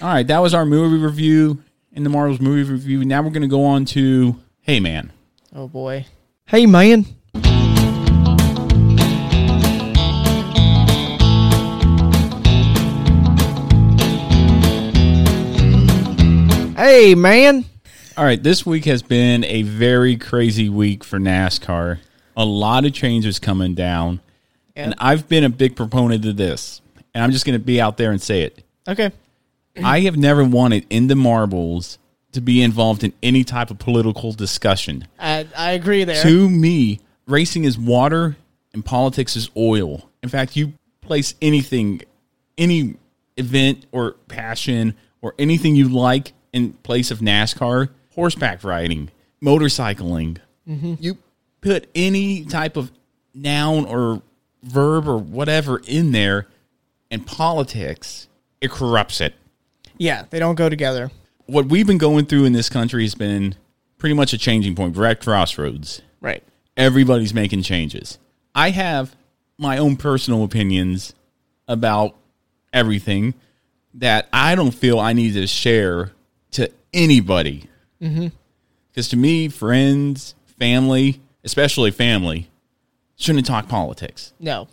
All 0.01 0.07
right, 0.07 0.27
that 0.27 0.39
was 0.39 0.53
our 0.53 0.65
movie 0.65 0.97
review 0.97 1.63
in 1.93 2.03
the 2.03 2.09
Marbles 2.09 2.39
movie 2.39 2.69
review. 2.69 3.03
Now 3.05 3.21
we're 3.21 3.29
going 3.31 3.41
to 3.41 3.47
go 3.47 3.65
on 3.65 3.85
to 3.85 4.35
Hey 4.61 4.79
Man. 4.79 5.11
Oh 5.55 5.67
boy. 5.67 6.05
Hey 6.45 6.65
man. 6.65 7.05
Hey 16.89 17.13
man. 17.13 17.65
All 18.17 18.25
right, 18.25 18.41
this 18.41 18.65
week 18.65 18.85
has 18.85 19.03
been 19.03 19.43
a 19.43 19.61
very 19.61 20.17
crazy 20.17 20.69
week 20.69 21.03
for 21.03 21.19
NASCAR. 21.19 21.99
A 22.35 22.43
lot 22.43 22.83
of 22.83 22.93
changes 22.93 23.37
coming 23.37 23.75
down. 23.75 24.21
And 24.75 24.95
I've 24.97 25.29
been 25.29 25.43
a 25.43 25.49
big 25.49 25.75
proponent 25.75 26.25
of 26.25 26.35
this. 26.35 26.81
And 27.13 27.23
I'm 27.23 27.31
just 27.31 27.45
going 27.45 27.53
to 27.53 27.63
be 27.63 27.79
out 27.79 27.97
there 27.97 28.09
and 28.09 28.19
say 28.19 28.41
it. 28.41 28.63
Okay. 28.87 29.11
I 29.83 29.99
have 29.99 30.17
never 30.17 30.43
wanted 30.43 30.87
in 30.89 31.05
the 31.05 31.15
marbles 31.15 31.99
to 32.31 32.41
be 32.41 32.63
involved 32.63 33.03
in 33.03 33.13
any 33.21 33.43
type 33.43 33.69
of 33.69 33.77
political 33.77 34.31
discussion. 34.31 35.07
I, 35.19 35.47
I 35.55 35.73
agree 35.73 36.03
there. 36.05 36.23
To 36.23 36.49
me, 36.49 37.01
racing 37.27 37.65
is 37.65 37.77
water 37.77 38.35
and 38.73 38.83
politics 38.83 39.35
is 39.35 39.51
oil. 39.55 40.09
In 40.23 40.29
fact, 40.29 40.55
you 40.55 40.73
place 41.01 41.35
anything, 41.39 42.01
any 42.57 42.95
event 43.37 43.85
or 43.91 44.13
passion 44.27 44.95
or 45.21 45.35
anything 45.37 45.75
you 45.75 45.87
like 45.87 46.33
in 46.53 46.73
place 46.73 47.11
of 47.11 47.19
NASCAR, 47.19 47.89
horseback 48.15 48.63
riding, 48.63 49.09
motorcycling. 49.43 50.37
Mhm. 50.67 50.97
You 50.99 51.17
put 51.61 51.89
any 51.95 52.43
type 52.45 52.77
of 52.77 52.91
noun 53.33 53.85
or 53.85 54.21
verb 54.63 55.07
or 55.07 55.17
whatever 55.17 55.81
in 55.87 56.11
there, 56.11 56.47
and 57.11 57.25
politics, 57.25 58.27
it 58.61 58.69
corrupts 58.71 59.21
it 59.21 59.33
Yeah, 59.97 60.23
they 60.29 60.39
don't 60.39 60.55
go 60.55 60.69
together. 60.69 61.11
what 61.45 61.65
we've 61.67 61.87
been 61.87 61.97
going 61.97 62.25
through 62.25 62.45
in 62.45 62.53
this 62.53 62.69
country 62.69 63.03
has 63.03 63.15
been 63.15 63.55
pretty 63.97 64.13
much 64.13 64.33
a 64.33 64.37
changing 64.37 64.75
point. 64.75 64.95
We're 64.95 65.05
at 65.07 65.19
crossroads. 65.21 66.01
Right. 66.21 66.43
Everybody's 66.77 67.33
making 67.33 67.63
changes. 67.63 68.17
I 68.53 68.69
have 68.71 69.15
my 69.57 69.77
own 69.77 69.95
personal 69.97 70.43
opinions 70.43 71.13
about 71.67 72.15
everything 72.71 73.33
that 73.93 74.27
I 74.31 74.55
don't 74.55 74.71
feel 74.71 74.99
I 74.99 75.13
need 75.13 75.33
to 75.33 75.47
share 75.47 76.11
to 76.51 76.71
anybody. 76.93 77.65
Mm-hmm. 78.01 78.27
Because 78.91 79.09
to 79.09 79.17
me, 79.17 79.49
friends, 79.49 80.35
family, 80.59 81.21
especially 81.43 81.91
family, 81.91 82.49
shouldn't 83.15 83.45
talk 83.45 83.67
politics. 83.67 84.33
No. 84.39 84.67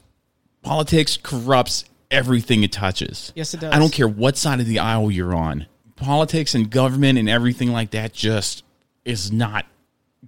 Politics 0.62 1.18
corrupts 1.22 1.84
everything 2.10 2.62
it 2.62 2.72
touches. 2.72 3.32
Yes, 3.34 3.54
it 3.54 3.60
does. 3.60 3.72
I 3.72 3.78
don't 3.78 3.92
care 3.92 4.08
what 4.08 4.36
side 4.36 4.60
of 4.60 4.66
the 4.66 4.78
aisle 4.78 5.10
you're 5.10 5.34
on. 5.34 5.66
Politics 5.96 6.54
and 6.54 6.70
government 6.70 7.18
and 7.18 7.28
everything 7.28 7.72
like 7.72 7.90
that 7.90 8.12
just 8.12 8.64
is 9.04 9.32
not 9.32 9.66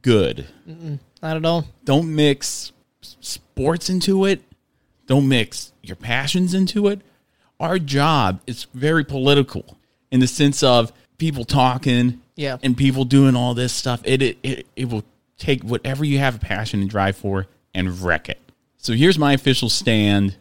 good. 0.02 0.46
Mm-mm, 0.68 0.98
not 1.22 1.36
at 1.36 1.44
all. 1.44 1.66
Don't 1.84 2.14
mix 2.14 2.72
sports 3.00 3.90
into 3.90 4.24
it. 4.24 4.42
Don't 5.06 5.28
mix 5.28 5.72
your 5.82 5.96
passions 5.96 6.54
into 6.54 6.88
it. 6.88 7.00
Our 7.60 7.78
job 7.78 8.40
is 8.46 8.66
very 8.74 9.04
political 9.04 9.78
in 10.10 10.20
the 10.20 10.26
sense 10.26 10.62
of 10.62 10.92
people 11.18 11.44
talking 11.44 12.20
Yeah. 12.36 12.56
and 12.62 12.76
people 12.76 13.04
doing 13.04 13.36
all 13.36 13.54
this 13.54 13.72
stuff. 13.72 14.00
It, 14.04 14.22
it 14.22 14.38
it 14.42 14.66
it 14.76 14.88
will 14.88 15.04
take 15.36 15.62
whatever 15.62 16.04
you 16.04 16.18
have 16.18 16.36
a 16.36 16.38
passion 16.38 16.80
and 16.80 16.88
drive 16.90 17.16
for 17.16 17.46
and 17.74 18.00
wreck 18.00 18.28
it. 18.28 18.38
So 18.78 18.92
here's 18.92 19.18
my 19.18 19.32
official 19.32 19.68
stand 19.68 20.36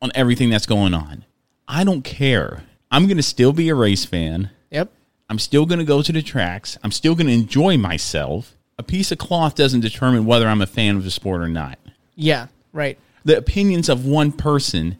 on 0.00 0.10
everything 0.14 0.50
that's 0.50 0.66
going 0.66 0.94
on. 0.94 1.24
I 1.68 1.84
don't 1.84 2.02
care. 2.02 2.64
I'm 2.90 3.06
going 3.06 3.16
to 3.18 3.22
still 3.22 3.52
be 3.52 3.68
a 3.68 3.74
race 3.74 4.04
fan. 4.04 4.50
Yep. 4.70 4.90
I'm 5.30 5.38
still 5.38 5.64
going 5.64 5.78
to 5.78 5.84
go 5.84 6.02
to 6.02 6.12
the 6.12 6.20
tracks. 6.22 6.76
I'm 6.82 6.90
still 6.92 7.14
going 7.14 7.28
to 7.28 7.32
enjoy 7.32 7.78
myself. 7.78 8.56
A 8.78 8.82
piece 8.82 9.12
of 9.12 9.18
cloth 9.18 9.54
doesn't 9.54 9.80
determine 9.80 10.26
whether 10.26 10.46
I'm 10.48 10.60
a 10.60 10.66
fan 10.66 10.96
of 10.96 11.04
the 11.04 11.10
sport 11.10 11.40
or 11.40 11.48
not. 11.48 11.78
Yeah. 12.16 12.48
Right. 12.72 12.98
The 13.24 13.36
opinions 13.38 13.88
of 13.88 14.04
one 14.04 14.32
person 14.32 14.98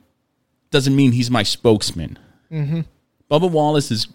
doesn't 0.70 0.94
mean 0.94 1.12
he's 1.12 1.30
my 1.30 1.42
spokesman. 1.42 2.18
Mm-hmm. 2.50 2.80
Bubba 3.30 3.50
Wallace 3.50 3.90
is 3.90 4.06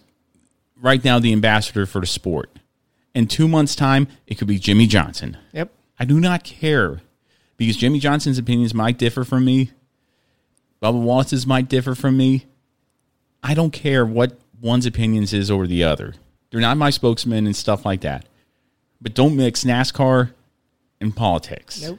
right 0.80 1.02
now 1.04 1.18
the 1.18 1.32
ambassador 1.32 1.86
for 1.86 2.00
the 2.00 2.06
sport. 2.06 2.58
In 3.14 3.26
two 3.26 3.48
months' 3.48 3.74
time, 3.74 4.08
it 4.26 4.36
could 4.36 4.48
be 4.48 4.58
Jimmie 4.58 4.86
Johnson. 4.86 5.36
Yep. 5.52 5.72
I 5.98 6.04
do 6.04 6.20
not 6.20 6.44
care 6.44 7.00
because 7.56 7.76
Jimmie 7.76 7.98
Johnson's 7.98 8.38
opinions 8.38 8.74
might 8.74 8.98
differ 8.98 9.24
from 9.24 9.44
me. 9.44 9.72
Bubba 10.82 11.00
Wallace's 11.00 11.46
might 11.46 11.68
differ 11.68 11.94
from 11.94 12.16
me. 12.16 12.46
I 13.42 13.54
don't 13.54 13.72
care 13.72 14.06
what 14.06 14.38
one's 14.60 14.86
opinions 14.86 15.32
is 15.32 15.50
over 15.50 15.66
the 15.66 15.84
other. 15.84 16.14
They're 16.50 16.60
not 16.60 16.76
my 16.76 16.90
spokesman 16.90 17.46
and 17.46 17.56
stuff 17.56 17.84
like 17.84 18.02
that. 18.02 18.26
But 19.00 19.14
don't 19.14 19.36
mix 19.36 19.64
NASCAR 19.64 20.32
and 21.00 21.14
politics. 21.14 21.82
Nope. 21.82 21.98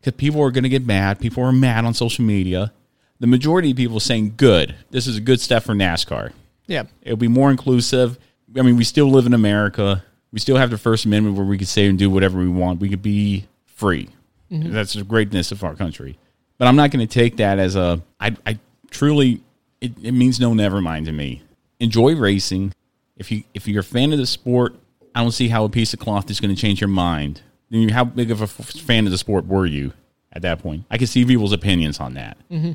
Because 0.00 0.14
people 0.14 0.40
are 0.42 0.50
going 0.50 0.64
to 0.64 0.70
get 0.70 0.86
mad. 0.86 1.20
People 1.20 1.44
are 1.44 1.52
mad 1.52 1.84
on 1.84 1.94
social 1.94 2.24
media. 2.24 2.72
The 3.18 3.26
majority 3.26 3.72
of 3.72 3.76
people 3.76 4.00
saying, 4.00 4.34
good. 4.36 4.74
This 4.90 5.06
is 5.06 5.16
a 5.16 5.20
good 5.20 5.40
step 5.40 5.62
for 5.62 5.74
NASCAR. 5.74 6.32
Yeah. 6.70 6.84
It'll 7.02 7.16
be 7.18 7.28
more 7.28 7.50
inclusive. 7.50 8.18
I 8.56 8.62
mean, 8.62 8.76
we 8.76 8.84
still 8.84 9.10
live 9.10 9.26
in 9.26 9.34
America. 9.34 10.04
We 10.32 10.38
still 10.38 10.56
have 10.56 10.70
the 10.70 10.78
First 10.78 11.04
Amendment 11.04 11.36
where 11.36 11.44
we 11.44 11.58
can 11.58 11.66
say 11.66 11.86
and 11.86 11.98
do 11.98 12.08
whatever 12.08 12.38
we 12.38 12.48
want. 12.48 12.80
We 12.80 12.88
could 12.88 13.02
be 13.02 13.46
free. 13.66 14.08
Mhm. 14.50 14.72
That's 14.72 14.92
the 14.94 15.02
greatness 15.02 15.50
of 15.52 15.62
our 15.64 15.74
country. 15.74 16.16
But 16.58 16.68
I'm 16.68 16.76
not 16.76 16.90
going 16.90 17.06
to 17.06 17.12
take 17.12 17.36
that 17.38 17.58
as 17.58 17.74
a. 17.76 18.00
I, 18.20 18.36
I 18.46 18.58
truly, 18.90 19.42
it, 19.80 19.92
it 20.02 20.12
means 20.12 20.38
no 20.38 20.54
never 20.54 20.80
mind 20.80 21.06
to 21.06 21.12
me. 21.12 21.42
Enjoy 21.80 22.14
racing. 22.14 22.72
If 23.16 23.30
you 23.32 23.42
if 23.54 23.66
you're 23.66 23.80
a 23.80 23.84
fan 23.84 24.12
of 24.12 24.18
the 24.18 24.26
sport, 24.26 24.74
I 25.14 25.22
don't 25.22 25.32
see 25.32 25.48
how 25.48 25.64
a 25.64 25.68
piece 25.68 25.92
of 25.92 25.98
cloth 26.00 26.30
is 26.30 26.38
going 26.40 26.54
to 26.54 26.60
change 26.60 26.80
your 26.80 26.88
mind. 26.88 27.42
Then 27.70 27.80
you- 27.82 27.92
How 27.92 28.04
big 28.04 28.30
of 28.30 28.40
a 28.40 28.44
f- 28.44 28.50
fan 28.80 29.06
of 29.06 29.10
the 29.12 29.18
sport 29.18 29.46
were 29.46 29.66
you 29.66 29.92
at 30.32 30.42
that 30.42 30.60
point? 30.60 30.84
I 30.90 30.98
can 30.98 31.06
see 31.08 31.24
people's 31.24 31.52
opinions 31.52 31.98
on 32.00 32.14
that 32.14 32.36
Mm-hmm. 32.50 32.72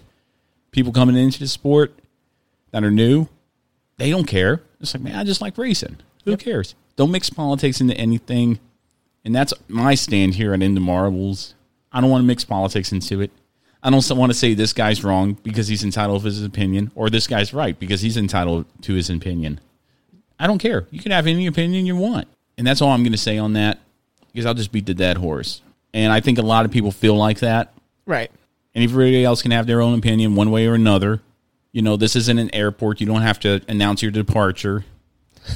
people 0.72 0.92
coming 0.92 1.16
into 1.16 1.40
the 1.40 1.48
sport 1.48 1.94
that 2.72 2.84
are 2.84 2.92
new, 2.92 3.28
they 3.98 4.10
don't 4.10 4.26
care. 4.26 4.62
It's 4.80 4.94
like, 4.94 5.04
man, 5.04 5.16
I 5.16 5.24
just 5.24 5.42
like 5.42 5.58
racing. 5.58 5.98
Who 6.26 6.38
cares? 6.38 6.76
Don't 6.96 7.12
mix 7.12 7.30
politics 7.30 7.82
into 7.82 7.96
anything. 7.96 8.60
And 9.24 9.36
that's 9.36 9.54
my 9.68 9.96
stand 9.96 10.36
here 10.36 10.54
at 10.54 10.62
Into 10.62 10.82
Marbles. 10.82 11.56
I 11.92 12.02
don't 12.02 12.10
want 12.10 12.22
to 12.24 12.28
mix 12.28 12.44
politics 12.44 12.92
into 12.92 13.22
it. 13.22 13.32
I 13.82 13.90
don't 13.90 14.10
want 14.12 14.32
to 14.32 14.38
say 14.38 14.54
this 14.54 14.74
guy's 14.74 15.04
wrong 15.04 15.38
because 15.44 15.68
he's 15.68 15.84
entitled 15.84 16.22
to 16.22 16.26
his 16.26 16.44
opinion, 16.44 16.92
or 16.96 17.10
this 17.10 17.28
guy's 17.28 17.54
right 17.54 17.78
because 17.78 18.02
he's 18.02 18.18
entitled 18.18 18.66
to 18.82 18.94
his 18.96 19.10
opinion. 19.10 19.60
I 20.40 20.48
don't 20.48 20.58
care. 20.58 20.88
You 20.92 21.00
can 21.00 21.12
have 21.12 21.28
any 21.28 21.46
opinion 21.46 21.86
you 21.86 21.96
want. 21.96 22.28
And 22.58 22.66
that's 22.66 22.82
all 22.82 22.90
I'm 22.90 23.04
going 23.04 23.12
to 23.12 23.18
say 23.18 23.38
on 23.38 23.54
that 23.54 23.80
because 24.32 24.46
I'll 24.46 24.54
just 24.54 24.72
beat 24.72 24.86
the 24.86 24.94
dead 24.94 25.18
horse. 25.18 25.62
And 25.94 26.12
I 26.12 26.20
think 26.20 26.38
a 26.38 26.42
lot 26.42 26.66
of 26.66 26.72
people 26.72 26.92
feel 26.92 27.16
like 27.16 27.40
that. 27.40 27.74
Right. 28.06 28.32
And 28.74 28.84
everybody 28.84 29.24
else 29.24 29.42
can 29.42 29.52
have 29.52 29.68
their 29.68 29.82
own 29.82 29.98
opinion 29.98 30.36
one 30.36 30.52
way 30.52 30.68
or 30.68 30.74
another. 30.74 31.22
You 31.76 31.82
know, 31.82 31.98
this 31.98 32.16
isn't 32.16 32.40
an 32.40 32.56
airport. 32.56 33.02
You 33.02 33.06
don't 33.06 33.24
have 33.24 33.38
to 33.42 33.62
announce 33.68 34.02
your 34.02 34.12
departure. 34.12 34.86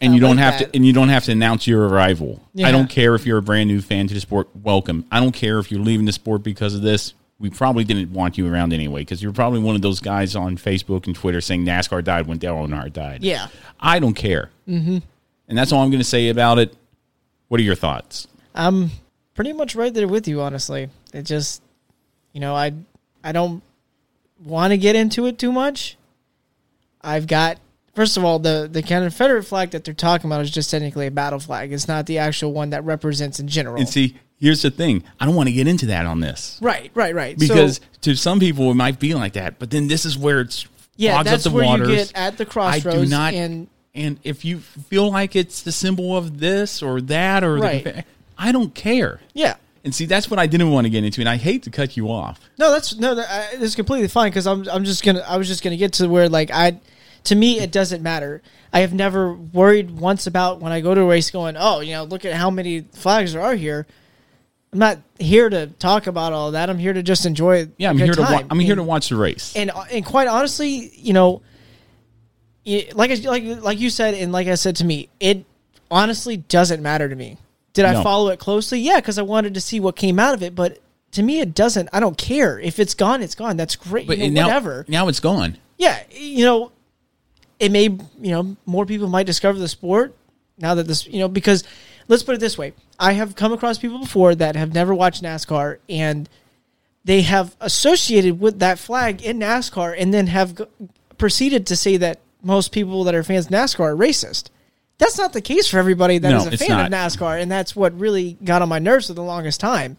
And 0.00 0.14
you 0.14 0.20
don't 0.20 0.38
have 0.38 0.60
that. 0.60 0.72
to 0.72 0.76
and 0.76 0.86
you 0.86 0.92
don't 0.92 1.08
have 1.08 1.24
to 1.24 1.32
announce 1.32 1.66
your 1.66 1.88
arrival. 1.88 2.40
Yeah. 2.54 2.68
I 2.68 2.70
don't 2.70 2.86
care 2.86 3.16
if 3.16 3.26
you're 3.26 3.38
a 3.38 3.42
brand 3.42 3.66
new 3.66 3.80
fan 3.80 4.06
to 4.06 4.14
the 4.14 4.20
sport, 4.20 4.48
welcome. 4.54 5.04
I 5.10 5.18
don't 5.18 5.32
care 5.32 5.58
if 5.58 5.72
you're 5.72 5.80
leaving 5.80 6.06
the 6.06 6.12
sport 6.12 6.44
because 6.44 6.76
of 6.76 6.82
this. 6.82 7.14
We 7.40 7.50
probably 7.50 7.82
didn't 7.82 8.12
want 8.12 8.38
you 8.38 8.46
around 8.46 8.72
anyway 8.72 9.00
because 9.00 9.20
you're 9.20 9.32
probably 9.32 9.58
one 9.58 9.74
of 9.74 9.82
those 9.82 9.98
guys 9.98 10.36
on 10.36 10.56
Facebook 10.56 11.08
and 11.08 11.16
Twitter 11.16 11.40
saying 11.40 11.64
NASCAR 11.64 12.04
died 12.04 12.28
when 12.28 12.38
Dale 12.38 12.54
Earnhardt 12.54 12.92
died. 12.92 13.24
Yeah. 13.24 13.48
I 13.80 13.98
don't 13.98 14.14
care. 14.14 14.50
Mm-hmm. 14.68 14.98
And 15.48 15.58
that's 15.58 15.72
all 15.72 15.82
I'm 15.82 15.90
going 15.90 15.98
to 15.98 16.04
say 16.04 16.28
about 16.28 16.60
it. 16.60 16.76
What 17.48 17.58
are 17.58 17.64
your 17.64 17.74
thoughts? 17.74 18.28
I'm 18.54 18.92
pretty 19.34 19.52
much 19.52 19.74
right 19.74 19.92
there 19.92 20.06
with 20.06 20.28
you, 20.28 20.42
honestly. 20.42 20.90
It 21.12 21.22
just, 21.22 21.60
you 22.32 22.40
know, 22.40 22.54
I 22.54 22.72
I 23.24 23.32
don't 23.32 23.64
want 24.44 24.72
to 24.72 24.78
get 24.78 24.96
into 24.96 25.26
it 25.26 25.38
too 25.38 25.52
much. 25.52 25.96
I've 27.02 27.26
got 27.26 27.58
first 27.94 28.16
of 28.16 28.24
all 28.24 28.38
the 28.38 28.68
the 28.70 28.82
Confederate 28.82 29.42
flag 29.44 29.70
that 29.70 29.84
they're 29.84 29.94
talking 29.94 30.28
about 30.30 30.42
is 30.42 30.50
just 30.50 30.70
technically 30.70 31.06
a 31.06 31.10
battle 31.10 31.38
flag. 31.38 31.72
It's 31.72 31.88
not 31.88 32.06
the 32.06 32.18
actual 32.18 32.52
one 32.52 32.70
that 32.70 32.84
represents 32.84 33.40
in 33.40 33.48
general. 33.48 33.76
And 33.76 33.88
see, 33.88 34.16
here's 34.38 34.62
the 34.62 34.70
thing. 34.70 35.04
I 35.20 35.26
don't 35.26 35.34
want 35.34 35.48
to 35.48 35.52
get 35.52 35.66
into 35.68 35.86
that 35.86 36.06
on 36.06 36.20
this. 36.20 36.58
right, 36.60 36.90
right, 36.94 37.14
right. 37.14 37.38
because 37.38 37.76
So- 37.76 37.82
to 38.02 38.14
some 38.16 38.40
people 38.40 38.70
it 38.70 38.74
might 38.74 38.98
be 38.98 39.14
like 39.14 39.32
that, 39.34 39.58
but 39.58 39.70
then 39.70 39.88
this 39.88 40.04
is 40.04 40.16
where 40.18 40.40
it's 40.40 40.66
yeah, 40.96 41.22
that's 41.22 41.48
where 41.48 41.64
waters. 41.64 41.88
you 41.88 41.94
get 41.96 42.12
at 42.16 42.36
the 42.38 42.44
crossroads. 42.46 42.96
I 42.98 43.02
do 43.04 43.06
not. 43.08 43.32
and 43.34 43.68
And 43.94 44.18
if 44.24 44.44
you 44.44 44.58
feel 44.58 45.10
like 45.10 45.36
it's 45.36 45.62
the 45.62 45.72
symbol 45.72 46.16
of 46.16 46.38
this 46.40 46.82
or 46.82 47.00
that 47.02 47.44
or 47.44 47.56
Right. 47.58 47.84
the, 47.84 48.04
I 48.36 48.50
don't 48.52 48.74
care. 48.74 49.20
Yeah. 49.32 49.54
And 49.88 49.94
see, 49.94 50.04
that's 50.04 50.30
what 50.30 50.38
I 50.38 50.46
didn't 50.46 50.70
want 50.70 50.84
to 50.84 50.90
get 50.90 51.02
into, 51.02 51.22
and 51.22 51.28
I 51.30 51.38
hate 51.38 51.62
to 51.62 51.70
cut 51.70 51.96
you 51.96 52.10
off. 52.10 52.38
No, 52.58 52.70
that's 52.70 52.98
no, 52.98 53.14
that, 53.14 53.58
that's 53.58 53.74
completely 53.74 54.06
fine 54.06 54.28
because 54.28 54.46
I'm 54.46 54.68
I'm 54.68 54.84
just 54.84 55.02
gonna 55.02 55.20
I 55.20 55.38
was 55.38 55.48
just 55.48 55.64
gonna 55.64 55.78
get 55.78 55.94
to 55.94 56.08
where 56.08 56.28
like 56.28 56.50
I, 56.50 56.78
to 57.24 57.34
me 57.34 57.58
it 57.58 57.72
doesn't 57.72 58.02
matter. 58.02 58.42
I 58.70 58.80
have 58.80 58.92
never 58.92 59.32
worried 59.32 59.90
once 59.90 60.26
about 60.26 60.60
when 60.60 60.72
I 60.72 60.82
go 60.82 60.94
to 60.94 61.00
a 61.00 61.06
race 61.06 61.30
going, 61.30 61.56
oh, 61.58 61.80
you 61.80 61.94
know, 61.94 62.04
look 62.04 62.26
at 62.26 62.34
how 62.34 62.50
many 62.50 62.82
flags 62.82 63.32
there 63.32 63.40
are 63.40 63.54
here. 63.54 63.86
I'm 64.74 64.78
not 64.78 64.98
here 65.18 65.48
to 65.48 65.68
talk 65.68 66.06
about 66.06 66.34
all 66.34 66.50
that. 66.50 66.68
I'm 66.68 66.76
here 66.76 66.92
to 66.92 67.02
just 67.02 67.24
enjoy. 67.24 67.70
Yeah, 67.78 67.88
I'm 67.88 67.96
here 67.96 68.12
to 68.12 68.20
wa- 68.20 68.42
I'm 68.50 68.60
here 68.60 68.74
to 68.74 68.82
watch 68.82 69.08
the 69.08 69.16
race. 69.16 69.56
and 69.56 69.70
uh, 69.70 69.84
and 69.90 70.04
quite 70.04 70.28
honestly, 70.28 70.92
you 70.96 71.14
know, 71.14 71.40
like 72.92 73.10
I, 73.10 73.14
like 73.14 73.62
like 73.62 73.80
you 73.80 73.88
said, 73.88 74.12
and 74.12 74.32
like 74.32 74.48
I 74.48 74.56
said 74.56 74.76
to 74.76 74.84
me, 74.84 75.08
it 75.18 75.46
honestly 75.90 76.36
doesn't 76.36 76.82
matter 76.82 77.08
to 77.08 77.16
me. 77.16 77.38
Did 77.78 77.86
I 77.86 78.02
follow 78.02 78.28
it 78.30 78.38
closely? 78.38 78.80
Yeah, 78.80 78.96
because 78.96 79.18
I 79.18 79.22
wanted 79.22 79.54
to 79.54 79.60
see 79.60 79.78
what 79.78 79.94
came 79.94 80.18
out 80.18 80.34
of 80.34 80.42
it. 80.42 80.54
But 80.54 80.78
to 81.12 81.22
me, 81.22 81.40
it 81.40 81.54
doesn't. 81.54 81.88
I 81.92 82.00
don't 82.00 82.18
care 82.18 82.58
if 82.58 82.78
it's 82.78 82.94
gone. 82.94 83.22
It's 83.22 83.34
gone. 83.34 83.56
That's 83.56 83.76
great. 83.76 84.06
But 84.06 84.18
you 84.18 84.30
know, 84.30 84.42
now, 84.42 84.46
whatever. 84.48 84.84
now 84.88 85.08
it's 85.08 85.20
gone. 85.20 85.58
Yeah, 85.76 86.02
you 86.10 86.44
know, 86.44 86.72
it 87.60 87.70
may 87.70 87.84
you 87.84 88.30
know 88.32 88.56
more 88.66 88.84
people 88.84 89.08
might 89.08 89.26
discover 89.26 89.58
the 89.58 89.68
sport 89.68 90.16
now 90.58 90.74
that 90.74 90.86
this 90.88 91.06
you 91.06 91.20
know 91.20 91.28
because 91.28 91.64
let's 92.08 92.22
put 92.22 92.34
it 92.34 92.40
this 92.40 92.58
way: 92.58 92.74
I 92.98 93.12
have 93.12 93.36
come 93.36 93.52
across 93.52 93.78
people 93.78 94.00
before 94.00 94.34
that 94.34 94.56
have 94.56 94.74
never 94.74 94.94
watched 94.94 95.22
NASCAR 95.22 95.78
and 95.88 96.28
they 97.04 97.22
have 97.22 97.56
associated 97.60 98.40
with 98.40 98.58
that 98.58 98.78
flag 98.78 99.22
in 99.22 99.38
NASCAR 99.38 99.94
and 99.96 100.12
then 100.12 100.26
have 100.26 100.60
proceeded 101.16 101.66
to 101.68 101.76
say 101.76 101.96
that 101.96 102.20
most 102.42 102.72
people 102.72 103.04
that 103.04 103.14
are 103.14 103.22
fans 103.22 103.46
of 103.46 103.52
NASCAR 103.52 103.92
are 103.92 103.96
racist. 103.96 104.50
That's 104.98 105.16
not 105.18 105.32
the 105.32 105.40
case 105.40 105.68
for 105.68 105.78
everybody 105.78 106.18
that 106.18 106.30
No, 106.30 106.38
is 106.38 106.46
a 106.46 106.56
fan 106.56 106.86
of. 106.86 106.92
NASCAR, 106.92 107.40
and 107.40 107.50
that's 107.50 107.76
what 107.76 107.96
really 107.98 108.36
got 108.44 108.62
on 108.62 108.68
my 108.68 108.78
nerves 108.80 109.06
for 109.06 109.12
the 109.14 109.22
longest 109.22 109.60
time. 109.60 109.96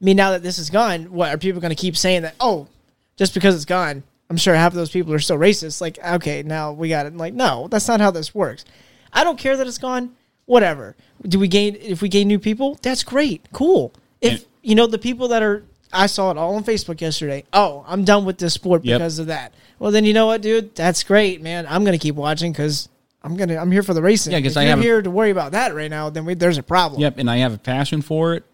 I 0.00 0.04
mean, 0.04 0.16
now 0.16 0.30
that 0.30 0.42
this 0.42 0.58
is 0.58 0.70
gone, 0.70 1.12
what 1.12 1.32
are 1.34 1.38
people 1.38 1.60
going 1.60 1.74
to 1.74 1.80
keep 1.80 1.96
saying 1.96 2.22
that? 2.22 2.34
Oh, 2.40 2.68
just 3.16 3.34
because 3.34 3.54
it's 3.56 3.64
gone, 3.64 4.02
I'm 4.30 4.36
sure 4.36 4.54
half 4.54 4.72
of 4.72 4.76
those 4.76 4.90
people 4.90 5.12
are 5.12 5.18
still 5.18 5.38
racist. 5.38 5.80
Like, 5.80 5.98
okay, 6.04 6.42
now 6.42 6.72
we 6.72 6.88
got 6.88 7.06
it. 7.06 7.16
Like, 7.16 7.34
no, 7.34 7.68
that's 7.68 7.86
not 7.88 8.00
how 8.00 8.10
this 8.10 8.34
works. 8.34 8.64
I 9.12 9.24
don't 9.24 9.38
care 9.38 9.56
that 9.56 9.66
it's 9.66 9.78
gone. 9.78 10.14
Whatever. 10.46 10.96
Do 11.22 11.38
we 11.38 11.46
gain? 11.48 11.76
If 11.80 12.02
we 12.02 12.08
gain 12.08 12.26
new 12.28 12.38
people, 12.38 12.78
that's 12.82 13.04
great. 13.04 13.46
Cool. 13.52 13.92
If 14.20 14.44
you 14.62 14.74
know 14.74 14.86
the 14.86 14.98
people 14.98 15.28
that 15.28 15.42
are, 15.42 15.62
I 15.92 16.06
saw 16.06 16.30
it 16.30 16.36
all 16.38 16.54
on 16.56 16.64
Facebook 16.64 17.00
yesterday. 17.00 17.44
Oh, 17.52 17.84
I'm 17.86 18.04
done 18.04 18.24
with 18.24 18.38
this 18.38 18.54
sport 18.54 18.84
Yep. 18.84 18.98
because 18.98 19.18
of 19.18 19.26
that. 19.28 19.52
Well, 19.78 19.92
then 19.92 20.04
you 20.04 20.12
know 20.14 20.26
what, 20.26 20.42
dude? 20.42 20.74
That's 20.74 21.02
great, 21.04 21.42
man. 21.42 21.66
I'm 21.68 21.84
gonna 21.84 21.98
keep 21.98 22.14
watching 22.16 22.50
because 22.52 22.88
I'm 23.24 23.36
gonna. 23.36 23.56
I'm 23.56 23.70
here 23.70 23.82
for 23.82 23.94
the 23.94 24.02
racing. 24.02 24.32
Yeah, 24.32 24.38
because 24.40 24.56
I 24.56 24.64
you're 24.64 24.78
a- 24.78 24.82
here 24.82 25.02
to 25.02 25.10
worry 25.10 25.30
about 25.30 25.52
that 25.52 25.74
right 25.74 25.90
now. 25.90 26.10
Then 26.10 26.24
we, 26.24 26.34
there's 26.34 26.58
a 26.58 26.62
problem. 26.62 27.00
Yep, 27.00 27.18
and 27.18 27.30
I 27.30 27.38
have 27.38 27.54
a 27.54 27.58
passion 27.58 28.02
for 28.02 28.34
it, 28.34 28.44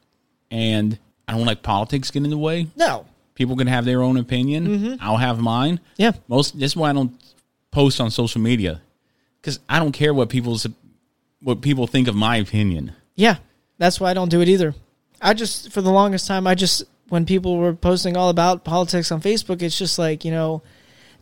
and 0.51 0.99
I 1.27 1.33
don't 1.37 1.47
like 1.47 1.63
politics 1.63 2.11
getting 2.11 2.25
in 2.27 2.31
the 2.31 2.39
way. 2.39 2.67
No. 2.77 3.07
People 3.35 3.57
can 3.57 3.67
have 3.69 3.85
their 3.85 4.03
own 4.03 4.17
opinion. 4.17 4.67
Mhm. 4.67 4.99
I'll 5.01 5.17
have 5.17 5.39
mine. 5.41 5.81
Yeah. 5.97 6.13
Most. 6.29 6.59
This 6.59 6.73
is 6.73 6.77
why 6.77 6.91
I 6.91 6.93
don't 6.93 7.13
post 7.71 8.01
on 8.01 8.11
social 8.11 8.41
media 8.41 8.81
because 9.41 9.61
I 9.69 9.79
don't 9.79 9.93
care 9.93 10.13
what 10.13 10.29
people's 10.29 10.67
what 11.41 11.61
people 11.63 11.87
think 11.87 12.09
of 12.09 12.15
my 12.17 12.37
opinion. 12.37 12.93
Yeah, 13.15 13.37
that's 13.79 14.01
why 14.01 14.11
I 14.11 14.15
don't 14.15 14.29
do 14.31 14.41
it 14.41 14.49
either. 14.49 14.75
I 15.21 15.35
just, 15.35 15.71
for 15.73 15.83
the 15.83 15.91
longest 15.91 16.27
time, 16.27 16.47
I 16.47 16.55
just, 16.55 16.83
when 17.09 17.27
people 17.27 17.57
were 17.59 17.75
posting 17.75 18.17
all 18.17 18.29
about 18.29 18.65
politics 18.65 19.11
on 19.13 19.21
Facebook, 19.21 19.63
it's 19.63 19.77
just 19.79 19.99
like, 19.99 20.25
you 20.25 20.31
know, 20.31 20.63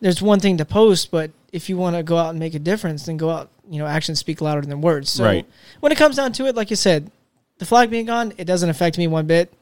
there's 0.01 0.21
one 0.23 0.39
thing 0.41 0.57
to 0.59 0.65
post, 0.67 1.11
but 1.11 1.31
if 1.57 1.69
you 1.69 1.77
want 1.77 1.97
to 1.97 2.03
go 2.03 2.17
out 2.17 2.31
and 2.31 2.39
make 2.39 2.55
a 2.55 2.59
difference, 2.59 3.07
then 3.07 3.17
go 3.17 3.31
out, 3.31 3.51
you 3.69 3.79
know, 3.79 3.87
actions 3.87 4.19
speak 4.21 4.41
louder 4.41 4.61
than 4.61 4.81
words. 4.81 5.11
So 5.11 5.25
Right. 5.25 5.47
when 5.81 5.91
it 5.91 5.99
comes 5.99 6.17
down 6.17 6.33
to 6.35 6.47
it, 6.47 6.55
like 6.55 6.71
you 6.71 6.77
said, 6.77 7.11
the 7.59 7.65
flag 7.65 7.91
being 7.91 8.07
gone, 8.07 8.33
it 8.37 8.45
doesn't 8.45 8.69
affect 8.69 8.99
me 8.99 9.07
one 9.09 9.27
bit. 9.27 9.53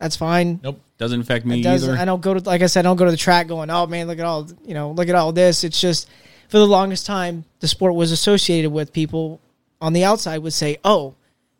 That's 0.00 0.16
fine. 0.16 0.58
Nope, 0.64 0.80
doesn't 0.98 1.20
affect 1.20 1.44
me 1.46 1.62
doesn't. 1.62 1.90
either. 1.90 2.00
I 2.00 2.04
don't 2.04 2.20
go 2.22 2.34
to, 2.34 2.40
like 2.40 2.62
I 2.62 2.66
said, 2.66 2.80
I 2.84 2.88
don't 2.88 2.96
go 2.96 3.04
to 3.04 3.10
the 3.10 3.16
track 3.16 3.46
going, 3.46 3.70
oh 3.70 3.86
man, 3.86 4.08
look 4.08 4.18
at 4.18 4.24
all, 4.24 4.48
you 4.64 4.74
know, 4.74 4.90
look 4.90 5.08
at 5.08 5.14
all 5.14 5.30
this. 5.32 5.62
It's 5.62 5.80
just, 5.80 6.08
for 6.48 6.58
the 6.58 6.66
longest 6.66 7.06
time, 7.06 7.44
the 7.60 7.68
sport 7.68 7.94
was 7.94 8.10
associated 8.10 8.72
with 8.72 8.92
people 8.92 9.40
on 9.80 9.92
the 9.92 10.04
outside 10.04 10.38
would 10.38 10.52
say, 10.54 10.78
oh, 10.84 11.14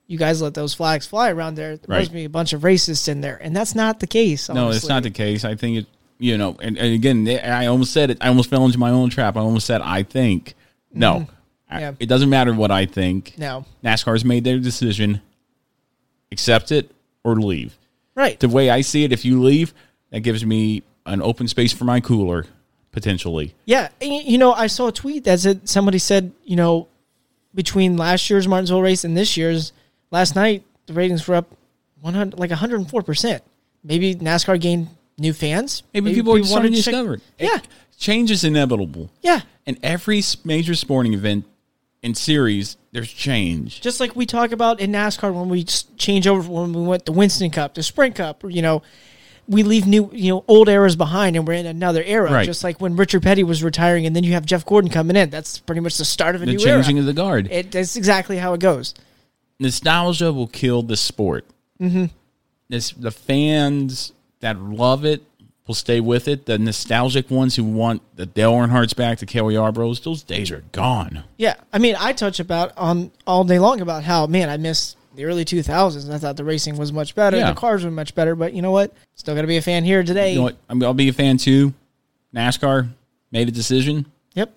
you 0.08 0.18
guys 0.18 0.42
let 0.42 0.54
those 0.54 0.74
flags 0.74 1.06
fly 1.06 1.30
around 1.30 1.54
there. 1.54 1.76
There 1.76 1.84
Right. 1.88 1.98
must 2.00 2.12
be 2.12 2.24
a 2.24 2.28
bunch 2.28 2.52
of 2.52 2.62
racists 2.62 3.08
in 3.08 3.20
there. 3.20 3.38
And 3.40 3.54
that's 3.54 3.74
not 3.74 4.00
the 4.00 4.06
case. 4.06 4.48
No, 4.48 4.70
it's 4.70 4.88
not 4.88 5.02
the 5.04 5.10
case. 5.10 5.44
I 5.44 5.54
think 5.54 5.78
it. 5.78 5.86
You 6.22 6.38
know, 6.38 6.56
and, 6.62 6.78
and 6.78 6.94
again, 6.94 7.26
I 7.28 7.66
almost 7.66 7.92
said 7.92 8.10
it. 8.10 8.18
I 8.20 8.28
almost 8.28 8.48
fell 8.48 8.64
into 8.64 8.78
my 8.78 8.90
own 8.90 9.10
trap. 9.10 9.36
I 9.36 9.40
almost 9.40 9.66
said 9.66 9.80
I 9.80 10.04
think. 10.04 10.54
No, 10.94 11.12
Mhm. 11.14 11.28
I- 11.68 11.80
Yeah. 11.80 11.92
it 11.98 12.06
doesn't 12.06 12.30
matter 12.30 12.54
what 12.54 12.70
I 12.70 12.86
think. 12.86 13.34
No. 13.38 13.64
NASCAR's 13.82 14.24
made 14.24 14.44
their 14.44 14.58
decision. 14.60 15.20
Accept 16.30 16.70
it 16.72 16.90
or 17.24 17.36
leave. 17.36 17.76
Right. 18.14 18.38
The 18.38 18.48
way 18.48 18.70
I 18.70 18.80
see 18.82 19.04
it, 19.04 19.12
if 19.12 19.24
you 19.24 19.42
leave, 19.42 19.74
that 20.10 20.20
gives 20.20 20.44
me 20.46 20.82
an 21.06 21.20
open 21.22 21.48
space 21.48 21.72
for 21.72 21.84
my 21.84 21.98
cooler 22.00 22.46
potentially. 22.92 23.54
Yeah, 23.64 23.88
and 24.00 24.12
you 24.24 24.38
know, 24.38 24.52
I 24.52 24.66
saw 24.68 24.88
a 24.88 24.92
tweet 24.92 25.24
that 25.24 25.40
said 25.40 25.68
somebody 25.68 25.98
said, 25.98 26.30
you 26.44 26.56
know, 26.56 26.88
between 27.54 27.96
last 27.96 28.28
year's 28.30 28.46
Martinsville 28.46 28.82
race 28.82 29.02
and 29.04 29.16
this 29.16 29.36
year's, 29.36 29.72
last 30.10 30.36
night 30.36 30.62
the 30.86 30.92
ratings 30.92 31.26
were 31.26 31.34
up 31.34 31.50
one 32.00 32.14
hundred, 32.14 32.38
like 32.38 32.50
one 32.50 32.58
hundred 32.58 32.76
and 32.80 32.88
four 32.88 33.02
percent. 33.02 33.42
Maybe 33.82 34.14
NASCAR 34.14 34.60
gained 34.60 34.88
new 35.22 35.32
fans. 35.32 35.82
Maybe, 35.94 36.12
people 36.12 36.32
are 36.32 36.34
wanted 36.34 36.46
starting 36.48 36.72
to 36.72 36.82
check- 36.82 36.92
discover 36.92 37.14
it. 37.14 37.20
Yeah, 37.38 37.58
Change 37.98 38.30
is 38.32 38.42
inevitable. 38.44 39.10
Yeah. 39.22 39.40
And 39.64 39.78
every 39.82 40.22
major 40.44 40.74
sporting 40.74 41.14
event 41.14 41.44
and 42.02 42.16
series, 42.16 42.76
there's 42.90 43.12
change. 43.12 43.80
just 43.80 44.00
like 44.00 44.16
we 44.16 44.26
talk 44.26 44.50
about 44.50 44.80
in 44.80 44.90
NASCAR 44.90 45.32
when 45.32 45.48
we 45.48 45.62
change 45.64 46.26
over 46.26 46.50
when 46.50 46.72
we 46.72 46.82
went 46.82 47.06
the 47.06 47.12
Winston 47.12 47.50
Cup, 47.50 47.74
the 47.74 47.82
Sprint 47.84 48.16
Cup, 48.16 48.42
you 48.48 48.60
know, 48.60 48.82
we 49.48 49.62
leave 49.62 49.86
new, 49.86 50.10
you 50.12 50.32
know, 50.32 50.44
old 50.48 50.68
eras 50.68 50.96
behind 50.96 51.36
and 51.36 51.46
we're 51.46 51.54
in 51.54 51.66
another 51.66 52.02
era. 52.02 52.30
Right. 52.30 52.44
Just 52.44 52.64
like 52.64 52.80
when 52.80 52.96
Richard 52.96 53.22
Petty 53.22 53.44
was 53.44 53.62
retiring 53.62 54.04
and 54.04 54.16
then 54.16 54.24
you 54.24 54.32
have 54.32 54.44
Jeff 54.44 54.66
Gordon 54.66 54.90
coming 54.90 55.14
in. 55.16 55.30
That's 55.30 55.60
pretty 55.60 55.80
much 55.80 55.96
the 55.96 56.04
start 56.04 56.34
of 56.34 56.42
a 56.42 56.46
The 56.46 56.52
new 56.52 56.58
changing 56.58 56.72
era. 56.72 56.82
Changing 56.82 56.98
of 56.98 57.06
the 57.06 57.12
guard. 57.12 57.48
It, 57.52 57.70
that's 57.70 57.94
exactly 57.94 58.36
how 58.38 58.52
it 58.54 58.60
goes. 58.60 58.94
Nostalgia 59.60 60.32
will 60.32 60.48
kill 60.48 60.82
the 60.82 60.96
sport. 60.96 61.46
Mm-hmm. 61.80 62.06
This 62.68 62.90
the 62.90 63.10
fans 63.12 64.12
that 64.42 64.60
love 64.60 65.04
it 65.04 65.22
will 65.66 65.74
stay 65.74 66.00
with 66.00 66.28
it. 66.28 66.44
The 66.46 66.58
nostalgic 66.58 67.30
ones 67.30 67.56
who 67.56 67.64
want 67.64 68.02
the 68.16 68.26
Dale 68.26 68.52
Earnhardt's 68.52 68.92
back, 68.94 69.18
the 69.18 69.26
Cale 69.26 69.46
Yarboroughs, 69.46 70.02
those 70.02 70.22
days 70.22 70.50
are 70.50 70.62
gone. 70.72 71.24
Yeah, 71.38 71.54
I 71.72 71.78
mean, 71.78 71.96
I 71.98 72.12
touch 72.12 72.38
about 72.40 72.76
on 72.76 73.10
all 73.26 73.44
day 73.44 73.58
long 73.58 73.80
about 73.80 74.04
how 74.04 74.26
man 74.26 74.48
I 74.50 74.56
miss 74.58 74.96
the 75.14 75.24
early 75.24 75.44
2000s. 75.44 76.10
I 76.12 76.18
thought 76.18 76.36
the 76.36 76.44
racing 76.44 76.76
was 76.76 76.92
much 76.92 77.14
better, 77.14 77.36
Yeah. 77.36 77.50
the 77.50 77.58
cars 77.58 77.84
were 77.84 77.90
much 77.90 78.14
better, 78.14 78.34
but 78.34 78.52
you 78.54 78.62
know 78.62 78.70
what? 78.70 78.92
Still 79.14 79.34
got 79.34 79.42
to 79.42 79.46
be 79.46 79.56
a 79.56 79.62
fan 79.62 79.84
here 79.84 80.02
today. 80.02 80.30
You 80.32 80.38
know 80.38 80.42
what? 80.44 80.56
I 80.68 80.74
mean, 80.74 80.84
I'll 80.84 80.94
be 80.94 81.08
a 81.08 81.12
fan 81.12 81.36
too. 81.36 81.72
NASCAR 82.34 82.88
made 83.30 83.48
a 83.48 83.52
decision. 83.52 84.06
Yep. 84.34 84.52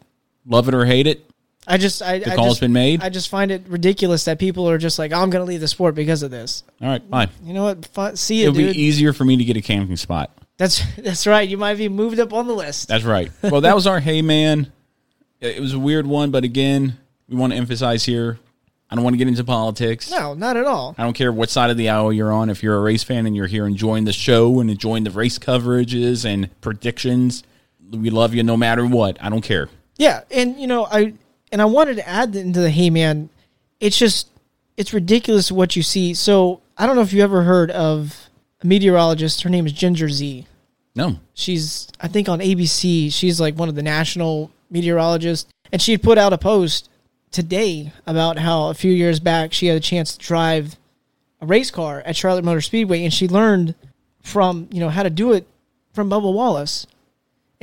Love 0.46 0.68
it 0.70 0.74
or 0.74 0.86
hate 0.86 1.08
it. 1.08 1.30
I 1.68 1.78
just 1.78 2.01
I 2.01 2.20
The 2.20 2.32
I 2.32 2.36
call's 2.36 2.49
just- 2.49 2.61
been 2.61 2.74
made. 2.74 3.01
I 3.03 3.09
just 3.09 3.30
find 3.30 3.51
it 3.51 3.63
ridiculous 3.68 4.26
that 4.26 4.39
people 4.39 4.70
are 4.70 4.78
just 4.78 4.99
like, 4.99 5.11
oh, 5.11 5.20
I'm 5.22 5.30
going 5.30 5.43
to 5.45 5.49
leave 5.49 5.61
the 5.61 5.68
sport 5.68 5.95
because 5.95 6.22
of 6.24 6.32
this. 6.32 6.63
All 6.82 6.88
right, 6.88 7.01
fine. 7.09 7.30
You 7.43 7.53
know 7.53 7.76
what? 7.93 8.18
See 8.18 8.38
you, 8.43 8.49
It'll 8.49 8.55
dude. 8.55 8.74
be 8.74 8.82
easier 8.82 9.13
for 9.13 9.26
me 9.26 9.38
to 9.38 9.43
get 9.43 9.57
a 9.57 9.61
camping 9.61 9.97
spot. 9.97 10.32
That's 10.57 10.82
that's 10.97 11.26
right. 11.28 11.47
You 11.47 11.57
might 11.57 11.78
be 11.78 11.89
moved 11.89 12.20
up 12.20 12.34
on 12.34 12.47
the 12.47 12.53
list. 12.53 12.88
That's 12.88 13.03
right. 13.03 13.32
Well, 13.43 13.61
that 13.61 13.76
was 13.76 13.88
our 13.88 13.99
hey 13.99 14.22
man. 14.22 14.72
It 15.41 15.59
was 15.59 15.74
a 15.74 15.80
weird 15.80 16.07
one, 16.07 16.32
but 16.32 16.43
again, 16.43 16.97
we 17.28 17.36
want 17.36 17.51
to 17.53 17.57
emphasize 17.57 18.05
here. 18.05 18.39
I 18.89 18.95
don't 18.95 19.03
want 19.03 19.16
to 19.16 19.18
get 19.18 19.28
into 19.28 19.43
politics. 19.43 20.11
No, 20.11 20.34
not 20.36 20.57
at 20.57 20.66
all. 20.66 20.93
I 20.97 21.03
don't 21.03 21.13
care 21.13 21.32
what 21.34 21.49
side 21.49 21.72
of 21.72 21.78
the 21.78 21.89
aisle 21.89 22.13
you're 22.13 22.32
on. 22.32 22.49
If 22.51 22.61
you're 22.63 22.78
a 22.78 22.82
race 22.82 23.03
fan 23.03 23.26
and 23.26 23.36
you're 23.36 23.47
here 23.47 23.66
enjoying 23.68 24.05
the 24.05 24.13
show 24.13 24.59
and 24.59 24.70
enjoying 24.70 25.03
the 25.03 25.11
race 25.11 25.39
coverages 25.39 26.24
and 26.24 26.49
predictions, 26.61 27.43
we 27.91 28.09
love 28.11 28.34
you 28.36 28.43
no 28.43 28.55
matter 28.55 28.86
what. 28.86 29.18
I 29.22 29.30
don't 29.30 29.41
care. 29.41 29.70
Yeah, 29.97 30.22
and 30.32 30.57
you 30.59 30.68
know, 30.68 30.86
I 30.86 31.13
and 31.52 31.62
I 31.62 31.66
wanted 31.66 31.96
to 31.98 32.08
add 32.08 32.36
into 32.36 32.60
the 32.60 32.70
hey 32.70 32.89
man, 32.89 33.30
it's 33.80 33.98
just 33.98 34.30
it's 34.78 34.93
ridiculous 34.93 35.52
what 35.52 35.76
you 35.76 35.84
see. 35.84 36.14
So 36.14 36.62
I 36.78 36.86
don't 36.86 36.96
know 36.96 37.02
if 37.02 37.14
you 37.14 37.24
ever 37.24 37.43
heard 37.43 37.72
of 37.72 38.30
a 38.62 38.68
meteorologist. 38.68 39.43
Her 39.43 39.50
name 39.50 39.66
is 39.66 39.74
Ginger 39.74 40.10
Zee. 40.10 40.48
No. 40.96 41.20
She's 41.34 41.88
I 42.00 42.08
think 42.08 42.30
on 42.30 42.39
ABC. 42.39 43.14
She's 43.14 43.39
like 43.39 43.56
one 43.56 43.70
of 43.70 43.76
the 43.76 43.84
national 43.84 44.52
meteorologists, 44.70 45.50
and 45.72 45.82
she 45.82 45.91
had 45.91 46.04
put 46.04 46.18
out 46.18 46.34
a 46.34 46.38
post 46.38 46.89
today 47.32 47.91
about 48.08 48.39
how 48.39 48.70
a 48.70 48.74
few 48.74 48.91
years 48.91 49.20
back 49.20 49.54
she 49.54 49.68
had 49.68 49.78
a 49.78 49.82
chance 49.82 50.16
to 50.16 50.26
drive 50.26 50.78
a 51.41 51.46
race 51.46 51.70
car 51.70 52.02
at 52.06 52.16
Charlotte 52.16 52.46
Motor 52.46 52.62
Speedway, 52.62 53.04
and 53.04 53.14
she 53.14 53.28
learned 53.28 53.76
from 54.22 54.68
you 54.72 54.80
know 54.80 54.89
how 54.89 55.04
to 55.04 55.10
do 55.10 55.34
it 55.34 55.48
from 55.93 56.10
Bubba 56.10 56.34
Wallace. 56.34 56.88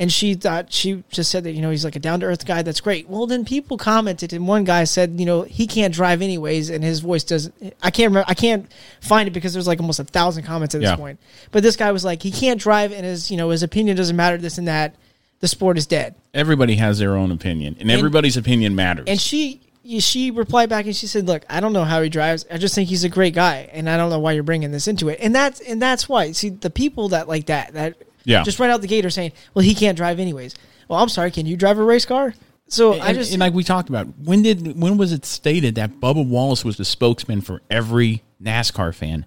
And 0.03 0.11
she 0.11 0.33
thought 0.33 0.71
she 0.73 1.03
just 1.09 1.31
said 1.31 1.45
that 1.45 1.53
you 1.53 1.61
know 1.61 1.69
he's 1.71 1.85
like 1.85 1.95
a 1.95 1.99
down 1.99 2.19
to 2.19 2.25
earth 2.25 2.45
guy. 2.45 2.61
That's 2.61 2.81
great. 2.81 3.07
Well, 3.07 3.25
then 3.25 3.45
people 3.45 3.77
commented, 3.77 4.33
and 4.33 4.47
one 4.47 4.65
guy 4.65 4.83
said, 4.83 5.15
you 5.17 5.25
know, 5.25 5.43
he 5.43 5.65
can't 5.65 5.93
drive 5.93 6.21
anyways, 6.21 6.69
and 6.69 6.83
his 6.83 6.99
voice 6.99 7.23
doesn't. 7.23 7.55
I 7.81 7.89
can't 7.89 8.09
remember. 8.11 8.25
I 8.27 8.33
can't 8.33 8.69
find 9.01 9.27
it 9.27 9.31
because 9.31 9.53
there's 9.53 9.65
like 9.67 9.79
almost 9.79 9.99
a 9.99 10.03
thousand 10.03 10.43
comments 10.43 10.75
at 10.75 10.81
this 10.81 10.89
Yeah. 10.89 10.95
point. 10.97 11.19
But 11.51 11.63
this 11.63 11.75
guy 11.77 11.91
was 11.91 12.03
like, 12.03 12.21
he 12.21 12.31
can't 12.31 12.59
drive, 12.59 12.91
and 12.91 13.05
his 13.05 13.31
you 13.31 13.37
know 13.37 13.49
his 13.49 13.63
opinion 13.63 13.95
doesn't 13.97 14.15
matter. 14.15 14.37
This 14.37 14.57
and 14.57 14.67
that. 14.67 14.95
the 15.39 15.47
sport 15.47 15.77
is 15.77 15.85
dead. 15.85 16.15
Everybody 16.33 16.75
has 16.75 16.99
their 16.99 17.15
own 17.17 17.29
opinion, 17.31 17.73
and, 17.79 17.89
And- 17.89 17.99
everybody's 17.99 18.37
opinion 18.37 18.75
matters. 18.75 19.05
And 19.07 19.19
she 19.19 19.59
she 19.99 20.31
replied 20.31 20.69
back 20.69 20.85
and 20.85 20.95
she 20.95 21.07
said, 21.07 21.27
"Look, 21.27 21.43
I 21.49 21.59
don't 21.59 21.73
know 21.73 21.83
how 21.83 22.01
he 22.01 22.07
drives. 22.09 22.45
I 22.49 22.57
just 22.57 22.73
think 22.75 22.87
he's 22.89 23.03
a 23.03 23.09
great 23.09 23.33
guy, 23.35 23.69
and 23.73 23.89
I 23.89 23.97
don't 23.97 24.09
know 24.09 24.19
why 24.19 24.31
you're 24.33 24.43
bringing 24.43 24.71
this 24.71 24.87
into 24.87 25.09
it." 25.09 25.19
And 25.21 25.35
that's 25.35 25.59
and 25.59 25.81
that's 25.81 26.07
why. 26.09 26.31
See, 26.31 26.49
the 26.49 26.69
people 26.69 27.09
that 27.09 27.27
like 27.27 27.47
that 27.47 27.73
that 27.73 27.95
Yeah. 28.25 28.43
just 28.43 28.59
right 28.59 28.69
out 28.69 28.81
the 28.81 28.87
gate 28.87 29.05
are 29.05 29.09
saying, 29.09 29.31
"Well, 29.53 29.63
he 29.63 29.73
can't 29.75 29.97
drive 29.97 30.19
anyways." 30.19 30.55
Well, 30.87 30.99
I'm 30.99 31.09
sorry. 31.09 31.31
Can 31.31 31.45
you 31.45 31.55
drive 31.57 31.77
a 31.79 31.83
race 31.83 32.05
car? 32.05 32.33
So 32.67 32.99
I 32.99 33.13
just 33.13 33.31
and 33.31 33.39
like 33.39 33.53
we 33.53 33.63
talked 33.63 33.89
about, 33.89 34.07
when 34.23 34.41
did 34.41 34.79
when 34.79 34.97
was 34.97 35.11
it 35.11 35.25
stated 35.25 35.75
that 35.75 35.99
Bubba 35.99 36.25
Wallace 36.25 36.63
was 36.65 36.77
the 36.77 36.85
spokesman 36.85 37.41
for 37.41 37.61
every 37.69 38.23
NASCAR 38.41 38.93
fan? 38.95 39.25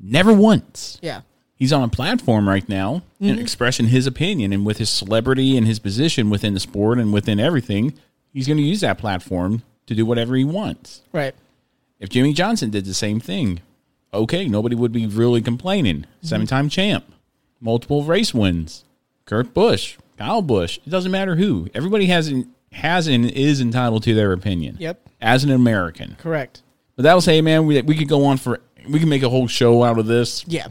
Never 0.00 0.32
once. 0.32 0.98
yeah. 1.02 1.22
He's 1.56 1.72
on 1.72 1.82
a 1.84 1.88
platform 1.88 2.48
right 2.48 2.68
now 2.68 3.02
and 3.20 3.38
Mhm. 3.38 3.40
expressing 3.40 3.86
his 3.86 4.06
opinion, 4.08 4.52
and 4.52 4.66
with 4.66 4.78
his 4.78 4.90
celebrity 4.90 5.56
and 5.56 5.66
his 5.66 5.78
position 5.78 6.28
within 6.28 6.52
the 6.52 6.60
sport 6.60 6.98
and 6.98 7.12
within 7.12 7.38
everything, 7.40 7.94
he's 8.32 8.46
going 8.48 8.56
to 8.58 8.62
use 8.62 8.80
that 8.80 8.98
platform 8.98 9.62
to 9.86 9.94
do 9.94 10.04
whatever 10.04 10.34
he 10.34 10.42
wants. 10.44 11.02
Right. 11.12 11.32
If 12.00 12.08
Jimmie 12.10 12.32
Johnson 12.34 12.70
did 12.70 12.84
the 12.84 12.92
same 12.92 13.20
thing, 13.20 13.60
okay, 14.12 14.46
nobody 14.48 14.74
would 14.74 14.92
be 14.92 15.06
really 15.06 15.40
complaining. 15.40 16.04
Seven 16.22 16.46
time 16.46 16.68
champ, 16.68 17.04
multiple 17.64 18.04
race 18.04 18.34
wins. 18.34 18.84
Kurt 19.24 19.54
Busch, 19.54 19.96
Kyle 20.18 20.42
Busch, 20.42 20.78
it 20.86 20.90
doesn't 20.90 21.10
matter 21.10 21.34
who. 21.34 21.68
Everybody 21.74 22.06
has 22.06 22.32
has 22.72 23.06
and 23.06 23.30
is 23.30 23.60
entitled 23.60 24.02
to 24.04 24.14
their 24.14 24.32
opinion. 24.32 24.76
Yep. 24.78 25.08
As 25.20 25.42
an 25.44 25.50
American. 25.50 26.16
Correct. 26.20 26.62
But 26.96 27.04
that 27.04 27.14
will 27.14 27.20
say, 27.20 27.40
man, 27.40 27.66
we, 27.66 27.80
we 27.82 27.96
could 27.96 28.08
go 28.08 28.26
on 28.26 28.36
for 28.36 28.60
we 28.88 29.00
can 29.00 29.08
make 29.08 29.22
a 29.22 29.30
whole 29.30 29.48
show 29.48 29.82
out 29.82 29.98
of 29.98 30.06
this. 30.06 30.44
Yeah. 30.46 30.68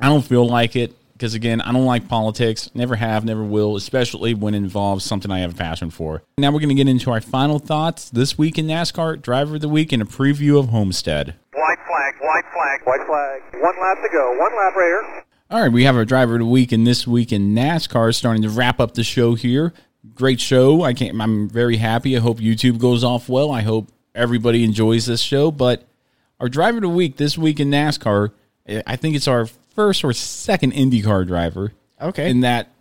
I 0.00 0.08
don't 0.08 0.24
feel 0.24 0.46
like 0.46 0.74
it 0.74 0.94
because 1.12 1.34
again, 1.34 1.60
I 1.60 1.72
don't 1.72 1.84
like 1.84 2.08
politics. 2.08 2.70
Never 2.74 2.96
have, 2.96 3.24
never 3.24 3.44
will, 3.44 3.76
especially 3.76 4.34
when 4.34 4.54
it 4.54 4.58
involves 4.58 5.04
something 5.04 5.30
I 5.30 5.40
have 5.40 5.52
a 5.52 5.56
passion 5.56 5.90
for. 5.90 6.22
Now 6.38 6.50
we're 6.50 6.60
going 6.60 6.70
to 6.70 6.74
get 6.74 6.88
into 6.88 7.10
our 7.10 7.20
final 7.20 7.58
thoughts 7.58 8.08
this 8.08 8.38
week 8.38 8.58
in 8.58 8.66
NASCAR, 8.66 9.20
driver 9.20 9.56
of 9.56 9.60
the 9.60 9.68
week, 9.68 9.92
and 9.92 10.02
a 10.02 10.06
preview 10.06 10.58
of 10.58 10.68
Homestead. 10.68 11.34
White 11.52 11.78
flag, 11.86 12.14
white 12.20 12.44
flag, 12.52 12.80
white 12.84 13.06
flag. 13.06 13.62
One 13.62 13.74
lap 13.80 13.98
to 14.02 14.08
go. 14.12 14.30
One 14.38 14.56
lap 14.56 14.76
right 14.76 14.86
here. 14.86 15.25
All 15.48 15.60
right, 15.60 15.70
we 15.70 15.84
have 15.84 15.94
our 15.94 16.04
driver 16.04 16.34
of 16.34 16.40
the 16.40 16.46
week 16.46 16.72
in 16.72 16.82
this 16.82 17.06
week 17.06 17.32
in 17.32 17.54
NASCAR, 17.54 18.12
starting 18.12 18.42
to 18.42 18.50
wrap 18.50 18.80
up 18.80 18.94
the 18.94 19.04
show 19.04 19.36
here. 19.36 19.72
Great 20.12 20.40
show. 20.40 20.82
I 20.82 20.92
can't. 20.92 21.20
I'm 21.20 21.48
very 21.48 21.76
happy. 21.76 22.16
I 22.16 22.20
hope 22.20 22.38
YouTube 22.38 22.80
goes 22.80 23.04
off 23.04 23.28
well. 23.28 23.52
I 23.52 23.60
hope 23.60 23.92
everybody 24.12 24.64
enjoys 24.64 25.06
this 25.06 25.20
show. 25.20 25.52
But 25.52 25.86
our 26.40 26.48
driver 26.48 26.78
of 26.78 26.82
the 26.82 26.88
week 26.88 27.16
this 27.16 27.38
week 27.38 27.60
in 27.60 27.70
NASCAR, 27.70 28.32
I 28.88 28.96
think 28.96 29.14
it's 29.14 29.28
our 29.28 29.46
first 29.46 30.02
or 30.02 30.12
second 30.12 30.72
IndyCar 30.72 31.28
driver. 31.28 31.72
Okay. 32.00 32.28
In 32.28 32.40
that 32.40 32.72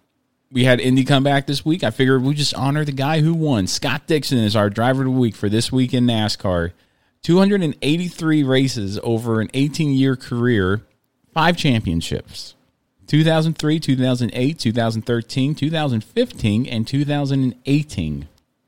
we 0.51 0.63
had 0.63 0.80
Indy 0.80 1.03
come 1.03 1.24
back 1.24 1.45
this 1.45 1.63
week. 1.63 1.84
I 1.84 1.91
figured 1.91 2.24
we 2.24 2.34
just 2.34 2.55
honor 2.55 2.84
the 2.84 2.91
guy 2.91 3.22
who 3.22 3.36
won. 3.36 3.68
Scott 3.68 4.07
Dixon 4.07 4.39
is 4.39 4.55
our 4.55 4.72
driver 4.72 5.03
of 5.03 5.13
the 5.13 5.20
week 5.20 5.36
for 5.36 5.49
this 5.49 5.72
week 5.72 5.93
in 5.93 6.07
NASCAR. 6.07 6.72
283 7.22 8.41
races 8.41 8.99
over 9.03 9.39
an 9.39 9.51
18 9.53 9.93
year 9.93 10.16
career, 10.16 10.82
five 11.32 11.57
championships 11.57 12.55
2003, 13.08 13.80
2008, 13.80 14.60
2013, 14.60 15.56
2015, 15.56 16.66
and 16.66 16.88
2018. 16.88 18.28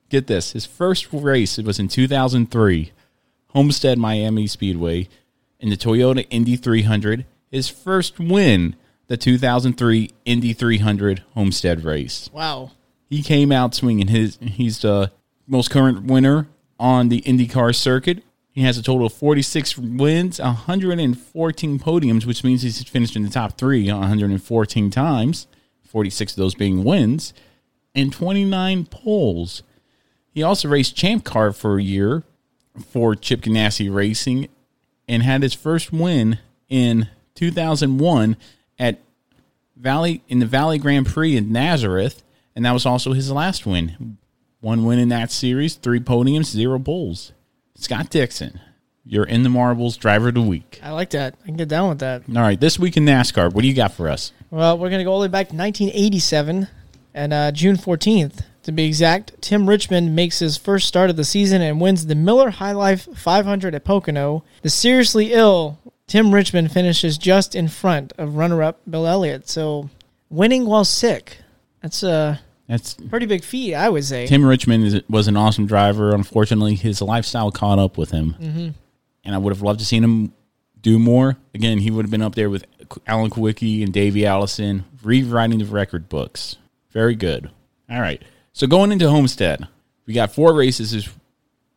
Get 0.10 0.28
this 0.28 0.54
his 0.54 0.66
first 0.66 1.12
race 1.12 1.60
it 1.60 1.66
was 1.66 1.80
in 1.80 1.88
2003, 1.88 2.92
Homestead 3.50 3.98
Miami 3.98 4.48
Speedway, 4.48 5.10
in 5.60 5.70
the 5.70 5.78
Toyota 5.78 6.26
Indy 6.30 6.56
300. 6.56 7.26
His 7.52 7.68
first 7.68 8.20
win, 8.20 8.76
the 9.08 9.18
2003 9.18 10.12
Indy 10.26 10.54
300 10.54 11.24
Homestead 11.34 11.84
race. 11.84 12.30
Wow. 12.32 12.72
He 13.10 13.24
came 13.24 13.52
out 13.52 13.74
swinging. 13.74 14.10
His 14.10 14.38
he's 14.42 14.80
the 14.80 15.12
most 15.48 15.70
current 15.70 16.04
winner 16.04 16.48
on 16.80 17.10
the 17.10 17.22
IndyCar 17.22 17.76
circuit. 17.76 18.24
He 18.58 18.64
has 18.64 18.76
a 18.76 18.82
total 18.82 19.06
of 19.06 19.14
46 19.14 19.78
wins, 19.78 20.40
114 20.40 21.80
podiums, 21.80 22.26
which 22.26 22.44
means 22.44 22.64
he's 22.64 22.82
finished 22.82 23.16
in 23.16 23.22
the 23.22 23.30
top 23.30 23.56
three 23.56 23.88
114 23.88 24.90
times, 24.90 25.46
46 25.84 26.32
of 26.32 26.38
those 26.38 26.56
being 26.56 26.84
wins, 26.84 27.36
and 27.94 28.12
29 28.12 28.86
poles. 28.86 29.62
He 30.32 30.42
also 30.42 30.70
raced 30.70 30.96
Champ 30.96 31.24
Car 31.24 31.52
for 31.52 31.78
a 31.78 31.84
year 31.84 32.24
for 32.84 33.14
Chip 33.14 33.42
Ganassi 33.42 33.94
Racing 33.94 34.48
and 35.08 35.22
had 35.22 35.44
his 35.44 35.54
first 35.54 35.94
win 35.94 36.40
in 36.68 37.10
2001 37.36 38.38
at 38.80 39.00
Valley 39.76 40.24
in 40.28 40.40
the 40.40 40.48
Valley 40.48 40.80
Grand 40.80 41.06
Prix 41.06 41.38
in 41.38 41.52
Nazareth, 41.52 42.24
and 42.56 42.66
that 42.66 42.74
was 42.74 42.88
also 42.88 43.14
his 43.14 43.32
last 43.32 43.68
win. 43.68 44.18
One 44.62 44.84
win 44.84 44.98
in 44.98 45.10
that 45.10 45.30
series, 45.30 45.76
three 45.76 46.00
podiums, 46.00 46.46
zero 46.46 46.80
poles. 46.80 47.34
Scott 47.80 48.10
Dixon, 48.10 48.60
you're 49.06 49.24
in 49.26 49.44
the 49.44 49.50
marbles, 49.50 49.98
driver 49.98 50.30
of 50.30 50.34
the 50.34 50.42
week. 50.42 50.80
I 50.84 50.92
like 50.92 51.12
that. 51.12 51.36
I 51.44 51.46
can 51.46 51.56
get 51.58 51.70
down 51.70 51.90
with 51.90 52.00
that. 52.00 52.24
All 52.28 52.42
right, 52.42 52.60
this 52.60 52.80
week 52.80 52.98
in 52.98 53.06
NASCAR, 53.06 53.54
what 53.54 53.62
do 53.62 53.68
you 53.68 53.76
got 53.76 53.94
for 53.94 54.10
us? 54.10 54.34
Well, 54.50 54.78
we're 54.78 54.90
going 54.90 55.00
to 55.00 55.06
go 55.06 55.12
all 55.12 55.20
the 55.20 55.28
way 55.28 55.32
back 55.32 55.50
to 55.50 55.56
1987 55.56 56.68
and 57.14 57.34
uh, 57.34 57.52
June 57.52 57.78
14th. 57.78 58.44
To 58.64 58.72
be 58.72 58.86
exact, 58.86 59.42
Tim 59.42 59.70
Richmond 59.70 60.16
makes 60.16 60.40
his 60.40 60.58
first 60.58 60.88
start 60.88 61.10
of 61.10 61.16
the 61.16 61.24
season 61.24 61.62
and 61.62 61.80
wins 61.80 62.08
the 62.08 62.16
Miller 62.16 62.50
High 62.50 62.74
Life 62.74 63.08
500 63.16 63.76
at 63.76 63.86
Pocono. 63.86 64.44
The 64.64 64.70
seriously 64.70 65.32
ill 65.32 65.80
Tim 66.08 66.34
Richmond 66.34 66.72
finishes 66.72 67.18
just 67.18 67.54
in 67.54 67.68
front 67.68 68.12
of 68.18 68.36
runner-up 68.36 68.82
Bill 68.90 69.06
Elliott. 69.06 69.48
So, 69.48 69.90
winning 70.30 70.66
while 70.66 70.84
sick. 70.84 71.38
That's 71.82 72.02
a 72.02 72.42
That's 72.68 72.96
pretty 72.96 73.26
big 73.26 73.44
feat, 73.44 73.76
I 73.76 73.88
would 73.90 74.04
say. 74.04 74.28
Tim 74.28 74.44
Richmond 74.46 74.84
is, 74.84 75.02
was 75.10 75.28
an 75.30 75.38
awesome 75.38 75.68
driver. 75.68 76.14
Unfortunately, 76.14 76.76
his 76.76 77.02
lifestyle 77.02 77.50
caught 77.52 77.80
up 77.80 77.98
with 77.98 78.12
him, 78.12 78.36
Mhm. 78.42 78.74
and 79.24 79.36
I 79.36 79.38
would 79.38 79.54
have 79.54 79.62
loved 79.62 79.80
to 79.80 79.86
seen 79.86 80.04
him 80.04 80.34
do 80.82 81.00
more. 81.00 81.38
Again, 81.56 81.80
he 81.80 81.90
would 81.92 82.04
have 82.04 82.12
been 82.12 82.22
up 82.22 82.36
there 82.36 82.50
with 82.50 82.66
Alan 83.08 83.30
Kulwicki 83.30 83.84
and 83.84 83.94
Davey 83.94 84.26
Allison, 84.26 84.84
rewriting 85.02 85.60
the 85.60 85.66
record 85.66 86.10
books. 86.10 86.58
Very 86.92 87.16
good. 87.16 87.50
All 87.90 88.02
right, 88.02 88.22
so 88.52 88.68
going 88.68 88.92
into 88.92 89.10
Homestead, 89.10 89.66
we 90.06 90.14
got 90.14 90.34
four 90.34 90.54
races 90.54 90.92
this 90.92 91.08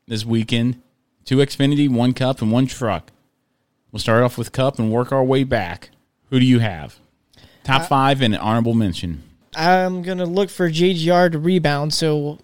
this 0.08 0.24
weekend: 0.24 0.80
two 1.24 1.36
Xfinity, 1.36 1.88
one 1.88 2.12
Cup, 2.14 2.42
and 2.42 2.50
one 2.50 2.66
Truck. 2.66 3.12
We'll 3.92 4.00
start 4.00 4.24
off 4.24 4.36
with 4.36 4.50
Cup 4.50 4.78
and 4.80 4.90
work 4.90 5.12
our 5.12 5.22
way 5.22 5.44
back. 5.44 5.90
Who 6.30 6.40
do 6.40 6.46
you 6.46 6.58
have? 6.58 6.96
Top 7.62 7.82
Uh, 7.82 7.86
five 7.86 8.22
and 8.22 8.34
an 8.34 8.40
honorable 8.40 8.74
mention. 8.74 9.22
I'm 9.54 10.02
gonna 10.02 10.26
look 10.26 10.50
for 10.50 10.70
JGR 10.70 11.32
to 11.32 11.38
rebound, 11.38 11.92
so 11.94 12.38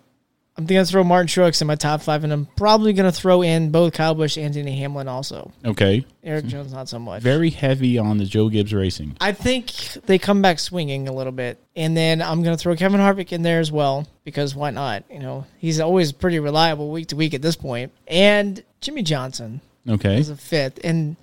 I'm 0.59 0.65
gonna 0.67 0.85
throw 0.87 1.05
Martin 1.05 1.29
Truex 1.29 1.61
in 1.61 1.67
my 1.67 1.75
top 1.75 2.01
five, 2.03 2.25
and 2.25 2.33
I'm 2.33 2.47
probably 2.57 2.93
gonna 2.93 3.13
throw 3.13 3.43
in 3.43 3.71
both 3.71 3.93
Kyle 3.93 4.15
Busch 4.15 4.37
and 4.37 4.53
Denny 4.55 4.77
Hamlin 4.79 5.07
also. 5.07 5.53
Okay. 5.65 6.05
Erik 6.25 6.47
Jones 6.47 6.73
not 6.73 6.89
so 6.89 6.99
much. 6.99 7.23
Very 7.23 7.51
heavy 7.51 7.99
on 7.99 8.19
the 8.19 8.25
Joe 8.25 8.49
Gibbs 8.49 8.73
Racing. 8.75 9.17
I 9.21 9.33
think 9.33 9.71
they 10.07 10.19
come 10.19 10.43
back 10.43 10.59
swinging 10.59 11.09
a 11.09 11.13
little 11.13 11.33
bit, 11.33 11.63
and 11.77 11.97
then 11.97 12.23
I'm 12.23 12.43
gonna 12.43 12.57
throw 12.57 12.75
Kevin 12.75 13.01
Harvick 13.01 13.33
in 13.33 13.43
there 13.43 13.61
as 13.61 13.71
well 13.71 14.07
because 14.25 14.55
why 14.55 14.71
not? 14.71 15.05
You 15.11 15.21
know, 15.21 15.47
he's 15.59 15.79
always 15.79 16.11
pretty 16.13 16.41
reliable 16.41 16.91
week 16.91 17.09
to 17.09 17.17
week 17.17 17.35
at 17.35 17.43
this 17.43 17.57
point, 17.57 17.93
and 18.09 18.63
Jimmie 18.81 19.03
Johnson 19.03 19.61
Okay. 19.89 20.19
is 20.19 20.31
a 20.31 20.37
fifth, 20.37 20.81
and 20.83 21.17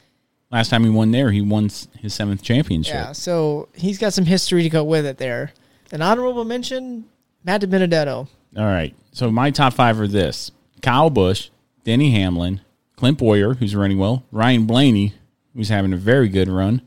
Last 0.51 0.69
time 0.69 0.83
he 0.83 0.91
won 0.91 1.09
there, 1.09 1.31
he 1.31 1.41
won 1.41 1.71
his 1.99 2.13
seventh 2.13 2.43
championship. 2.43 2.93
yeah, 2.93 3.11
so 3.13 3.69
he's 3.73 3.97
got 3.97 4.13
some 4.13 4.25
history 4.25 4.61
to 4.61 4.69
go 4.69 4.83
with 4.83 5.03
it 5.07 5.17
there. 5.17 5.51
An 5.93 6.01
honorable 6.01 6.43
mention, 6.43 7.05
Matt 7.43 7.61
DiBenedetto. 7.61 8.27
All 8.57 8.65
right. 8.65 8.95
So 9.11 9.31
my 9.31 9.51
top 9.51 9.73
five 9.73 9.99
are 9.99 10.07
this: 10.07 10.51
Kyle 10.81 11.11
Busch, 11.11 11.49
Denny 11.83 12.11
Hamlin, 12.11 12.61
Clint 12.95 13.19
Bowyer, 13.19 13.53
who's 13.53 13.75
running 13.75 13.99
well, 13.99 14.23
Ryan 14.31 14.65
Blaney, 14.65 15.13
who's 15.55 15.69
having 15.69 15.93
a 15.93 15.97
very 15.97 16.29
good 16.29 16.49
run, 16.49 16.81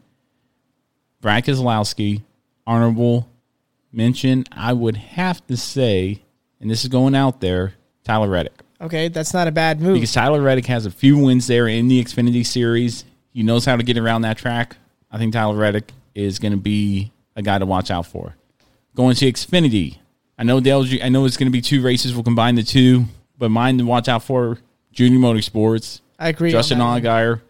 Brad 1.21 1.45
Keselowski, 1.45 2.23
honorable 2.67 3.29
mention. 3.93 4.45
I 4.51 4.73
would 4.73 4.97
have 4.97 5.47
to 5.47 5.57
say, 5.57 6.23
and 6.61 6.69
this 6.69 6.83
is 6.83 6.89
going 6.89 7.15
out 7.15 7.41
there, 7.41 7.75
Tyler 8.03 8.29
Reddick. 8.29 8.61
Okay, 8.81 9.07
that's 9.07 9.33
not 9.33 9.47
a 9.47 9.53
bad 9.53 9.81
move. 9.81 9.95
Because 9.95 10.13
Tyler 10.13 10.43
Reddick 10.43 10.67
has 10.67 10.85
a 10.85 10.91
few 10.91 11.17
wins 11.17 11.47
there 11.47 11.69
in 11.69 11.87
the 11.87 12.03
Xfinity 12.03 12.45
Series. 12.45 13.05
He 13.31 13.45
knows 13.45 13.65
how 13.65 13.77
to 13.77 13.85
get 13.85 13.99
around 13.99 14.23
that 14.23 14.37
track. 14.37 14.77
I 15.13 15.19
think 15.19 15.33
Tyler 15.33 15.57
Reddick 15.57 15.93
is 16.15 16.41
going 16.41 16.53
to 16.53 16.59
be 16.59 17.13
a 17.37 17.43
guy 17.43 17.59
to 17.59 17.67
watch 17.67 17.93
out 17.93 18.07
for. 18.07 18.35
Going 18.97 19.15
to 19.15 19.31
Xfinity. 19.31 19.99
I 20.39 20.43
know 20.43 20.59
Dale. 20.59 20.85
I 21.03 21.09
know 21.09 21.25
it's 21.25 21.37
going 21.37 21.47
to 21.47 21.53
be 21.53 21.61
two 21.61 21.81
races. 21.83 22.15
We'll 22.15 22.25
combine 22.25 22.57
the 22.57 22.63
two, 22.65 23.05
but 23.39 23.51
mine 23.51 23.79
to 23.79 23.85
watch 23.85 24.09
out 24.09 24.25
for 24.25 24.59
Junior 24.93 25.19
Motorsports. 25.21 26.01
I 26.19 26.29
agree 26.31 26.51
Justin. 26.51 26.79
Allgaier, 26.79 27.43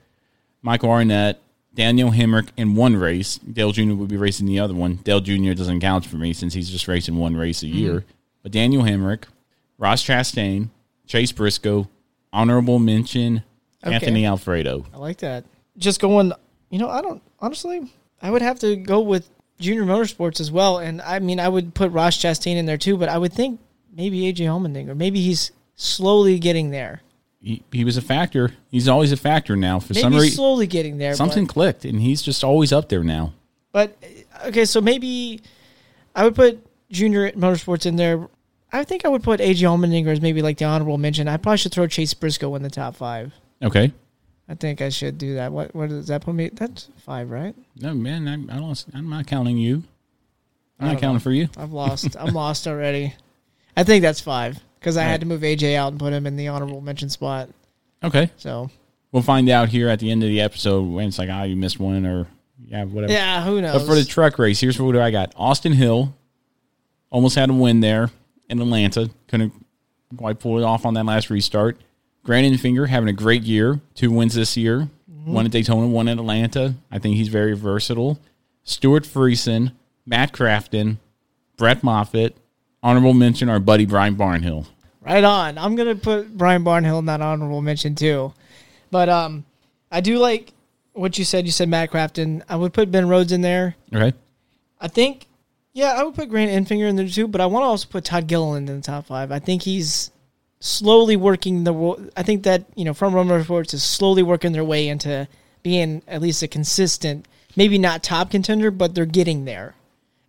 Michael 0.62 0.90
Annett, 0.90 1.36
Daniel 1.74 2.10
Hemric 2.10 2.48
in 2.56 2.74
one 2.74 2.96
race. 2.96 3.38
Dale 3.38 3.70
Jr. 3.72 3.94
will 3.94 4.06
be 4.06 4.16
racing 4.16 4.46
the 4.46 4.58
other 4.58 4.74
one. 4.74 4.96
Dale 4.96 5.20
Jr. 5.20 5.52
doesn't 5.54 5.80
count 5.80 6.04
for 6.04 6.16
me 6.16 6.32
since 6.32 6.52
he's 6.52 6.68
just 6.68 6.88
racing 6.88 7.16
one 7.16 7.36
race 7.36 7.62
a 7.62 7.68
year. 7.68 8.00
Mhm. 8.00 8.04
But 8.42 8.52
Daniel 8.52 8.82
Hemric, 8.82 9.24
Ross 9.78 10.04
Chastain, 10.04 10.68
Chase 11.06 11.30
Briscoe, 11.32 11.88
honorable 12.32 12.78
mention, 12.80 13.42
Okay. 13.84 13.94
Anthony 13.94 14.26
Alfredo. 14.26 14.84
I 14.92 14.98
like 14.98 15.18
that. 15.18 15.44
Just 15.78 16.00
going, 16.00 16.32
you 16.70 16.78
know, 16.80 16.88
I 16.88 17.02
don't 17.02 17.22
honestly. 17.38 17.92
I 18.20 18.30
would 18.30 18.42
have 18.42 18.58
to 18.60 18.74
go 18.76 19.00
with 19.00 19.28
Junior 19.58 19.84
Motorsports 19.84 20.40
as 20.40 20.50
well, 20.50 20.78
and 20.78 21.00
I 21.02 21.18
mean 21.18 21.40
I 21.40 21.48
would 21.48 21.74
put 21.74 21.90
Ross 21.92 22.16
Chastain 22.16 22.56
in 22.56 22.66
there 22.66 22.76
too, 22.76 22.96
but 22.96 23.08
I 23.08 23.18
would 23.18 23.32
think 23.32 23.60
maybe 23.94 24.32
AJ 24.32 24.46
Allmendinger, 24.46 24.96
maybe 24.96 25.20
he's 25.20 25.52
slowly 25.74 26.38
getting 26.38 26.70
there. 26.70 27.02
He, 27.40 27.62
he 27.70 27.84
was 27.84 27.96
a 27.96 28.02
factor. 28.02 28.52
He's 28.70 28.88
always 28.88 29.12
a 29.12 29.16
factor 29.16 29.56
now. 29.56 29.78
For 29.78 29.92
maybe 29.92 30.02
some 30.02 30.12
he's 30.12 30.22
reason, 30.22 30.36
slowly 30.36 30.66
getting 30.66 30.98
there. 30.98 31.14
something 31.14 31.46
but, 31.46 31.52
clicked, 31.52 31.84
and 31.84 32.00
he's 32.00 32.22
just 32.22 32.42
always 32.42 32.72
up 32.72 32.88
there 32.88 33.04
now. 33.04 33.32
but 33.72 33.96
okay, 34.46 34.64
so 34.64 34.80
maybe 34.80 35.40
I 36.14 36.24
would 36.24 36.34
put 36.34 36.58
Junior 36.90 37.30
Motorsports 37.32 37.86
in 37.86 37.96
there. 37.96 38.28
I 38.72 38.84
think 38.84 39.04
I 39.04 39.08
would 39.08 39.22
put 39.22 39.40
AJ 39.40 39.58
Allmendinger 39.58 40.08
as 40.08 40.20
maybe 40.20 40.42
like 40.42 40.58
the 40.58 40.64
honorable 40.64 40.98
mention. 40.98 41.28
I 41.28 41.36
probably 41.36 41.58
should 41.58 41.72
throw 41.72 41.86
Chase 41.86 42.12
Briscoe 42.14 42.54
in 42.56 42.62
the 42.62 42.70
top 42.70 42.96
five. 42.96 43.32
Okay. 43.62 43.92
I 44.48 44.54
think 44.54 44.80
I 44.80 44.88
should 44.90 45.18
do 45.18 45.34
that. 45.34 45.52
What 45.52 45.74
what 45.74 45.88
does 45.88 46.06
that 46.08 46.22
put 46.22 46.34
me? 46.34 46.50
That's 46.52 46.88
five, 46.98 47.30
right? 47.30 47.54
No 47.76 47.94
man, 47.94 48.28
I, 48.28 48.56
I 48.56 48.58
don't. 48.58 48.86
I'm 48.94 49.08
not 49.10 49.26
counting 49.26 49.58
you. 49.58 49.82
I'm 50.78 50.88
not 50.88 51.00
counting 51.00 51.14
know. 51.14 51.20
for 51.20 51.32
you. 51.32 51.48
I've 51.56 51.72
lost. 51.72 52.16
I'm 52.18 52.34
lost 52.34 52.66
already. 52.66 53.14
I 53.76 53.82
think 53.84 54.02
that's 54.02 54.20
five 54.20 54.58
because 54.78 54.96
I 54.96 55.04
Right. 55.04 55.10
had 55.10 55.20
to 55.20 55.26
move 55.26 55.40
AJ 55.40 55.74
out 55.74 55.92
and 55.92 55.98
put 56.00 56.12
him 56.12 56.26
in 56.26 56.36
the 56.36 56.48
honorable 56.48 56.80
mention 56.80 57.08
spot. 57.08 57.48
Okay. 58.04 58.30
So 58.36 58.70
We'll 59.12 59.22
find 59.22 59.48
out 59.48 59.70
here 59.70 59.88
at 59.88 59.98
the 59.98 60.10
end 60.10 60.22
of 60.22 60.28
the 60.28 60.40
episode 60.40 60.82
when 60.82 61.08
it's 61.08 61.18
like, 61.18 61.30
ah, 61.30 61.44
you 61.44 61.56
missed 61.56 61.80
one 61.80 62.04
or 62.04 62.26
yeah, 62.66 62.84
whatever. 62.84 63.12
Yeah, 63.12 63.42
who 63.44 63.60
knows? 63.62 63.80
But 63.80 63.86
for 63.86 63.94
the 63.94 64.04
truck 64.04 64.38
race, 64.38 64.60
here's 64.60 64.78
what 64.78 64.96
I 64.96 65.10
got: 65.10 65.32
Austin 65.36 65.72
Hill 65.72 66.14
almost 67.10 67.34
had 67.34 67.48
a 67.48 67.54
win 67.54 67.80
there 67.80 68.10
in 68.48 68.60
Atlanta, 68.60 69.08
couldn't 69.28 69.52
quite 70.16 70.38
pull 70.38 70.58
it 70.58 70.64
off 70.64 70.84
on 70.84 70.94
that 70.94 71.04
last 71.06 71.30
restart. 71.30 71.80
Grant 72.26 72.44
Enfinger 72.52 72.88
having 72.88 73.08
a 73.08 73.12
great 73.12 73.44
year, 73.44 73.80
two 73.94 74.10
wins 74.10 74.34
this 74.34 74.56
year, 74.56 74.88
Mm-hmm. 75.10 75.32
one 75.34 75.44
at 75.46 75.50
Daytona, 75.52 75.86
one 75.88 76.06
at 76.08 76.18
Atlanta. 76.18 76.74
I 76.90 76.98
think 77.00 77.16
he's 77.16 77.26
very 77.28 77.56
versatile. 77.56 78.18
Stewart 78.62 79.02
Friesen, 79.04 79.72
Matt 80.04 80.32
Crafton, 80.32 80.98
Brett 81.56 81.82
Moffitt, 81.82 82.36
honorable 82.82 83.12
mention 83.14 83.48
our 83.48 83.58
buddy 83.58 83.86
Brian 83.86 84.14
Barnhill. 84.14 84.66
right 85.00 85.24
on. 85.24 85.58
I'm 85.58 85.74
gonna 85.74 85.94
put 85.96 86.36
Brian 86.36 86.62
Barnhill 86.64 86.98
in 87.00 87.06
that 87.06 87.20
honorable 87.20 87.60
mention 87.62 87.94
too. 87.96 88.34
But 88.92 89.08
um, 89.08 89.44
I 89.90 90.00
do 90.00 90.18
like 90.18 90.52
what 90.92 91.18
you 91.18 91.24
said. 91.24 91.44
You 91.46 91.50
said 91.52 91.68
Matt 91.68 91.90
Crafton. 91.90 92.42
I 92.48 92.54
would 92.56 92.72
put 92.72 92.90
Ben 92.92 93.08
Rhodes 93.08 93.32
in 93.32 93.40
there. 93.40 93.74
Okay. 93.92 94.16
I 94.80 94.86
think, 94.88 95.26
yeah, 95.72 95.94
I 95.96 96.04
would 96.04 96.14
put 96.14 96.28
Grant 96.28 96.50
Enfinger 96.52 96.88
in 96.88 96.94
there 96.94 97.08
too. 97.08 97.26
But 97.26 97.40
I 97.40 97.46
want 97.46 97.62
to 97.64 97.66
also 97.66 97.88
put 97.88 98.04
Todd 98.04 98.28
Gilliland 98.28 98.68
in 98.70 98.76
the 98.76 98.82
top 98.82 99.06
five. 99.06 99.32
I 99.32 99.38
think 99.40 99.62
he's 99.62 100.12
slowly 100.60 101.16
working 101.16 101.64
the. 101.64 102.10
I 102.16 102.22
think 102.22 102.44
that 102.44 102.64
you 102.74 102.84
know, 102.84 102.94
Front 102.94 103.14
Row 103.14 103.24
Motorsports 103.24 103.74
is 103.74 103.82
slowly 103.82 104.22
working 104.22 104.52
their 104.52 104.64
way 104.64 104.88
into 104.88 105.28
being 105.62 106.02
at 106.06 106.22
least 106.22 106.42
a 106.42 106.48
consistent, 106.48 107.26
maybe 107.56 107.78
not 107.78 108.02
top 108.02 108.30
contender, 108.30 108.70
but 108.70 108.94
they're 108.94 109.04
getting 109.06 109.44
there. 109.44 109.74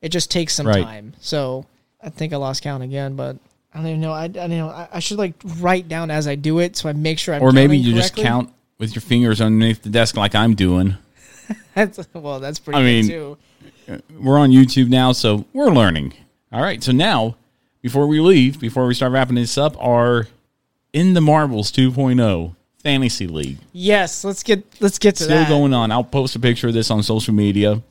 It 0.02 0.10
just 0.10 0.30
takes 0.32 0.54
some 0.54 0.68
Right. 0.68 0.84
time. 0.84 1.14
So 1.20 1.66
I 2.02 2.10
think 2.10 2.34
I 2.34 2.38
lost 2.38 2.64
count 2.64 2.84
again, 2.84 3.16
but. 3.16 3.38
I 3.74 3.80
don't 3.80 3.88
even 3.90 4.02
know. 4.02 4.14
I, 4.14 4.24
I 4.24 4.28
don't 4.30 4.50
know. 4.50 4.70
I, 4.70 4.88
I 4.94 5.00
should 5.00 5.20
like 5.20 5.36
write 5.60 5.88
down 5.88 6.10
as 6.10 6.28
I 6.28 6.34
do 6.34 6.58
it, 6.60 6.76
so 6.76 6.90
I 6.90 6.94
make 6.94 7.20
sure 7.20 7.36
I'm. 7.36 7.44
or 7.44 7.52
maybe 7.52 7.78
you 7.78 7.94
just 7.94 8.16
count 8.16 8.52
with 8.80 8.96
your 8.96 9.02
fingers 9.02 9.40
underneath 9.40 9.84
the 9.84 9.90
desk 9.90 10.18
like 10.18 10.34
I'm 10.34 10.56
doing. 10.56 10.96
That's, 11.76 12.00
well, 12.14 12.40
that's 12.40 12.58
pretty 12.60 12.80
I 12.80 12.82
good 12.82 12.86
mean, 12.86 13.08
too. 13.08 13.38
Uh, 13.88 13.98
we're 14.20 14.40
on 14.40 14.50
YouTube 14.50 14.90
now, 14.90 15.12
so 15.12 15.46
we're 15.54 15.70
learning. 15.70 16.14
All 16.52 16.62
right, 16.62 16.82
so 16.84 16.92
now 16.92 17.36
before 17.88 18.06
we 18.06 18.20
leave, 18.20 18.60
before 18.60 18.86
we 18.86 18.94
start 18.94 19.14
wrapping 19.14 19.36
this 19.36 19.58
up, 19.58 19.82
are 19.82 20.28
in 20.92 21.14
the 21.14 21.22
Marbles 21.22 21.72
2.0 21.72 22.54
Fantasy 22.84 23.28
League 23.28 23.60
Yes, 23.72 24.26
let's 24.26 24.44
get 24.44 24.66
let's 24.82 25.00
get 25.00 25.16
to 25.16 25.24
still 25.24 25.38
that. 25.38 25.48
going 25.48 25.74
on. 25.74 25.90
I'll 25.90 26.04
post 26.04 26.36
a 26.36 26.40
picture 26.40 26.68
of 26.68 26.74
this 26.74 26.92
on 26.92 27.02
social 27.02 27.34
media. 27.34 27.82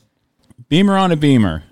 Beamer 0.69 0.99
on 0.99 1.13
a 1.13 1.17
Beamer, 1.17 1.63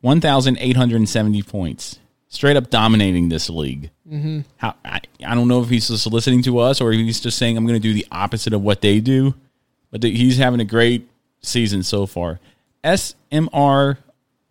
1,870 0.00 1.42
points, 1.42 1.98
straight 2.28 2.56
up 2.56 2.70
dominating 2.70 3.28
this 3.28 3.50
league. 3.50 3.90
Mm-hmm. 4.10 4.40
How 4.56 4.76
I, 4.82 5.00
I 5.26 5.34
don't 5.34 5.48
know 5.48 5.62
if 5.62 5.68
he's 5.68 5.88
just 5.88 6.06
listening 6.06 6.42
to 6.44 6.60
us 6.60 6.80
or 6.80 6.90
if 6.90 6.98
he's 6.98 7.20
just 7.20 7.36
saying 7.36 7.58
I'm 7.58 7.66
going 7.66 7.80
to 7.80 7.86
do 7.86 7.92
the 7.92 8.06
opposite 8.10 8.54
of 8.54 8.62
what 8.62 8.80
they 8.80 8.98
do, 9.00 9.34
but 9.90 10.02
he's 10.02 10.38
having 10.38 10.60
a 10.60 10.64
great 10.64 11.06
season 11.42 11.82
so 11.82 12.06
far. 12.06 12.40
SMR 12.82 13.98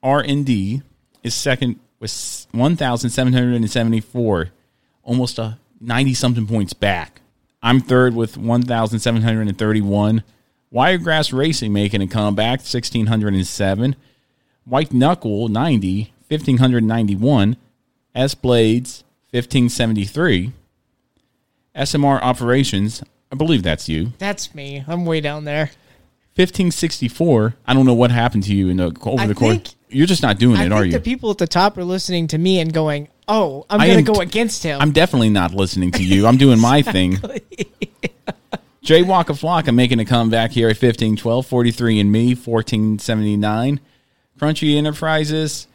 R&D 0.04 0.82
is 1.24 1.34
second 1.34 1.80
with 2.04 2.48
1,774, 2.52 4.50
almost 5.04 5.40
a 5.40 5.58
90 5.80 6.14
something 6.14 6.46
points 6.46 6.74
back. 6.74 7.22
I'm 7.62 7.80
third 7.80 8.14
with 8.14 8.36
1,731. 8.36 10.24
Wiregrass 10.70 11.32
Racing 11.32 11.72
making 11.72 12.02
a 12.02 12.08
comeback, 12.08 12.60
1,607. 12.60 13.96
White 14.66 14.92
Knuckle, 14.92 15.48
90, 15.48 16.12
1,591. 16.28 17.56
S 18.14 18.36
Blades, 18.36 19.06
1573. 19.32 20.52
SMR 21.74 22.22
Operations, 22.22 23.02
I 23.32 23.36
believe 23.36 23.64
that's 23.64 23.88
you, 23.88 24.12
That's 24.18 24.54
me. 24.54 24.84
I'm 24.86 25.06
way 25.06 25.22
down 25.22 25.46
there. 25.46 25.72
1564. 26.36 27.56
I 27.66 27.74
don't 27.74 27.86
know 27.86 27.94
what 27.94 28.12
happened 28.12 28.44
to 28.44 28.54
you 28.54 28.68
in 28.68 28.78
the, 28.78 28.94
over 29.06 29.24
I 29.24 29.28
the 29.28 29.36
course. 29.36 29.76
You're 29.94 30.08
just 30.08 30.24
not 30.24 30.40
doing 30.40 30.58
I 30.58 30.66
it, 30.66 30.72
are 30.72 30.86
you? 30.86 30.92
the 30.92 31.00
people 31.00 31.32
at 31.32 31.38
the 31.38 31.48
top 31.48 31.78
are 31.78 31.84
listening 31.84 32.28
to 32.28 32.38
me 32.38 32.60
and 32.60 32.74
going, 32.74 33.10
"Oh, 33.28 33.66
I'm 33.70 33.80
going 33.80 34.04
to 34.04 34.12
go 34.12 34.22
against 34.22 34.64
him." 34.64 34.82
I'm 34.82 34.92
definitely 34.92 35.30
not 35.30 35.54
listening 35.54 35.92
to 35.92 36.04
you. 36.04 36.28
I'm 36.28 36.38
doing 36.38 36.60
my 36.60 36.82
thing. 36.82 37.20
Jay 38.82 39.02
Waka 39.02 39.32
Flocka 39.32 39.74
making 39.74 40.00
a 40.00 40.06
comeback 40.06 40.52
here 40.52 40.68
at 40.68 40.76
15 40.76 41.16
12, 41.16 41.46
43 41.46 42.00
and 42.02 42.12
me, 42.12 42.36
1479. 42.36 43.80
Crunchy 44.38 44.76
Enterprises, 44.76 45.68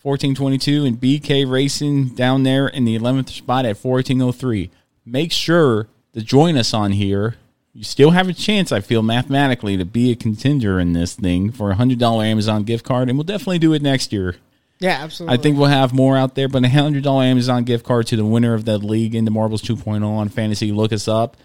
1422, 0.00 0.86
and 0.86 0.98
BK 0.98 1.50
Racing 1.50 2.08
down 2.14 2.44
there 2.44 2.68
in 2.68 2.86
the 2.86 2.98
11th 2.98 3.28
spot 3.28 3.66
at 3.66 3.76
1403. 3.76 4.70
Make 5.04 5.30
sure 5.32 5.88
to 6.14 6.22
join 6.22 6.56
us 6.56 6.72
on 6.72 6.92
here. 6.92 7.36
You 7.78 7.84
still 7.84 8.10
have 8.10 8.28
a 8.28 8.32
chance, 8.32 8.72
I 8.72 8.80
feel, 8.80 9.02
mathematically, 9.04 9.76
to 9.76 9.84
be 9.84 10.10
a 10.10 10.16
contender 10.16 10.80
in 10.80 10.94
this 10.94 11.14
thing 11.14 11.52
for 11.52 11.70
a 11.70 11.76
$100 11.76 12.26
Amazon 12.26 12.64
gift 12.64 12.84
card, 12.84 13.08
and 13.08 13.16
we'll 13.16 13.22
definitely 13.22 13.60
do 13.60 13.72
it 13.72 13.82
next 13.82 14.12
year. 14.12 14.34
yeah, 14.80 14.98
absolutely. 15.04 15.38
I 15.38 15.40
think 15.40 15.56
we'll 15.58 15.68
have 15.68 15.92
more 15.92 16.16
out 16.16 16.34
there, 16.34 16.48
but 16.48 16.64
a 16.64 16.68
hundred 16.68 17.04
dollar 17.04 17.22
Amazon 17.22 17.62
gift 17.62 17.86
card 17.86 18.08
to 18.08 18.16
the 18.16 18.24
winner 18.24 18.52
of 18.54 18.64
the 18.64 18.78
league 18.78 19.14
in 19.14 19.24
the 19.24 19.30
Marbles 19.30 19.62
2.0 19.62 20.02
on 20.04 20.28
fantasy. 20.28 20.72
Look 20.72 20.92
us 20.92 21.06
up. 21.06 21.36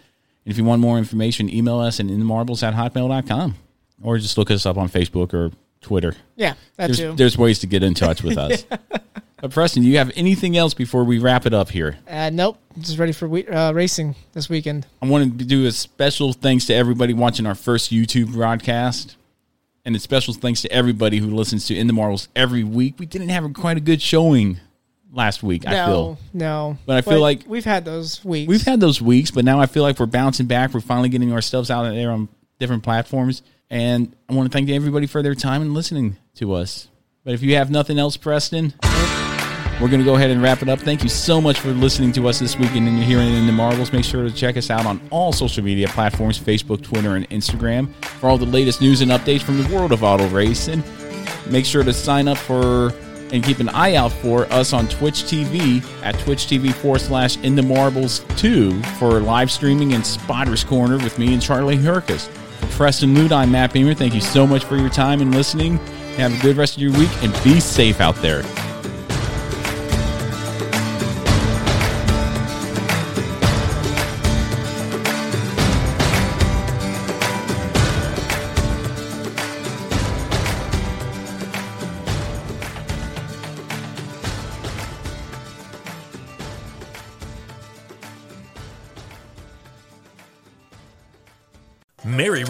And 0.43 0.51
if 0.51 0.57
you 0.57 0.63
want 0.63 0.81
more 0.81 0.97
information, 0.97 1.51
email 1.51 1.77
us 1.79 1.99
at 1.99 2.07
inthemarbles 2.07 2.63
at 2.63 2.73
hotmail.com. 2.73 3.55
Or 4.01 4.17
just 4.17 4.35
look 4.35 4.49
us 4.49 4.65
up 4.65 4.75
on 4.77 4.89
Facebook 4.89 5.35
or 5.35 5.51
Twitter. 5.81 6.15
Yeah, 6.35 6.55
that 6.77 6.87
there's, 6.87 6.97
too. 6.97 7.13
There's 7.15 7.37
ways 7.37 7.59
to 7.59 7.67
get 7.67 7.83
in 7.83 7.93
touch 7.93 8.23
with 8.23 8.37
us. 8.39 8.65
But 9.43 9.51
Preston, 9.51 9.83
do 9.83 9.89
you 9.89 9.97
have 9.97 10.09
anything 10.15 10.55
else 10.55 10.73
before 10.73 11.03
we 11.03 11.19
wrap 11.19 11.45
it 11.45 11.53
up 11.53 11.69
here? 11.69 11.97
uh, 12.07 12.29
nope, 12.31 12.57
just 12.79 12.97
ready 12.97 13.11
for 13.11 13.27
we- 13.27 13.45
uh, 13.45 13.73
racing 13.73 14.15
this 14.31 14.47
weekend. 14.47 14.87
I 15.01 15.05
wanted 15.05 15.37
to 15.39 15.43
do 15.43 15.65
a 15.65 15.71
special 15.73 16.31
thanks 16.31 16.65
to 16.67 16.73
everybody 16.73 17.13
watching 17.13 17.45
our 17.45 17.53
first 17.53 17.91
YouTube 17.91 18.31
broadcast. 18.31 19.17
And 19.83 19.97
a 19.97 19.99
special 19.99 20.33
thanks 20.33 20.61
to 20.61 20.71
everybody 20.71 21.17
who 21.17 21.27
listens 21.35 21.67
to 21.67 21.75
In 21.75 21.87
the 21.87 21.93
Marbles 21.93 22.29
every 22.37 22.63
week. 22.63 22.95
We 22.99 23.05
didn't 23.05 23.27
have 23.27 23.53
quite 23.53 23.75
a 23.75 23.81
good 23.81 24.01
showing 24.01 24.61
last 25.11 25.43
week, 25.43 25.67
I 25.67 25.87
feel. 25.87 26.17
no. 26.33 26.77
But 26.85 26.95
I 26.95 27.01
feel 27.01 27.19
like- 27.19 27.41
we've 27.45 27.65
had 27.65 27.83
those 27.83 28.23
weeks. 28.23 28.47
We've 28.47 28.63
had 28.63 28.79
those 28.79 29.01
weeks, 29.01 29.29
but 29.29 29.43
now 29.43 29.59
I 29.59 29.65
feel 29.65 29.83
like 29.83 29.99
we're 29.99 30.05
bouncing 30.05 30.45
back. 30.45 30.73
We're 30.73 30.79
finally 30.79 31.09
getting 31.09 31.33
ourselves 31.33 31.69
out 31.69 31.83
there 31.91 32.11
on 32.11 32.29
different 32.59 32.83
platforms. 32.83 33.41
And 33.69 34.15
I 34.29 34.35
want 34.35 34.49
to 34.49 34.55
thank 34.57 34.69
everybody 34.69 35.05
for 35.05 35.21
their 35.21 35.35
time 35.35 35.61
and 35.61 35.73
listening 35.73 36.15
to 36.35 36.53
us. 36.53 36.87
But 37.25 37.33
if 37.33 37.41
you 37.43 37.55
have 37.55 37.69
nothing 37.69 37.99
else, 37.99 38.15
Preston, 38.15 38.73
we're 39.81 39.89
going 39.89 39.99
to 39.99 40.05
go 40.05 40.15
ahead 40.15 40.31
and 40.31 40.41
wrap 40.41 40.61
it 40.61 40.69
up. 40.69 40.79
Thank 40.79 41.03
you 41.03 41.09
so 41.09 41.41
much 41.41 41.59
for 41.59 41.69
listening 41.69 42.11
to 42.13 42.27
us 42.27 42.39
this 42.39 42.57
weekend 42.57 42.87
and 42.87 42.97
hearing 42.97 43.33
in 43.33 43.45
the 43.45 43.51
marbles. 43.51 43.91
Make 43.91 44.05
sure 44.05 44.23
to 44.23 44.31
check 44.31 44.55
us 44.55 44.69
out 44.69 44.85
on 44.85 45.01
all 45.09 45.33
social 45.33 45.63
media 45.63 45.87
platforms 45.87 46.39
Facebook, 46.39 46.83
Twitter, 46.83 47.15
and 47.15 47.29
Instagram 47.29 47.93
for 47.95 48.29
all 48.29 48.37
the 48.37 48.45
latest 48.45 48.81
news 48.81 49.01
and 49.01 49.11
updates 49.11 49.41
from 49.41 49.61
the 49.61 49.75
world 49.75 49.91
of 49.91 50.03
auto 50.03 50.27
racing. 50.29 50.83
Make 51.49 51.65
sure 51.65 51.83
to 51.83 51.93
sign 51.93 52.27
up 52.27 52.37
for 52.37 52.93
and 53.31 53.43
keep 53.43 53.59
an 53.59 53.69
eye 53.69 53.95
out 53.95 54.11
for 54.11 54.45
us 54.53 54.73
on 54.73 54.87
Twitch 54.87 55.23
TV 55.23 55.83
at 56.03 56.17
Twitch 56.19 56.45
TV 56.45 56.71
forward 56.71 57.01
slash 57.01 57.37
in 57.37 57.55
the 57.55 57.63
marbles 57.63 58.23
2 58.37 58.81
for 58.99 59.19
live 59.19 59.51
streaming 59.51 59.93
and 59.93 60.05
Spotters 60.05 60.63
Corner 60.63 60.97
with 60.97 61.17
me 61.17 61.33
and 61.33 61.41
Charlie 61.41 61.77
Herkus. 61.77 62.27
For 62.27 62.67
Preston 62.77 63.15
Lude, 63.15 63.31
I'm 63.31 63.51
Matt 63.51 63.73
Beamer. 63.73 63.95
Thank 63.95 64.13
you 64.13 64.21
so 64.21 64.45
much 64.45 64.63
for 64.63 64.77
your 64.77 64.89
time 64.89 65.19
and 65.19 65.33
listening. 65.33 65.77
Have 66.15 66.37
a 66.37 66.41
good 66.43 66.57
rest 66.57 66.75
of 66.75 66.83
your 66.83 66.91
week 66.93 67.09
and 67.23 67.33
be 67.43 67.59
safe 67.59 67.99
out 67.99 68.15
there. 68.17 68.43